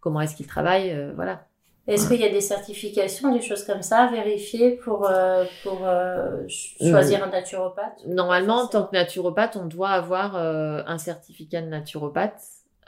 comment 0.00 0.20
est-ce 0.20 0.36
qu'il 0.36 0.46
travaille, 0.46 1.12
voilà. 1.14 1.48
Est-ce 1.88 2.08
qu'il 2.08 2.20
y 2.20 2.24
a 2.24 2.28
des 2.28 2.40
certifications, 2.40 3.32
des 3.32 3.40
choses 3.40 3.64
comme 3.64 3.82
ça, 3.82 4.08
vérifiées 4.12 4.72
pour, 4.76 5.08
pour 5.62 5.86
choisir 6.48 7.24
un 7.24 7.28
naturopathe? 7.28 8.06
Normalement, 8.06 8.62
en 8.62 8.66
tant 8.68 8.84
que 8.86 8.96
naturopathe, 8.96 9.56
on 9.56 9.66
doit 9.66 9.90
avoir 9.90 10.36
un 10.36 10.98
certificat 10.98 11.60
de 11.60 11.66
naturopathe. 11.66 12.40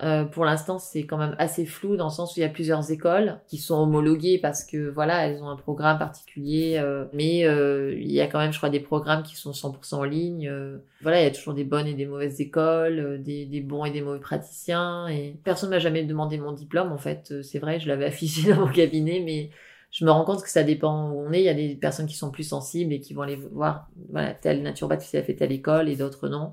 Euh, 0.02 0.24
pour 0.24 0.44
l'instant, 0.44 0.80
c'est 0.80 1.04
quand 1.04 1.18
même 1.18 1.37
assez 1.38 1.64
flou 1.64 1.96
dans 1.96 2.07
le 2.07 2.11
sens 2.11 2.35
où 2.35 2.40
il 2.40 2.42
y 2.42 2.46
a 2.46 2.48
plusieurs 2.48 2.90
écoles 2.90 3.38
qui 3.46 3.59
sont 3.59 3.76
homologuées 3.76 4.38
parce 4.38 4.64
que 4.64 4.88
voilà, 4.88 5.26
elles 5.26 5.40
ont 5.40 5.48
un 5.48 5.57
programme 5.57 5.98
particulier. 5.98 6.78
Euh, 6.78 7.04
mais 7.12 7.44
euh, 7.44 7.94
il 7.96 8.11
y 8.11 8.20
a 8.20 8.26
quand 8.26 8.40
même, 8.40 8.52
je 8.52 8.59
crois, 8.59 8.70
des 8.70 8.80
programmes 8.80 9.22
qui 9.22 9.37
sont 9.37 9.52
100% 9.52 9.94
en 9.94 10.02
ligne. 10.02 10.48
Euh. 10.48 10.78
voilà, 11.00 11.20
il 11.20 11.24
y 11.24 11.26
a 11.26 11.30
toujours 11.30 11.54
des 11.54 11.64
bonnes 11.64 11.87
et 11.87 11.94
des 11.94 12.07
mauvaises 12.07 12.40
écoles, 12.40 12.98
euh, 12.98 13.18
des, 13.18 13.46
des, 13.46 13.61
bons 13.61 13.85
et 13.85 13.92
des 13.92 14.00
mauvais 14.00 14.18
praticiens. 14.18 15.07
Et 15.09 15.37
personne 15.44 15.70
m'a 15.70 15.78
jamais 15.78 16.02
demandé 16.02 16.38
mon 16.38 16.52
diplôme. 16.52 16.90
En 16.90 16.98
fait, 16.98 17.33
c'est 17.42 17.61
vrai, 17.61 17.78
je 17.78 17.87
l'avais 17.87 18.04
affiché 18.07 18.52
dans 18.52 18.66
mon 18.66 18.72
cabinet, 18.72 19.22
mais 19.24 19.50
je 19.92 20.04
me 20.04 20.11
rends 20.11 20.24
compte 20.24 20.42
que 20.42 20.50
ça 20.50 20.64
dépend 20.64 21.11
où 21.11 21.20
on 21.20 21.33
est. 21.33 21.40
Il 21.40 21.44
y 21.44 21.48
a 21.48 21.54
des 21.54 21.76
personnes 21.76 22.07
qui 22.07 22.16
sont 22.16 22.33
plus 22.33 22.42
sensibles 22.42 22.92
et 22.92 23.00
qui 23.00 23.14
vont 23.14 23.22
aller 23.22 23.37
voir, 23.37 23.88
voilà, 24.11 24.35
tel 24.35 24.61
naturopathe 24.62 25.04
qui 25.09 25.16
a 25.16 25.22
fait 25.22 25.35
telle 25.35 25.52
école 25.52 25.88
et 25.88 25.94
d'autres 25.94 26.28
non. 26.28 26.52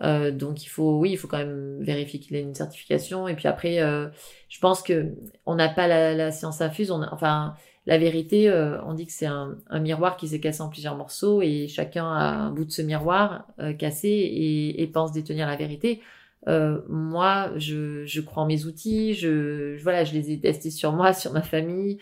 Euh, 0.00 0.30
donc 0.30 0.64
il 0.64 0.68
faut, 0.68 0.98
oui, 0.98 1.10
il 1.12 1.16
faut 1.16 1.28
quand 1.28 1.38
même 1.38 1.78
vérifier 1.82 2.18
qu'il 2.18 2.36
ait 2.36 2.40
une 2.40 2.54
certification. 2.54 3.28
Et 3.28 3.34
puis 3.34 3.46
après, 3.48 3.80
euh, 3.80 4.08
je 4.48 4.58
pense 4.58 4.82
que 4.82 5.14
on 5.46 5.54
n'a 5.54 5.68
pas 5.68 5.86
la, 5.86 6.14
la, 6.14 6.32
science 6.32 6.60
infuse. 6.60 6.90
On 6.90 7.02
a, 7.02 7.12
enfin, 7.12 7.54
la 7.86 7.98
vérité, 7.98 8.48
euh, 8.48 8.80
on 8.84 8.94
dit 8.94 9.06
que 9.06 9.12
c'est 9.12 9.26
un, 9.26 9.56
un, 9.68 9.80
miroir 9.80 10.16
qui 10.16 10.28
s'est 10.28 10.40
cassé 10.40 10.60
en 10.60 10.68
plusieurs 10.68 10.96
morceaux 10.96 11.42
et 11.42 11.66
chacun 11.68 12.06
a 12.06 12.30
un 12.30 12.50
bout 12.50 12.64
de 12.64 12.70
ce 12.70 12.82
miroir 12.82 13.46
euh, 13.58 13.72
cassé 13.72 14.08
et, 14.08 14.82
et, 14.82 14.86
pense 14.86 15.12
détenir 15.12 15.46
la 15.48 15.56
vérité. 15.56 16.00
Euh, 16.48 16.80
moi, 16.88 17.50
je, 17.56 18.04
je 18.06 18.20
crois 18.20 18.44
en 18.44 18.46
mes 18.46 18.66
outils. 18.66 19.14
Je, 19.14 19.80
voilà, 19.82 20.04
je 20.04 20.12
les 20.14 20.30
ai 20.30 20.40
testés 20.40 20.70
sur 20.70 20.92
moi, 20.92 21.12
sur 21.12 21.32
ma 21.32 21.42
famille. 21.42 21.98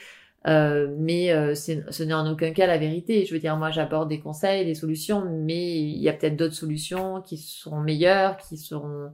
Euh, 0.46 0.94
mais 0.98 1.32
euh, 1.32 1.54
ce 1.54 2.02
n'est 2.02 2.14
en 2.14 2.30
aucun 2.30 2.52
cas 2.52 2.66
la 2.66 2.78
vérité. 2.78 3.24
Je 3.26 3.34
veux 3.34 3.40
dire, 3.40 3.56
moi, 3.56 3.70
j'apporte 3.70 4.08
des 4.08 4.20
conseils, 4.20 4.64
des 4.64 4.74
solutions, 4.74 5.24
mais 5.28 5.78
il 5.78 5.98
y 5.98 6.08
a 6.08 6.12
peut-être 6.12 6.36
d'autres 6.36 6.54
solutions 6.54 7.20
qui 7.20 7.36
seront 7.36 7.80
meilleures, 7.80 8.36
qui 8.38 8.56
seront, 8.56 9.12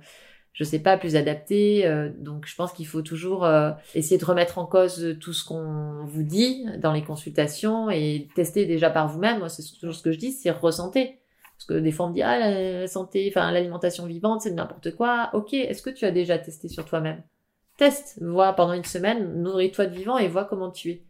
je 0.53 0.65
sais 0.65 0.79
pas, 0.79 0.97
plus 0.97 1.17
adaptées. 1.17 1.87
Euh, 1.87 2.11
donc, 2.17 2.47
je 2.47 2.55
pense 2.55 2.73
qu'il 2.73 2.87
faut 2.87 3.03
toujours 3.03 3.45
euh, 3.45 3.73
essayer 3.95 4.19
de 4.19 4.25
remettre 4.25 4.59
en 4.59 4.67
cause 4.67 5.17
tout 5.21 5.33
ce 5.33 5.45
qu'on 5.45 6.05
vous 6.05 6.23
dit 6.23 6.65
dans 6.79 6.93
les 6.93 7.03
consultations 7.03 7.91
et 7.91 8.29
tester 8.37 8.67
déjà 8.67 8.91
par 8.91 9.09
vous-même. 9.09 9.49
C'est 9.49 9.65
toujours 9.79 9.95
ce 9.95 10.03
que 10.03 10.13
je 10.13 10.19
dis, 10.19 10.33
c'est 10.33 10.51
ressenter. 10.51 11.19
Parce 11.59 11.67
que 11.67 11.75
des 11.75 11.91
fois, 11.91 12.07
on 12.07 12.11
me 12.11 12.15
dit, 12.15 12.23
ah, 12.23 12.39
la 12.39 12.87
santé, 12.87 13.33
enfin, 13.35 13.51
l'alimentation 13.51 14.07
vivante, 14.07 14.43
c'est 14.43 14.53
n'importe 14.53 14.95
quoi. 14.95 15.31
Ok, 15.33 15.55
est-ce 15.55 15.83
que 15.83 15.91
tu 15.91 16.05
as 16.05 16.11
déjà 16.11 16.39
testé 16.39 16.69
sur 16.69 16.85
toi-même? 16.85 17.23
Teste, 17.79 18.19
vois 18.23 18.53
pendant 18.53 18.75
une 18.75 18.85
semaine, 18.85 19.43
nourris-toi 19.43 19.87
de 19.87 19.95
vivant 19.95 20.19
et 20.19 20.29
vois 20.29 20.45
comment 20.45 20.71
tu 20.71 20.91
es. 20.91 21.03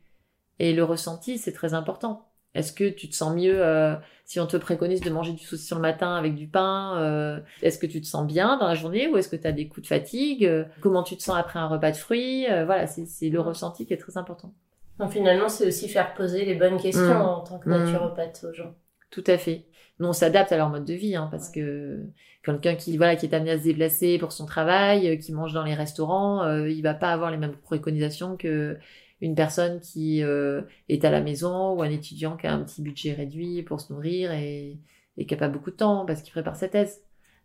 Et 0.58 0.72
le 0.72 0.84
ressenti, 0.84 1.38
c'est 1.38 1.52
très 1.52 1.74
important. 1.74 2.28
Est-ce 2.54 2.72
que 2.72 2.88
tu 2.88 3.08
te 3.08 3.14
sens 3.14 3.34
mieux 3.34 3.62
euh, 3.62 3.94
si 4.24 4.40
on 4.40 4.46
te 4.46 4.56
préconise 4.56 5.00
de 5.00 5.10
manger 5.10 5.32
du 5.32 5.44
saucisson 5.44 5.76
le 5.76 5.82
matin 5.82 6.16
avec 6.16 6.34
du 6.34 6.48
pain 6.48 6.98
euh, 6.98 7.38
Est-ce 7.62 7.78
que 7.78 7.86
tu 7.86 8.00
te 8.00 8.06
sens 8.06 8.26
bien 8.26 8.56
dans 8.58 8.66
la 8.66 8.74
journée 8.74 9.08
ou 9.08 9.16
est-ce 9.16 9.28
que 9.28 9.36
tu 9.36 9.46
as 9.46 9.52
des 9.52 9.68
coups 9.68 9.82
de 9.82 9.86
fatigue 9.86 10.44
euh, 10.44 10.64
Comment 10.80 11.02
tu 11.02 11.16
te 11.16 11.22
sens 11.22 11.36
après 11.36 11.58
un 11.58 11.68
repas 11.68 11.92
de 11.92 11.96
fruits 11.96 12.50
euh, 12.50 12.64
Voilà, 12.64 12.86
c'est 12.86 13.28
le 13.28 13.40
ressenti 13.40 13.86
qui 13.86 13.92
est 13.92 13.98
très 13.98 14.16
important. 14.16 14.54
Donc 14.98 15.12
finalement, 15.12 15.48
c'est 15.48 15.66
aussi 15.66 15.88
faire 15.88 16.14
poser 16.14 16.44
les 16.46 16.54
bonnes 16.54 16.78
questions 16.78 17.18
mmh. 17.18 17.22
en 17.22 17.40
tant 17.40 17.58
que 17.58 17.68
mmh. 17.68 17.84
naturopathe 17.84 18.46
aux 18.48 18.54
gens. 18.54 18.74
Tout 19.10 19.24
à 19.26 19.36
fait. 19.38 19.66
Nous, 19.98 20.08
on 20.08 20.12
s'adapte 20.12 20.52
à 20.52 20.56
leur 20.56 20.68
mode 20.68 20.84
de 20.84 20.94
vie, 20.94 21.16
hein, 21.16 21.28
parce 21.30 21.50
que 21.50 22.04
quelqu'un 22.44 22.74
qui 22.74 22.96
voilà 22.96 23.16
qui 23.16 23.26
est 23.26 23.34
amené 23.34 23.52
à 23.52 23.58
se 23.58 23.64
déplacer 23.64 24.18
pour 24.18 24.32
son 24.32 24.46
travail, 24.46 25.18
qui 25.18 25.32
mange 25.32 25.52
dans 25.52 25.64
les 25.64 25.74
restaurants, 25.74 26.42
euh, 26.42 26.68
il 26.68 26.82
va 26.82 26.94
pas 26.94 27.12
avoir 27.12 27.30
les 27.30 27.38
mêmes 27.38 27.56
préconisations 27.56 28.36
que 28.36 28.78
une 29.20 29.34
personne 29.34 29.80
qui 29.80 30.22
euh, 30.22 30.62
est 30.88 31.04
à 31.04 31.10
la 31.10 31.20
maison 31.20 31.72
ou 31.72 31.82
un 31.82 31.90
étudiant 31.90 32.36
qui 32.36 32.46
a 32.46 32.52
un 32.52 32.62
petit 32.62 32.82
budget 32.82 33.14
réduit 33.14 33.62
pour 33.62 33.80
se 33.80 33.92
nourrir 33.92 34.32
et, 34.32 34.78
et 35.16 35.26
qui 35.26 35.34
n'a 35.34 35.38
pas 35.38 35.48
beaucoup 35.48 35.70
de 35.70 35.76
temps 35.76 36.04
parce 36.04 36.22
qu'il 36.22 36.32
prépare 36.32 36.56
sa 36.56 36.68
thèse. 36.68 37.00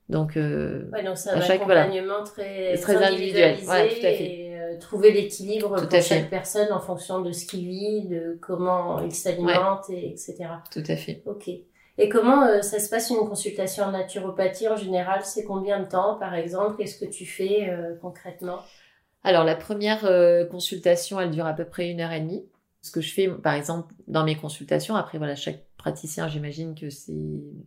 Donc, 0.10 0.36
euh, 0.36 0.90
ouais, 0.92 1.04
donc 1.04 1.18
c'est 1.18 1.30
un 1.30 1.40
chaque, 1.40 1.62
accompagnement 1.62 2.06
voilà, 2.06 2.24
très, 2.26 2.78
très 2.78 3.04
individuel. 3.04 3.56
Ouais, 3.68 3.88
tout 3.88 4.06
à 4.06 4.12
fait. 4.12 4.24
Et, 4.24 4.60
euh, 4.60 4.78
trouver 4.78 5.12
l'équilibre 5.12 5.70
pour 5.70 5.90
chaque 5.90 6.04
fait. 6.04 6.28
personne 6.30 6.72
en 6.74 6.82
fonction 6.82 7.22
de 7.22 7.32
ce 7.32 7.46
qu'il 7.46 7.66
vit, 7.66 8.08
de 8.08 8.38
comment 8.42 9.00
il 9.00 9.14
s'alimente, 9.14 9.88
ouais. 9.88 10.10
etc. 10.10 10.36
Tout 10.70 10.84
à 10.86 10.96
fait. 10.98 11.24
Ok. 11.26 11.50
Et 11.98 12.10
comment 12.10 12.44
euh, 12.44 12.62
ça 12.62 12.80
se 12.80 12.90
passe 12.90 13.10
une 13.10 13.28
consultation 13.28 13.86
en 13.86 13.92
naturopathie 13.92 14.68
en 14.68 14.76
général? 14.76 15.22
C'est 15.24 15.46
combien 15.46 15.80
de 15.80 15.88
temps, 15.88 16.16
par 16.16 16.36
exemple? 16.36 16.76
Qu'est-ce 16.78 17.00
que 17.00 17.10
tu 17.10 17.26
fais 17.26 17.70
concrètement? 18.02 18.60
Alors 19.24 19.44
la 19.44 19.56
première 19.56 20.06
euh, 20.06 20.46
consultation, 20.46 21.20
elle 21.20 21.32
dure 21.32 21.46
à 21.46 21.54
peu 21.54 21.66
près 21.66 21.90
une 21.90 22.02
heure 22.02 22.12
et 22.12 22.22
demie. 22.22 22.44
Ce 22.82 22.92
que 22.92 23.02
je 23.02 23.14
fais, 23.14 23.28
par 23.28 23.54
exemple, 23.54 23.94
dans 24.08 24.24
mes 24.24 24.36
consultations, 24.36 24.96
après 24.96 25.20
voilà, 25.20 25.36
chaque 25.36 25.64
praticien, 25.78 26.28
j'imagine 26.28 26.74
que 26.74 26.90
c'est 26.90 27.14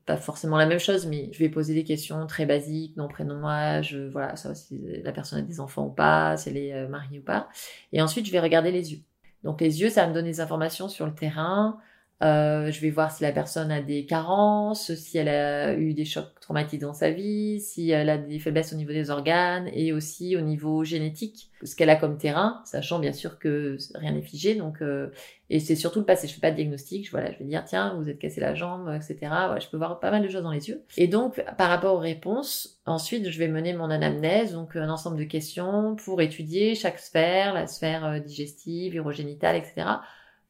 pas 0.06 0.16
forcément 0.16 0.56
la 0.56 0.66
même 0.66 0.80
chose, 0.80 1.06
mais 1.06 1.30
je 1.32 1.38
vais 1.38 1.48
poser 1.48 1.72
des 1.74 1.84
questions 1.84 2.26
très 2.26 2.46
basiques, 2.46 2.96
nom, 2.96 3.06
prénom, 3.06 3.46
âge, 3.46 3.96
voilà, 4.10 4.34
ça 4.34 4.54
si 4.56 4.80
la 5.04 5.12
personne 5.12 5.38
a 5.38 5.42
des 5.42 5.60
enfants 5.60 5.86
ou 5.86 5.90
pas, 5.90 6.36
si 6.36 6.48
elle 6.48 6.56
est 6.56 6.74
euh, 6.74 6.88
mariée 6.88 7.20
ou 7.20 7.22
pas. 7.22 7.48
Et 7.92 8.02
ensuite, 8.02 8.26
je 8.26 8.32
vais 8.32 8.40
regarder 8.40 8.72
les 8.72 8.92
yeux. 8.92 9.00
Donc 9.44 9.60
les 9.60 9.80
yeux, 9.80 9.90
ça 9.90 10.02
va 10.02 10.08
me 10.08 10.14
donner 10.14 10.30
des 10.30 10.40
informations 10.40 10.88
sur 10.88 11.06
le 11.06 11.14
terrain, 11.14 11.78
euh, 12.22 12.70
je 12.70 12.80
vais 12.80 12.90
voir 12.90 13.10
si 13.10 13.24
la 13.24 13.32
personne 13.32 13.72
a 13.72 13.82
des 13.82 14.06
carences, 14.06 14.94
si 14.94 15.18
elle 15.18 15.28
a 15.28 15.74
eu 15.74 15.94
des 15.94 16.04
chocs 16.04 16.32
traumatiques 16.40 16.80
dans 16.80 16.94
sa 16.94 17.10
vie, 17.10 17.60
si 17.60 17.90
elle 17.90 18.08
a 18.08 18.16
des 18.16 18.38
faiblesses 18.38 18.72
au 18.72 18.76
niveau 18.76 18.92
des 18.92 19.10
organes 19.10 19.68
et 19.74 19.92
aussi 19.92 20.36
au 20.36 20.40
niveau 20.40 20.84
génétique, 20.84 21.50
ce 21.64 21.74
qu'elle 21.74 21.90
a 21.90 21.96
comme 21.96 22.16
terrain, 22.16 22.62
sachant 22.66 23.00
bien 23.00 23.12
sûr 23.12 23.38
que 23.38 23.76
rien 23.96 24.12
n'est 24.12 24.22
figé. 24.22 24.54
Donc, 24.54 24.80
euh, 24.80 25.10
et 25.50 25.58
c'est 25.58 25.74
surtout 25.74 25.98
le 25.98 26.04
passé. 26.04 26.28
Je 26.28 26.34
fais 26.34 26.40
pas 26.40 26.52
de 26.52 26.56
diagnostic. 26.56 27.04
Je, 27.04 27.10
voilà, 27.10 27.32
je 27.32 27.38
vais 27.38 27.44
dire 27.46 27.64
tiens, 27.64 27.94
vous 27.98 28.08
êtes 28.08 28.20
cassé 28.20 28.40
la 28.40 28.54
jambe, 28.54 28.88
etc. 28.94 29.16
Voilà, 29.20 29.58
je 29.58 29.68
peux 29.68 29.76
voir 29.76 29.98
pas 29.98 30.12
mal 30.12 30.22
de 30.22 30.28
choses 30.28 30.44
dans 30.44 30.52
les 30.52 30.68
yeux. 30.68 30.82
Et 30.96 31.08
donc, 31.08 31.44
par 31.58 31.68
rapport 31.68 31.94
aux 31.94 32.00
réponses, 32.00 32.80
ensuite, 32.86 33.28
je 33.28 33.38
vais 33.40 33.48
mener 33.48 33.74
mon 33.74 33.90
anamnèse, 33.90 34.52
donc 34.52 34.76
un 34.76 34.88
ensemble 34.88 35.18
de 35.18 35.24
questions 35.24 35.96
pour 35.96 36.22
étudier 36.22 36.76
chaque 36.76 37.00
sphère, 37.00 37.54
la 37.54 37.66
sphère 37.66 38.04
euh, 38.04 38.18
digestive, 38.20 38.94
urogénitale, 38.94 39.56
etc 39.56 39.86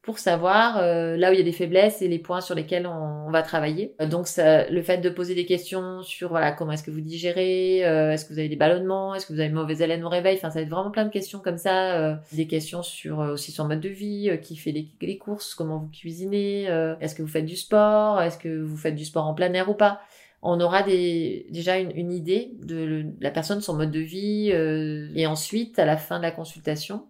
pour 0.05 0.19
savoir 0.19 0.77
euh, 0.77 1.17
là 1.17 1.31
où 1.31 1.33
il 1.33 1.39
y 1.39 1.41
a 1.41 1.43
des 1.43 1.51
faiblesses 1.51 2.03
et 2.03 2.07
les 2.07 2.19
points 2.19 2.39
sur 2.39 2.53
lesquels 2.53 2.85
on, 2.85 3.25
on 3.25 3.31
va 3.31 3.41
travailler. 3.41 3.95
Euh, 3.99 4.05
donc 4.05 4.27
ça, 4.27 4.69
le 4.69 4.81
fait 4.83 4.99
de 4.99 5.09
poser 5.09 5.33
des 5.33 5.47
questions 5.47 6.03
sur 6.03 6.29
voilà 6.29 6.51
comment 6.51 6.73
est-ce 6.73 6.83
que 6.83 6.91
vous 6.91 7.01
digérez, 7.01 7.83
euh, 7.85 8.11
est-ce 8.11 8.25
que 8.25 8.33
vous 8.33 8.39
avez 8.39 8.47
des 8.47 8.55
ballonnements, 8.55 9.15
est-ce 9.15 9.25
que 9.25 9.33
vous 9.33 9.39
avez 9.39 9.49
une 9.49 9.55
mauvaise 9.55 9.81
haleine 9.81 10.03
au 10.03 10.09
réveil, 10.09 10.37
enfin 10.37 10.51
ça 10.51 10.59
va 10.59 10.61
être 10.61 10.69
vraiment 10.69 10.91
plein 10.91 11.05
de 11.05 11.09
questions 11.09 11.39
comme 11.39 11.57
ça, 11.57 11.95
euh, 11.95 12.15
des 12.33 12.45
questions 12.45 12.83
sur 12.83 13.17
aussi 13.17 13.51
sur 13.51 13.65
mode 13.65 13.81
de 13.81 13.89
vie, 13.89 14.29
qui 14.43 14.55
fait 14.55 14.71
les, 14.71 14.87
les, 15.01 15.17
courses, 15.17 15.55
comment 15.55 15.79
vous 15.79 15.89
cuisinez, 15.89 16.65
est-ce 17.01 17.15
que 17.15 17.23
vous 17.23 17.27
faites 17.27 17.45
du 17.45 17.55
sport, 17.55 18.21
est-ce 18.21 18.37
que 18.37 18.61
vous 18.61 18.77
faites 18.77 18.95
du 18.95 19.05
sport 19.05 19.25
en 19.25 19.33
plein 19.33 19.51
air 19.53 19.69
ou 19.69 19.73
pas? 19.73 20.01
On 20.43 20.59
aura 20.61 20.83
des, 20.83 21.47
déjà 21.49 21.79
une, 21.79 21.91
une 21.97 22.11
idée 22.11 22.51
de, 22.61 23.07
la 23.19 23.31
personne, 23.31 23.61
son 23.61 23.73
mode 23.73 23.91
de 23.91 23.99
vie, 23.99 24.49
et 24.49 25.25
ensuite 25.25 25.79
à 25.79 25.85
la 25.85 25.97
fin 25.97 26.17
de 26.17 26.23
la 26.23 26.31
consultation, 26.31 27.07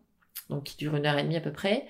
donc 0.49 0.63
qui 0.63 0.77
dure 0.77 0.95
une 0.95 1.05
heure 1.05 1.17
et 1.17 1.23
demie 1.23 1.37
à 1.37 1.41
peu 1.41 1.51
près, 1.51 1.85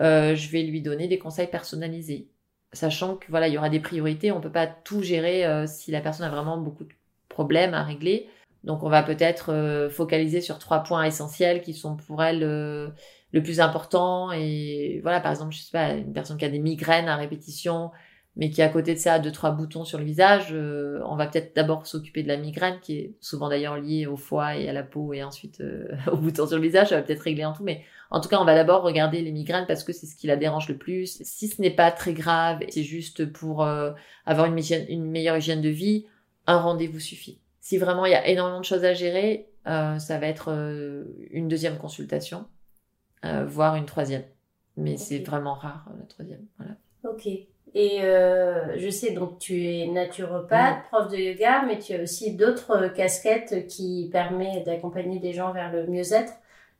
euh, 0.00 0.34
je 0.34 0.50
vais 0.50 0.62
lui 0.62 0.82
donner 0.82 1.08
des 1.08 1.18
conseils 1.18 1.48
personnalisés, 1.48 2.28
sachant 2.72 3.16
que 3.16 3.26
voilà, 3.30 3.48
il 3.48 3.54
y 3.54 3.58
aura 3.58 3.70
des 3.70 3.80
priorités. 3.80 4.32
On 4.32 4.40
peut 4.40 4.52
pas 4.52 4.66
tout 4.66 5.02
gérer 5.02 5.46
euh, 5.46 5.66
si 5.66 5.90
la 5.90 6.00
personne 6.00 6.26
a 6.26 6.30
vraiment 6.30 6.58
beaucoup 6.58 6.84
de 6.84 6.92
problèmes 7.28 7.74
à 7.74 7.82
régler. 7.82 8.28
Donc 8.64 8.82
on 8.82 8.88
va 8.88 9.02
peut-être 9.02 9.88
focaliser 9.90 10.40
sur 10.40 10.58
trois 10.58 10.82
points 10.82 11.04
essentiels 11.04 11.62
qui 11.62 11.74
sont 11.74 11.96
pour 11.96 12.22
elle 12.22 12.92
le 13.32 13.42
plus 13.42 13.60
important. 13.60 14.32
Et 14.32 15.00
voilà, 15.02 15.20
par 15.20 15.32
exemple, 15.32 15.52
je 15.54 15.60
sais 15.60 15.70
pas, 15.70 15.92
une 15.92 16.12
personne 16.12 16.36
qui 16.36 16.44
a 16.44 16.48
des 16.48 16.58
migraines 16.58 17.08
à 17.08 17.16
répétition, 17.16 17.90
mais 18.36 18.50
qui 18.50 18.62
à 18.62 18.68
côté 18.68 18.94
de 18.94 18.98
ça 18.98 19.14
a 19.14 19.18
deux 19.18 19.32
trois 19.32 19.50
boutons 19.50 19.84
sur 19.84 19.98
le 19.98 20.04
visage, 20.04 20.48
euh, 20.52 21.00
on 21.06 21.16
va 21.16 21.26
peut-être 21.26 21.54
d'abord 21.56 21.86
s'occuper 21.86 22.22
de 22.22 22.28
la 22.28 22.36
migraine, 22.36 22.78
qui 22.80 22.98
est 22.98 23.14
souvent 23.20 23.48
d'ailleurs 23.48 23.76
liée 23.78 24.06
au 24.06 24.16
foie 24.16 24.56
et 24.56 24.68
à 24.68 24.72
la 24.72 24.82
peau, 24.82 25.12
et 25.12 25.22
ensuite 25.22 25.60
euh, 25.60 25.88
aux 26.12 26.16
boutons 26.16 26.46
sur 26.46 26.56
le 26.56 26.62
visage. 26.62 26.88
Ça 26.88 26.96
va 26.96 27.02
peut-être 27.02 27.22
régler 27.22 27.44
en 27.44 27.52
tout, 27.52 27.64
mais 27.64 27.82
en 28.10 28.20
tout 28.20 28.28
cas, 28.28 28.40
on 28.40 28.44
va 28.44 28.54
d'abord 28.54 28.82
regarder 28.82 29.20
les 29.20 29.32
migraines 29.32 29.66
parce 29.66 29.84
que 29.84 29.92
c'est 29.92 30.06
ce 30.06 30.16
qui 30.16 30.26
la 30.26 30.36
dérange 30.36 30.68
le 30.68 30.76
plus. 30.76 31.20
Si 31.22 31.48
ce 31.48 31.60
n'est 31.60 31.70
pas 31.70 31.90
très 31.90 32.12
grave, 32.12 32.60
c'est 32.68 32.82
juste 32.82 33.30
pour 33.30 33.62
euh, 33.62 33.92
avoir 34.24 34.46
une, 34.46 34.58
une 34.88 35.04
meilleure 35.04 35.36
hygiène 35.36 35.60
de 35.60 35.68
vie, 35.68 36.06
un 36.46 36.58
rendez-vous 36.58 37.00
suffit. 37.00 37.40
Si 37.60 37.76
vraiment 37.78 38.06
il 38.06 38.12
y 38.12 38.14
a 38.14 38.26
énormément 38.26 38.60
de 38.60 38.64
choses 38.64 38.84
à 38.84 38.94
gérer, 38.94 39.48
ça 39.66 40.18
va 40.18 40.26
être 40.26 40.50
une 41.30 41.46
deuxième 41.46 41.76
consultation 41.76 42.46
euh, 43.24 43.44
voire 43.46 43.76
une 43.76 43.86
troisième. 43.86 44.24
Mais 44.76 44.96
c'est 44.96 45.18
vraiment 45.18 45.54
rare, 45.54 45.86
la 45.98 46.06
troisième. 46.06 46.46
Voilà. 46.56 46.74
Ok. 47.04 47.26
Et 47.74 48.02
euh, 48.02 48.78
je 48.78 48.88
sais, 48.88 49.10
donc 49.10 49.38
tu 49.38 49.66
es 49.66 49.86
naturopathe, 49.88 50.84
prof 50.84 51.10
de 51.10 51.16
yoga, 51.16 51.64
mais 51.66 51.78
tu 51.78 51.94
as 51.94 52.02
aussi 52.02 52.34
d'autres 52.34 52.88
casquettes 52.88 53.66
qui 53.66 54.08
permettent 54.10 54.64
d'accompagner 54.66 55.18
des 55.18 55.32
gens 55.32 55.52
vers 55.52 55.72
le 55.72 55.86
mieux-être. 55.86 56.32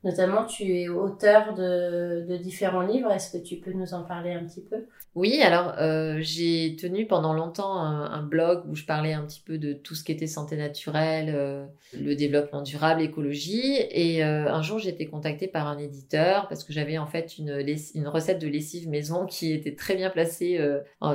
Notamment, 0.05 0.45
tu 0.45 0.77
es 0.77 0.89
auteur 0.89 1.55
de, 1.55 2.37
différents 2.37 2.83
livres. 2.83 3.11
Est-ce 3.11 3.37
que 3.37 3.43
tu 3.43 3.57
peux 3.57 3.73
nous 3.73 3.95
en 3.95 4.05
parler 4.05 4.33
un 4.33 4.45
petit 4.45 4.63
peu? 4.63 4.87
Oui, 5.17 5.41
alors 5.43 5.75
euh, 5.79 6.19
j'ai 6.21 6.77
tenu 6.77 7.07
pendant 7.07 7.33
longtemps 7.33 7.77
un, 7.81 8.23
blog 8.23 8.63
où 8.69 8.77
je 8.77 8.85
parlais 8.85 9.13
un 9.13 9.25
petit 9.25 9.41
peu 9.45 9.59
de 9.59 9.73
tout 9.73 9.97
ce 9.97 10.05
qui 10.05 10.13
était 10.13 10.29
santé 10.29 10.57
naturelle, 10.57 11.33
euh, 11.35 11.65
le 11.99 12.15
développement 12.15 12.63
durable, 12.63 13.01
l'écologie. 13.01 13.75
Et 13.91 14.23
euh, 14.23 14.53
un 14.53 14.63
jour, 14.63 14.79
j'ai 14.79 14.91
été 14.91 15.07
contactée 15.07 15.49
par 15.49 15.67
un 15.67 15.79
éditeur 15.79 16.47
parce 16.47 16.63
que 16.63 16.73
j'avais 16.73 16.99
en 16.99 17.07
fait 17.07 17.37
une, 17.39 18.07
recette 18.07 18.39
de 18.39 18.47
lessive 18.47 18.89
maison 18.89 19.27
qui 19.27 19.53
était 19.53 19.75
très 19.75 19.97
bien 19.97 20.11
placée, 20.11 20.61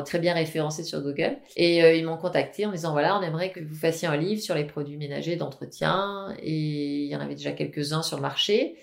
très 0.03 0.19
bien 0.19 0.33
référencée 0.33 0.83
sur 0.83 1.01
Google. 1.01 1.37
Et 1.55 1.97
ils 1.97 2.05
m'ont 2.05 2.17
contacté 2.17 2.65
en 2.65 2.71
disant 2.71 2.91
voilà, 2.91 3.17
on 3.17 3.21
aimerait 3.21 3.51
que 3.51 3.61
vous 3.61 3.75
fassiez 3.75 4.09
un 4.09 4.17
livre 4.17 4.41
sur 4.41 4.55
les 4.55 4.65
produits 4.65 4.97
ménagers 4.97 5.37
d'entretien. 5.37 6.35
Et 6.41 7.03
il 7.03 7.07
y 7.07 7.15
en 7.15 7.21
avait 7.21 7.35
déjà 7.35 7.53
quelques-uns 7.53 8.01
sur 8.01 8.17
le 8.17 8.23
marché. 8.23 8.75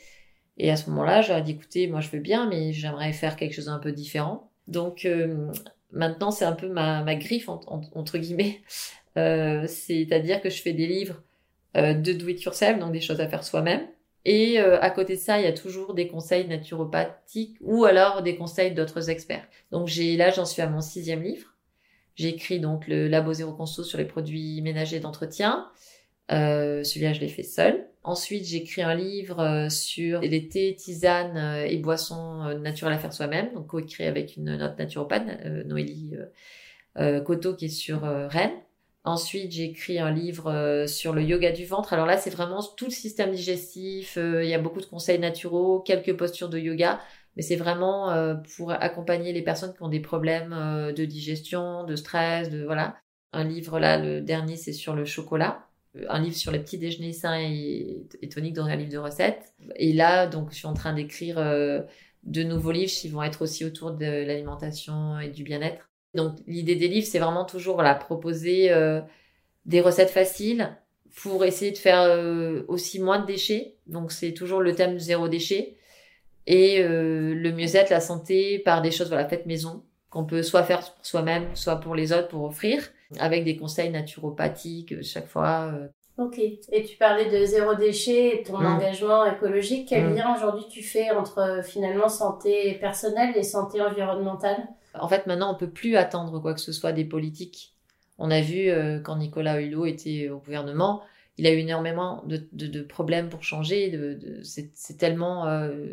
Et 0.63 0.71
à 0.71 0.77
ce 0.77 0.91
moment-là, 0.91 1.23
j'aurais 1.23 1.41
dit, 1.41 1.53
écoutez, 1.53 1.87
moi 1.89 2.01
je 2.01 2.11
veux 2.11 2.19
bien, 2.19 2.47
mais 2.47 2.75
j'aimerais 2.75 3.15
faire 3.15 3.37
quelque 3.37 3.55
chose 3.55 3.65
d'un 3.65 3.79
peu 3.79 3.93
différent. 3.93 4.51
Donc 4.69 5.07
euh, 5.07 5.51
maintenant, 5.91 6.31
c'est 6.31 6.45
un 6.45 6.53
peu 6.53 6.69
ma, 6.69 7.03
ma 7.03 7.15
griffe, 7.17 7.49
entre 7.49 8.19
guillemets. 8.19 8.61
Euh, 9.19 9.67
C'est-à-dire 9.67 10.41
que 10.41 10.51
je 10.51 10.63
fais 10.63 10.73
des 10.73 10.87
livres 10.87 11.21
euh, 11.77 11.95
de 11.95 12.13
do 12.13 12.29
it 12.29 12.41
yourself, 12.45 12.79
donc 12.79 12.93
des 12.93 13.01
choses 13.01 13.21
à 13.21 13.27
faire 13.27 13.43
soi-même. 13.43 13.89
Et 14.25 14.61
euh, 14.61 14.81
à 14.81 14.89
côté 14.91 15.17
de 15.17 15.21
ça, 15.21 15.41
il 15.41 15.45
y 15.45 15.49
a 15.49 15.53
toujours 15.53 15.95
des 15.95 16.07
conseils 16.07 16.47
naturopathiques 16.47 17.57
ou 17.61 17.85
alors 17.87 18.23
des 18.23 18.37
conseils 18.37 18.71
d'autres 18.73 19.11
experts. 19.11 19.45
Donc 19.73 19.89
j'ai 19.89 20.17
là, 20.17 20.31
j'en 20.31 20.45
suis 20.45 20.63
à 20.63 20.69
mon 20.69 20.81
sixième 20.81 21.25
livre. 21.25 21.57
J'ai 22.15 22.29
écrit 22.29 22.61
donc 22.61 22.87
le 22.87 23.09
Labo 23.09 23.33
Conso 23.53 23.83
sur 23.83 23.99
les 23.99 24.05
produits 24.05 24.63
ménagers 24.63 25.01
d'entretien. 25.01 25.69
Euh, 26.31 26.85
celui-là, 26.85 27.13
je 27.13 27.21
l'ai 27.21 27.29
fait 27.29 27.43
seul. 27.43 27.87
Ensuite, 28.03 28.45
j'ai 28.47 28.59
écrit 28.59 28.83
un 28.83 28.95
livre 28.95 29.41
euh, 29.41 29.69
sur 29.69 30.21
les 30.21 30.49
thés, 30.49 30.75
tisanes 30.75 31.37
euh, 31.37 31.67
et 31.67 31.77
boissons 31.77 32.59
naturelles 32.59 32.95
à 32.95 32.99
faire 32.99 33.13
soi-même, 33.13 33.53
donc 33.53 33.67
co-écrit 33.67 34.05
avec 34.05 34.37
une 34.37 34.51
autre 34.51 34.77
naturopathe, 34.79 35.27
Noélie 35.67 36.15
Coteau, 36.97 37.55
qui 37.55 37.67
est 37.67 37.69
sur 37.69 38.03
Rennes. 38.03 38.59
Ensuite, 39.05 39.53
j'ai 39.53 39.65
écrit 39.65 39.99
un 39.99 40.11
livre 40.11 40.85
sur 40.87 41.15
le 41.15 41.23
yoga 41.23 41.53
du 41.53 41.65
ventre. 41.65 41.93
Alors 41.95 42.07
là, 42.07 42.19
c'est 42.19 42.31
vraiment 42.31 42.63
tout 42.77 42.85
le 42.87 42.91
système 42.91 43.33
digestif. 43.33 44.17
il 44.17 44.49
y 44.49 44.55
a 44.55 44.59
beaucoup 44.59 44.81
de 44.81 44.87
conseils 44.87 45.19
naturaux, 45.19 45.81
quelques 45.81 46.17
postures 46.17 46.51
de 46.51 46.59
yoga, 46.59 47.01
mais 47.37 47.43
c'est 47.43 47.57
vraiment 47.57 48.15
pour 48.57 48.73
accompagner 48.73 49.33
les 49.33 49.43
personnes 49.43 49.73
qui 49.75 49.83
ont 49.83 49.89
des 49.89 50.01
problèmes 50.01 50.93
de 50.95 51.05
digestion, 51.05 51.85
de 51.85 51.97
stress, 51.97 52.51
de 52.51 52.65
voilà. 52.65 52.97
Un 53.33 53.45
livre 53.45 53.79
là, 53.79 53.97
le 53.97 54.21
dernier, 54.21 54.57
c'est 54.57 54.73
sur 54.73 54.95
le 54.95 55.05
chocolat 55.05 55.70
un 56.09 56.21
livre 56.21 56.37
sur 56.37 56.53
les 56.53 56.61
petits 56.61 56.79
déjeuners 56.79 57.13
sains 57.13 57.41
et, 57.41 58.07
toniques 58.33 58.55
dans 58.55 58.67
un 58.67 58.77
livre 58.77 58.93
de 58.93 58.99
recettes. 58.99 59.53
Et 59.77 59.93
là, 59.93 60.27
donc, 60.27 60.51
je 60.51 60.57
suis 60.57 60.67
en 60.67 60.75
train 60.75 60.93
d'écrire 60.93 61.39
euh, 61.39 61.81
de 62.23 62.43
nouveaux 62.43 62.71
livres 62.71 62.93
qui 62.93 63.09
vont 63.09 63.23
être 63.23 63.43
aussi 63.43 63.65
autour 63.65 63.93
de 63.93 64.05
l'alimentation 64.05 65.19
et 65.19 65.29
du 65.29 65.43
bien-être. 65.43 65.89
Donc, 66.15 66.39
l'idée 66.47 66.77
des 66.77 66.89
livres, 66.89 67.07
c'est 67.07 67.19
vraiment 67.19 67.45
toujours 67.45 67.75
voilà, 67.75 67.95
proposer 67.95 68.71
euh, 68.71 69.01
des 69.67 69.81
recettes 69.81 70.11
faciles 70.11 70.77
pour 71.23 71.45
essayer 71.45 71.73
de 71.73 71.79
faire 71.79 72.03
euh, 72.03 72.63
aussi 72.69 73.01
moins 73.01 73.19
de 73.19 73.27
déchets. 73.27 73.77
Donc, 73.87 74.13
c'est 74.13 74.33
toujours 74.33 74.61
le 74.61 74.75
thème 74.75 74.99
zéro 74.99 75.29
déchet. 75.29 75.77
Et 76.47 76.83
le 76.83 77.53
mieux-être, 77.53 77.91
la 77.91 78.01
santé, 78.01 78.59
par 78.59 78.83
des 78.83 78.91
choses 78.91 79.09
voilà, 79.09 79.29
faites 79.29 79.47
maison, 79.47 79.85
qu'on 80.09 80.25
peut 80.25 80.43
soit 80.43 80.65
faire 80.65 80.81
pour 80.81 81.07
soi-même, 81.07 81.55
soit 81.55 81.77
pour 81.77 81.95
les 81.95 82.13
autres 82.13 82.27
pour 82.29 82.43
offrir 82.43 82.91
avec 83.19 83.45
des 83.45 83.57
conseils 83.57 83.91
naturopathiques 83.91 84.93
euh, 84.93 85.03
chaque 85.03 85.27
fois. 85.27 85.73
Euh. 85.75 85.89
Ok. 86.19 86.39
Et 86.39 86.85
tu 86.85 86.97
parlais 86.97 87.31
de 87.31 87.45
zéro 87.45 87.75
déchet 87.75 88.41
et 88.41 88.43
ton 88.43 88.59
mm. 88.59 88.67
engagement 88.67 89.25
écologique. 89.25 89.89
Quel 89.89 90.11
mm. 90.11 90.15
lien 90.15 90.35
aujourd'hui 90.37 90.65
tu 90.71 90.83
fais 90.83 91.11
entre 91.11 91.39
euh, 91.39 91.63
finalement 91.63 92.09
santé 92.09 92.75
personnelle 92.75 93.37
et 93.37 93.43
santé 93.43 93.81
environnementale? 93.81 94.69
En 94.95 95.09
fait, 95.09 95.27
maintenant, 95.27 95.53
on 95.55 95.57
peut 95.57 95.71
plus 95.71 95.97
attendre 95.97 96.41
quoi 96.41 96.55
que 96.55 96.61
ce 96.61 96.73
soit 96.73 96.93
des 96.93 97.05
politiques. 97.05 97.75
On 98.19 98.31
a 98.31 98.43
vu 98.43 98.71
quand 99.03 99.17
Nicolas 99.17 99.63
Hulot 99.63 99.87
était 99.87 100.29
au 100.29 100.41
gouvernement, 100.41 101.01
il 101.39 101.47
a 101.47 101.53
eu 101.53 101.59
énormément 101.59 102.23
de, 102.27 102.47
de, 102.53 102.67
de 102.67 102.83
problèmes 102.83 103.31
pour 103.31 103.45
changer. 103.45 103.89
De, 103.89 104.13
de 104.13 104.41
c'est 104.43 104.99
tellement, 104.99 105.45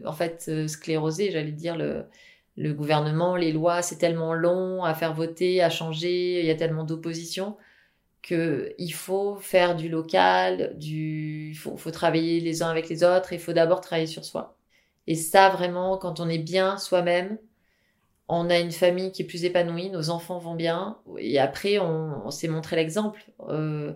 en 0.03 0.11
fait, 0.11 0.67
sclérosé, 0.67 1.31
j'allais 1.31 1.53
dire, 1.53 1.77
le, 1.77 2.05
le 2.57 2.73
gouvernement, 2.73 3.35
les 3.35 3.51
lois, 3.51 3.81
c'est 3.81 3.97
tellement 3.97 4.33
long 4.33 4.83
à 4.83 4.93
faire 4.95 5.13
voter, 5.13 5.61
à 5.61 5.69
changer, 5.69 6.39
il 6.39 6.45
y 6.45 6.49
a 6.49 6.55
tellement 6.55 6.83
d'opposition 6.83 7.55
que 8.23 8.73
il 8.79 8.91
faut 8.91 9.37
faire 9.37 9.75
du 9.75 9.89
local, 9.89 10.73
du, 10.77 11.51
il 11.51 11.55
faut, 11.55 11.91
travailler 11.91 12.39
les 12.41 12.63
uns 12.63 12.69
avec 12.69 12.89
les 12.89 13.03
autres, 13.03 13.31
il 13.31 13.39
faut 13.39 13.53
d'abord 13.53 13.79
travailler 13.81 14.07
sur 14.07 14.25
soi. 14.25 14.57
Et 15.05 15.15
ça, 15.15 15.49
vraiment, 15.49 15.97
quand 15.97 16.19
on 16.19 16.27
est 16.27 16.39
bien 16.39 16.77
soi-même, 16.77 17.37
on 18.27 18.49
a 18.49 18.59
une 18.59 18.71
famille 18.71 19.11
qui 19.11 19.21
est 19.21 19.25
plus 19.25 19.45
épanouie, 19.45 19.89
nos 19.89 20.09
enfants 20.09 20.39
vont 20.39 20.55
bien, 20.55 20.97
et 21.17 21.39
après, 21.39 21.79
on, 21.79 22.25
on 22.25 22.31
s'est 22.31 22.49
montré 22.49 22.75
l'exemple. 22.75 23.23
Euh, 23.49 23.93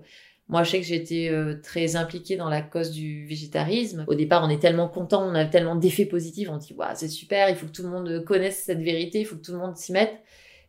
moi, 0.52 0.64
je 0.64 0.72
sais 0.72 0.82
que 0.82 0.94
été 0.94 1.30
euh, 1.30 1.56
très 1.64 1.96
impliquée 1.96 2.36
dans 2.36 2.50
la 2.50 2.62
cause 2.62 2.92
du 2.92 3.26
végétarisme. 3.26 4.04
Au 4.08 4.16
départ, 4.16 4.44
on 4.44 4.50
est 4.50 4.62
tellement 4.62 4.90
content, 4.90 5.24
on 5.24 5.34
a 5.34 5.46
tellement 5.46 5.78
d'effets 5.78 6.06
positifs, 6.06 6.50
on 6.52 6.58
dit, 6.58 6.74
waouh, 6.74 6.92
c'est 6.94 7.08
super, 7.08 7.50
il 7.50 7.56
faut 7.56 7.68
que 7.68 7.72
tout 7.72 7.84
le 7.84 7.90
monde 7.90 8.26
connaisse 8.26 8.62
cette 8.62 8.82
vérité, 8.82 9.22
il 9.22 9.26
faut 9.26 9.38
que 9.38 9.42
tout 9.42 9.54
le 9.54 9.60
monde 9.60 9.78
s'y 9.78 9.94
mette. 9.94 10.14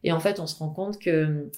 Et 0.05 0.13
en 0.13 0.21
fait, 0.21 0.39
on 0.39 0.47
se 0.47 0.57
rend 0.57 0.71
compte 0.71 1.01
que 1.01 1.25
hum, 1.25 1.51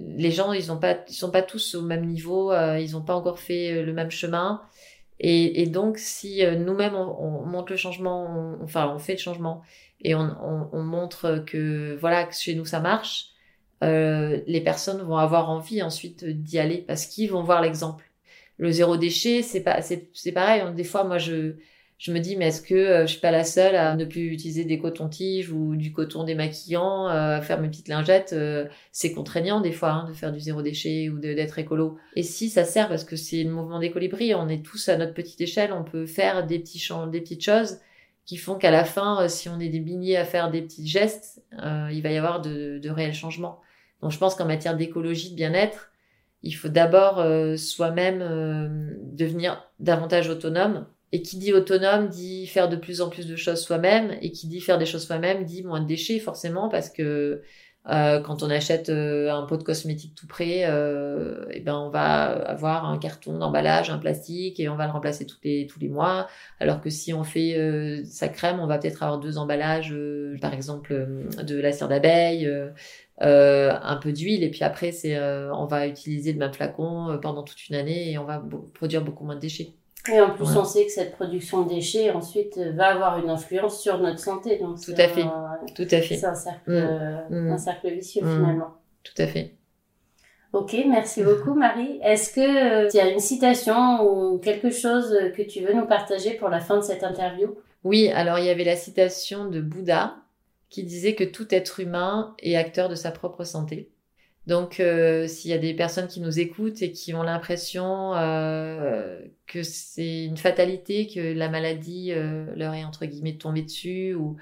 les 0.00 0.32
gens, 0.32 0.52
ils 0.52 0.72
ont 0.72 0.78
pas, 0.78 0.98
ils 1.08 1.14
sont 1.14 1.30
pas 1.30 1.42
tous 1.42 1.76
au 1.76 1.82
même 1.82 2.04
niveau, 2.04 2.50
euh, 2.50 2.80
ils 2.80 2.92
n'ont 2.92 3.02
pas 3.02 3.14
encore 3.14 3.38
fait 3.38 3.72
euh, 3.72 3.84
le 3.84 3.92
même 3.92 4.10
chemin. 4.10 4.60
Et, 5.20 5.62
et 5.62 5.66
donc, 5.66 5.98
si 5.98 6.44
nous-mêmes 6.44 6.94
on, 6.94 7.42
on, 7.42 7.46
montre 7.46 7.72
le 7.72 7.76
changement, 7.78 8.26
on, 8.26 8.64
enfin, 8.64 8.92
on 8.92 8.98
fait 8.98 9.14
le 9.14 9.18
changement 9.18 9.62
et 10.00 10.14
on, 10.16 10.36
on, 10.72 10.82
montre 10.82 11.44
que 11.46 11.96
voilà, 12.00 12.24
que 12.24 12.34
chez 12.34 12.54
nous 12.54 12.64
ça 12.64 12.78
marche, 12.78 13.30
euh, 13.84 14.40
les 14.46 14.60
personnes 14.60 15.02
vont 15.02 15.16
avoir 15.16 15.50
envie 15.50 15.82
ensuite 15.82 16.24
d'y 16.24 16.58
aller 16.58 16.78
parce 16.78 17.06
qu'ils 17.06 17.30
vont 17.30 17.42
voir 17.42 17.62
l'exemple. 17.62 18.10
Le 18.58 18.72
zéro 18.72 18.96
déchet, 18.96 19.42
c'est 19.42 19.62
pas, 19.62 19.80
c'est 19.82 20.32
pareil. 20.32 20.62
Des 20.74 20.82
fois, 20.82 21.04
moi, 21.04 21.18
je, 21.18 21.54
je 21.96 22.12
me 22.12 22.18
dis, 22.18 22.34
mais 22.36 22.48
est-ce 22.48 22.60
que 22.60 22.74
euh, 22.74 23.02
je 23.06 23.12
suis 23.12 23.20
pas 23.20 23.30
la 23.30 23.44
seule 23.44 23.76
à 23.76 23.94
ne 23.94 24.04
plus 24.04 24.32
utiliser 24.32 24.64
des 24.64 24.78
cotons-tiges 24.80 25.52
ou 25.52 25.76
du 25.76 25.92
coton 25.92 26.24
démaquillant, 26.24 27.08
euh, 27.08 27.36
à 27.36 27.40
faire 27.40 27.60
mes 27.60 27.68
petites 27.68 27.86
lingettes 27.86 28.34
C'est 28.90 29.12
contraignant 29.12 29.60
des 29.60 29.70
fois 29.70 29.90
hein, 29.90 30.08
de 30.08 30.14
faire 30.14 30.32
du 30.32 30.40
zéro 30.40 30.60
déchet 30.60 31.08
ou 31.08 31.20
d'être 31.20 31.58
écolo. 31.60 31.98
Et 32.16 32.24
si 32.24 32.48
ça 32.48 32.64
sert 32.64 32.88
parce 32.88 33.04
que 33.04 33.14
c'est 33.14 33.44
le 33.44 33.50
mouvement 33.50 33.78
des 33.78 33.92
colibris, 33.92 34.34
on 34.34 34.48
est 34.48 34.64
tous 34.64 34.88
à 34.88 34.96
notre 34.96 35.14
petite 35.14 35.40
échelle, 35.40 35.72
on 35.72 35.84
peut 35.84 36.06
faire 36.06 36.44
des 36.46 36.58
petits 36.58 36.84
des 37.12 37.20
petites 37.20 37.44
choses 37.44 37.78
qui 38.26 38.36
font 38.36 38.56
qu'à 38.56 38.72
la 38.72 38.84
fin, 38.84 39.26
si 39.28 39.48
on 39.48 39.58
est 39.60 39.68
des 39.68 39.80
milliers 39.80 40.16
à 40.16 40.24
faire 40.24 40.50
des 40.50 40.60
petits 40.62 40.86
gestes, 40.86 41.42
il 41.52 42.02
va 42.02 42.10
y 42.10 42.16
avoir 42.18 42.42
de, 42.42 42.78
de 42.78 42.90
réels 42.90 43.14
changements. 43.14 43.60
Donc 44.02 44.12
je 44.12 44.18
pense 44.18 44.34
qu'en 44.34 44.46
matière 44.46 44.76
d'écologie, 44.76 45.30
de 45.30 45.36
bien-être, 45.36 45.90
il 46.42 46.52
faut 46.52 46.68
d'abord 46.68 47.18
euh, 47.18 47.56
soi-même 47.56 48.20
euh, 48.22 48.68
devenir 49.12 49.64
davantage 49.80 50.28
autonome. 50.28 50.86
Et 51.12 51.22
qui 51.22 51.38
dit 51.38 51.52
autonome 51.52 52.08
dit 52.08 52.46
faire 52.46 52.68
de 52.68 52.76
plus 52.76 53.00
en 53.00 53.08
plus 53.08 53.26
de 53.26 53.36
choses 53.36 53.60
soi-même. 53.60 54.16
Et 54.20 54.30
qui 54.30 54.46
dit 54.46 54.60
faire 54.60 54.78
des 54.78 54.86
choses 54.86 55.06
soi-même 55.06 55.44
dit 55.44 55.62
moins 55.64 55.80
de 55.80 55.86
déchets 55.86 56.18
forcément 56.20 56.68
parce 56.68 56.90
que 56.90 57.42
Euh, 57.88 58.20
quand 58.20 58.42
on 58.42 58.50
achète 58.50 58.90
euh, 58.90 59.32
un 59.32 59.44
pot 59.46 59.56
de 59.56 59.62
cosmétique 59.62 60.14
tout 60.14 60.26
prêt, 60.26 60.64
euh, 60.66 61.46
eh 61.52 61.60
ben 61.60 61.74
on 61.74 61.88
va 61.88 62.24
avoir 62.26 62.84
un 62.84 62.98
carton 62.98 63.38
d'emballage, 63.38 63.88
un 63.88 63.96
plastique 63.98 64.60
et 64.60 64.68
on 64.68 64.76
va 64.76 64.84
le 64.86 64.92
remplacer 64.92 65.24
tous 65.24 65.38
les 65.42 65.66
tous 65.66 65.80
les 65.80 65.88
mois. 65.88 66.28
Alors 66.60 66.82
que 66.82 66.90
si 66.90 67.14
on 67.14 67.24
fait 67.24 67.56
euh, 67.56 68.04
sa 68.04 68.28
crème, 68.28 68.60
on 68.60 68.66
va 68.66 68.76
peut-être 68.78 69.02
avoir 69.02 69.18
deux 69.18 69.38
emballages, 69.38 69.94
par 70.42 70.52
exemple 70.52 70.92
de 71.42 71.60
la 71.60 71.72
cire 71.72 71.88
d'abeille, 71.88 72.46
un 73.20 73.96
peu 74.02 74.12
d'huile 74.12 74.44
et 74.44 74.50
puis 74.50 74.64
après 74.64 74.92
c'est 74.92 75.18
on 75.52 75.66
va 75.66 75.86
utiliser 75.86 76.32
le 76.32 76.38
même 76.38 76.52
flacon 76.52 77.18
pendant 77.20 77.42
toute 77.42 77.68
une 77.68 77.74
année 77.76 78.12
et 78.12 78.18
on 78.18 78.24
va 78.24 78.42
produire 78.74 79.02
beaucoup 79.02 79.24
moins 79.24 79.34
de 79.36 79.40
déchets. 79.40 79.72
Et 80.10 80.20
en 80.20 80.30
plus, 80.30 80.56
on 80.56 80.64
sait 80.64 80.86
que 80.86 80.92
cette 80.92 81.12
production 81.12 81.64
de 81.64 81.68
déchets, 81.68 82.10
ensuite, 82.10 82.56
euh, 82.58 82.72
va 82.72 82.94
avoir 82.94 83.18
une 83.22 83.28
influence 83.28 83.80
sur 83.80 83.98
notre 83.98 84.18
santé. 84.18 84.58
Donc 84.58 84.80
Tout 84.80 84.92
à 84.96 85.08
fait. 85.08 85.24
Tout 85.74 85.82
à 85.90 86.00
fait. 86.00 86.16
C'est 86.16 86.26
un 86.26 86.34
cercle, 86.34 86.70
mm. 86.70 87.34
Mm. 87.34 87.50
un 87.52 87.58
cercle 87.58 87.88
vicieux, 87.90 88.22
Mm. 88.24 88.36
finalement. 88.36 88.74
Tout 89.02 89.22
à 89.22 89.26
fait. 89.26 89.54
Ok, 90.54 90.74
merci 90.88 91.22
beaucoup, 91.22 91.52
Marie. 91.54 92.00
Est-ce 92.02 92.32
que 92.32 92.90
tu 92.90 92.98
as 92.98 93.10
une 93.10 93.18
citation 93.18 94.02
ou 94.02 94.38
quelque 94.38 94.70
chose 94.70 95.14
que 95.36 95.42
tu 95.42 95.60
veux 95.60 95.74
nous 95.74 95.86
partager 95.86 96.34
pour 96.34 96.48
la 96.48 96.60
fin 96.60 96.78
de 96.78 96.82
cette 96.82 97.04
interview? 97.04 97.54
Oui, 97.84 98.08
alors 98.08 98.38
il 98.38 98.46
y 98.46 98.50
avait 98.50 98.64
la 98.64 98.76
citation 98.76 99.46
de 99.46 99.60
Bouddha 99.60 100.16
qui 100.70 100.84
disait 100.84 101.14
que 101.14 101.24
tout 101.24 101.54
être 101.54 101.80
humain 101.80 102.34
est 102.40 102.56
acteur 102.56 102.88
de 102.88 102.94
sa 102.94 103.10
propre 103.10 103.44
santé. 103.44 103.90
Donc, 104.46 104.80
euh, 104.80 105.26
s'il 105.28 105.50
y 105.50 105.54
a 105.54 105.58
des 105.58 105.74
personnes 105.74 106.08
qui 106.08 106.20
nous 106.20 106.40
écoutent 106.40 106.80
et 106.80 106.90
qui 106.90 107.12
ont 107.12 107.22
l'impression 107.22 108.14
euh, 108.14 109.20
que 109.46 109.62
c'est 109.62 110.24
une 110.24 110.38
fatalité, 110.38 111.06
que 111.06 111.34
la 111.34 111.50
maladie 111.50 112.12
euh, 112.12 112.46
leur 112.56 112.72
est 112.72 112.82
entre 112.84 113.04
guillemets 113.04 113.36
tombée 113.36 113.62
dessus, 113.62 114.14
ou 114.14 114.38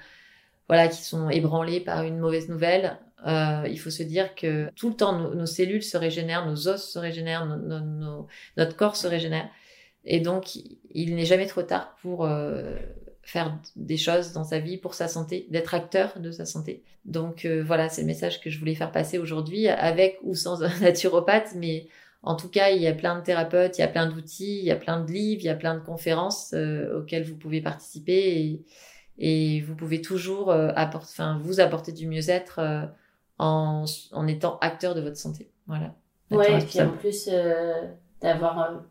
voilà, 0.69 0.87
qui 0.87 1.01
sont 1.01 1.29
ébranlés 1.29 1.81
par 1.81 2.03
une 2.03 2.19
mauvaise 2.19 2.47
nouvelle, 2.49 2.97
il 3.25 3.77
faut 3.79 3.89
se 3.89 4.03
dire 4.03 4.33
que 4.35 4.69
tout 4.75 4.89
le 4.89 4.95
temps 4.95 5.17
nos, 5.17 5.45
cellules 5.45 5.83
se 5.83 5.97
régénèrent, 5.97 6.45
nos 6.45 6.67
os 6.69 6.81
se 6.81 6.99
régénèrent, 6.99 7.45
no- 7.45 7.57
no- 7.57 7.79
no- 7.79 8.27
notre 8.55 8.77
corps 8.77 8.95
se 8.95 9.07
régénère, 9.07 9.49
et 10.05 10.21
donc 10.21 10.55
il 10.91 11.15
n'est 11.15 11.25
jamais 11.25 11.47
trop 11.47 11.63
tard 11.63 11.95
pour 12.01 12.25
faire 13.27 13.59
des 13.75 13.97
choses 13.97 14.31
dans 14.31 14.45
sa 14.45 14.59
vie 14.59 14.77
pour 14.77 14.93
sa 14.93 15.09
santé, 15.09 15.47
d'être 15.49 15.73
acteur 15.73 16.17
de 16.17 16.31
sa 16.31 16.45
santé. 16.45 16.81
Donc 17.03 17.43
euh, 17.43 17.61
voilà, 17.61 17.89
c'est 17.89 18.01
le 18.01 18.07
message 18.07 18.39
que 18.39 18.49
je 18.49 18.57
voulais 18.57 18.73
faire 18.73 18.93
passer 18.93 19.17
aujourd'hui, 19.17 19.67
avec 19.67 20.17
ou 20.23 20.33
sans 20.33 20.63
un 20.63 20.79
naturopathe, 20.81 21.53
mais 21.55 21.89
en 22.23 22.35
tout 22.35 22.47
cas, 22.47 22.69
il 22.69 22.81
y 22.81 22.87
a 22.87 22.93
plein 22.93 23.19
de 23.19 23.23
thérapeutes, 23.23 23.77
il 23.77 23.81
y 23.81 23.83
a 23.83 23.89
plein 23.89 24.07
d'outils, 24.07 24.59
il 24.59 24.63
y 24.63 24.71
a 24.71 24.77
plein 24.77 25.01
de 25.01 25.11
livres, 25.11 25.41
il 25.41 25.45
y 25.45 25.49
a 25.49 25.55
plein 25.55 25.75
de 25.75 25.81
conférences 25.81 26.53
euh, 26.53 26.99
auxquelles 26.99 27.25
vous 27.25 27.35
pouvez 27.35 27.59
participer 27.59 28.39
et, 28.39 28.65
et 29.17 29.61
vous 29.61 29.75
pouvez 29.75 30.01
toujours 30.01 30.49
euh, 30.49 30.71
apporter, 30.77 31.09
enfin, 31.11 31.37
vous 31.41 31.59
apporter 31.59 31.91
du 31.91 32.07
mieux-être 32.07 32.59
euh, 32.59 32.85
en, 33.39 33.83
en 34.13 34.27
étant 34.27 34.57
acteur 34.59 34.95
de 34.95 35.01
votre 35.01 35.17
santé. 35.17 35.51
Voilà. 35.67 35.93
Ouais, 36.31 36.61
et 36.61 36.65
puis 36.65 36.79
en 36.79 36.91
plus 36.91 37.29
euh, 37.29 37.73
d'avoir, 38.21 38.83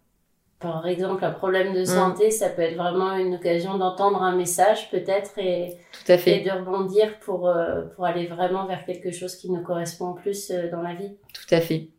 par 0.59 0.87
exemple, 0.87 1.25
un 1.25 1.31
problème 1.33 1.73
Mm. 1.73 1.75
de 1.75 1.85
santé, 1.85 2.31
ça 2.31 2.49
peut 2.51 2.63
être 2.63 2.77
vraiment 2.77 3.15
une 3.17 3.35
occasion 3.35 3.77
d'entendre 3.79 4.23
un 4.23 4.35
message 4.37 4.91
peut-être 4.91 5.39
et, 5.39 5.77
Tout 5.93 6.13
à 6.13 6.15
et 6.15 6.19
fait, 6.19 6.41
de 6.41 6.51
rebondir 6.51 7.19
pour, 7.21 7.49
euh, 7.49 7.83
pour 7.95 8.05
aller 8.07 8.27
vraiment 8.27 8.67
vers 8.67 8.85
quelque 8.85 9.11
chose 9.13 9.37
qui 9.37 9.51
nous 9.51 9.63
correspond 9.63 10.15
plus 10.15 10.51
euh, 10.51 10.71
dans 10.71 10.83
la 10.83 10.95
vie. 10.95 11.17
tout 11.33 11.55
à 11.55 11.61
fait. 11.61 11.91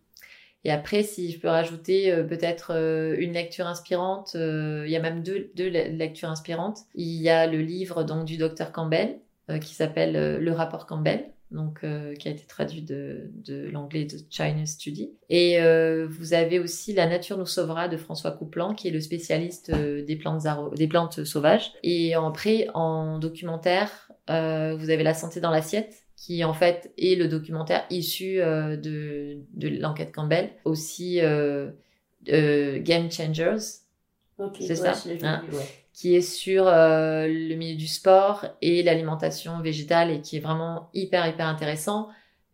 Et 0.64 0.72
après, 0.72 1.04
si 1.04 1.32
je 1.32 1.40
peux 1.40 1.48
rajouter 1.48 2.12
euh, 2.12 2.24
peut-être 2.24 2.72
une 3.20 3.34
lecture 3.34 3.68
inspirante, 3.68 4.32
il 4.36 4.90
y 4.90 4.96
a 4.96 5.00
même 5.02 5.24
deux, 5.24 5.52
deux 5.56 5.70
le- 5.70 5.90
lectures 5.96 6.30
inspirantes. 6.30 6.80
Il 6.96 7.22
y 7.22 7.30
a 7.30 7.48
le 7.48 7.60
livre 7.62 8.04
donc 8.04 8.26
du 8.26 8.38
docteur 8.38 8.72
Campbell 8.72 9.20
qui 9.62 9.74
s'appelle 9.76 10.44
Le 10.44 10.52
rapport 10.52 10.86
Campbell, 10.88 11.32
donc 11.52 11.80
euh, 11.84 12.14
qui 12.16 12.28
a 12.28 12.32
été 12.32 12.46
traduit 12.46 12.82
de, 12.82 13.32
de 13.36 13.70
l'anglais 13.70 14.06
de 14.06 14.18
China 14.30 14.66
Study. 14.66 15.12
Et 15.30 15.62
euh, 15.62 16.08
vous 16.10 16.34
avez 16.34 16.60
aussi 16.60 16.94
La 16.94 17.08
nature 17.08 17.38
nous 17.38 17.46
sauvera 17.46 17.88
de 17.88 17.98
François 17.98 18.32
Couplan, 18.32 18.74
qui 18.74 18.88
est 18.90 18.92
le 18.92 19.00
spécialiste 19.02 19.70
euh, 19.70 20.04
des 20.04 20.16
plantes 20.16 20.44
des 20.76 20.88
plantes 20.88 21.24
sauvages. 21.24 21.72
Et 21.84 22.14
après, 22.16 22.68
en 22.74 23.20
documentaire, 23.20 24.12
euh, 24.30 24.76
vous 24.76 24.90
avez 24.90 25.04
La 25.04 25.14
santé 25.14 25.40
dans 25.40 25.52
l'assiette 25.52 26.04
qui 26.16 26.44
en 26.44 26.54
fait 26.54 26.92
est 26.98 27.16
le 27.16 27.28
documentaire 27.28 27.86
issu 27.90 28.42
euh, 28.42 28.76
de, 28.76 29.38
de 29.54 29.68
l'enquête 29.80 30.12
Campbell, 30.12 30.50
aussi 30.66 31.20
Game 32.26 33.12
Changers, 33.12 33.60
Ok, 34.38 34.58
C'est 34.60 34.70
ouais, 34.70 34.76
ça, 34.76 35.10
vu, 35.10 35.18
hein. 35.24 35.44
ouais. 35.52 35.66
Qui 35.98 36.16
est 36.16 36.22
sur 36.22 36.68
euh, 36.68 37.26
le 37.28 37.56
milieu 37.56 37.76
du 37.76 37.88
sport 37.88 38.46
et 38.62 38.84
l'alimentation 38.84 39.62
végétale 39.62 40.12
et 40.12 40.22
qui 40.22 40.38
est 40.38 40.40
vraiment 40.40 40.92
hyper 40.94 41.26
hyper 41.28 41.48
intéressant 41.48 42.10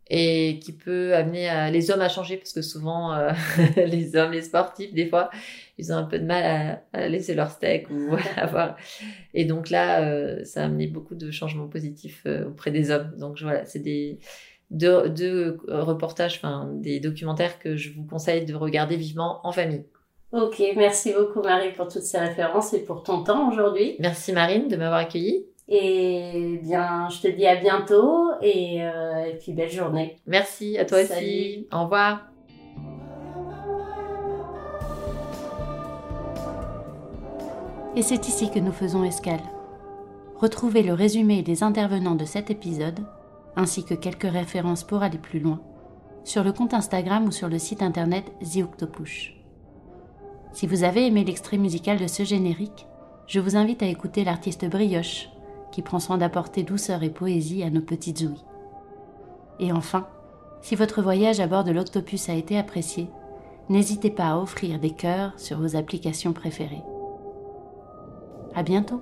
et 0.10 0.60
qui 0.64 0.72
peut 0.72 1.14
amener 1.14 1.50
à- 1.50 1.70
les 1.70 1.92
hommes 1.92 2.00
à 2.00 2.08
changer 2.08 2.38
parce 2.38 2.54
que 2.54 2.62
souvent 2.62 3.14
euh, 3.14 3.34
les 3.76 4.16
hommes 4.16 4.32
les 4.32 4.44
sportifs 4.44 4.94
des 4.94 5.10
fois 5.10 5.30
ils 5.78 5.92
ont 5.92 5.98
un 5.98 6.06
peu 6.06 6.20
de 6.20 6.26
mal 6.26 6.82
à, 6.94 7.08
laisser 7.10 7.34
leur 7.34 7.52
steak 7.52 7.90
ou 7.90 8.16
à 8.16 8.20
avoir. 8.42 8.78
Et 9.34 9.44
donc 9.44 9.70
là 9.70 10.04
euh, 10.04 10.46
ça 10.46 10.62
a 10.62 10.66
amené 10.66 10.88
beaucoup 10.88 11.16
de 11.16 11.30
changements 11.30 11.68
positifs 11.68 12.24
euh, 12.26 12.48
auprès 12.48 12.72
des 12.72 12.92
hommes. 12.92 13.12
Donc 13.18 13.42
voilà 13.42 13.66
c'est 13.66 13.80
des 13.80 14.20
deux, 14.72 15.10
deux 15.10 15.60
reportages 15.68 16.36
enfin 16.38 16.72
des 16.76 17.02
documentaires 17.02 17.60
que 17.60 17.76
je 17.76 17.92
vous 17.92 18.06
conseille 18.06 18.46
de 18.46 18.56
regarder 18.56 18.96
vivement 18.96 19.46
en 19.46 19.52
famille 19.52 19.84
Ok, 20.34 20.64
merci 20.76 21.14
beaucoup 21.14 21.42
Marie 21.44 21.72
pour 21.74 21.88
toutes 21.88 22.02
ces 22.02 22.18
références 22.18 22.74
et 22.74 22.84
pour 22.84 23.04
ton 23.04 23.24
temps 23.24 23.52
aujourd'hui. 23.52 23.96
merci 24.00 24.34
Marine 24.34 24.68
de 24.68 24.76
m'avoir 24.76 25.00
accueillie 25.02 25.46
Et 25.68 26.60
bien, 26.64 27.08
je 27.10 27.22
te 27.22 27.28
dis 27.28 27.46
à 27.46 27.56
bientôt 27.56 28.32
et, 28.42 28.84
euh, 28.84 29.26
et 29.26 29.38
puis 29.38 29.54
belle 29.54 29.70
journée. 29.70 30.18
Merci 30.26 30.78
à 30.80 30.86
toi 30.86 31.06
Salut. 31.06 31.22
aussi. 31.28 31.68
Au 31.72 31.84
revoir. 31.84 32.22
Et 37.96 38.02
c'est 38.02 38.28
ici 38.28 38.50
que 38.50 38.60
nous 38.60 38.72
faisons 38.72 39.04
escale. 39.04 39.40
Retrouvez 40.38 40.82
le 40.82 40.94
résumé 40.94 41.44
des 41.44 41.62
intervenants 41.64 42.16
de 42.16 42.26
cet 42.26 42.50
épisode, 42.50 43.00
ainsi 43.56 43.86
que 43.86 43.94
quelques 43.94 44.24
références 44.32 44.84
pour 44.84 45.04
aller 45.04 45.20
plus 45.20 45.40
loin, 45.40 45.62
sur 46.24 46.44
le 46.44 46.52
compte 46.52 46.74
Instagram 46.74 47.26
ou 47.28 47.32
sur 47.32 47.50
le 47.50 47.60
site 47.60 47.84
internet 47.84 48.26
The 48.42 48.64
Octopush. 48.64 49.43
Si 50.54 50.68
vous 50.68 50.84
avez 50.84 51.08
aimé 51.08 51.24
l'extrait 51.24 51.58
musical 51.58 51.98
de 51.98 52.08
ce 52.08 52.24
générique, 52.24 52.88
je 53.28 53.40
vous 53.40 53.56
invite 53.56 53.82
à 53.82 53.88
écouter 53.88 54.24
l'artiste 54.24 54.66
Brioche, 54.70 55.30
qui 55.72 55.82
prend 55.82 56.00
soin 56.00 56.20
d'apporter 56.20 56.62
douceur 56.62 57.02
et 57.02 57.10
poésie 57.10 57.64
à 57.64 57.72
nos 57.72 57.82
petites 57.82 58.22
ouïes. 58.22 58.46
Et 59.60 59.72
enfin, 59.72 60.08
si 60.62 60.76
votre 60.76 61.02
voyage 61.02 61.40
à 61.40 61.48
bord 61.48 61.64
de 61.64 61.72
l'Octopus 61.72 62.30
a 62.30 62.36
été 62.36 62.58
apprécié, 62.58 63.10
n'hésitez 63.70 64.12
pas 64.12 64.30
à 64.30 64.38
offrir 64.38 64.80
des 64.80 64.92
cœurs 64.92 65.34
sur 65.38 65.60
vos 65.60 65.76
applications 65.76 66.34
préférées. 66.34 66.84
À 68.54 68.62
bientôt! 68.62 69.02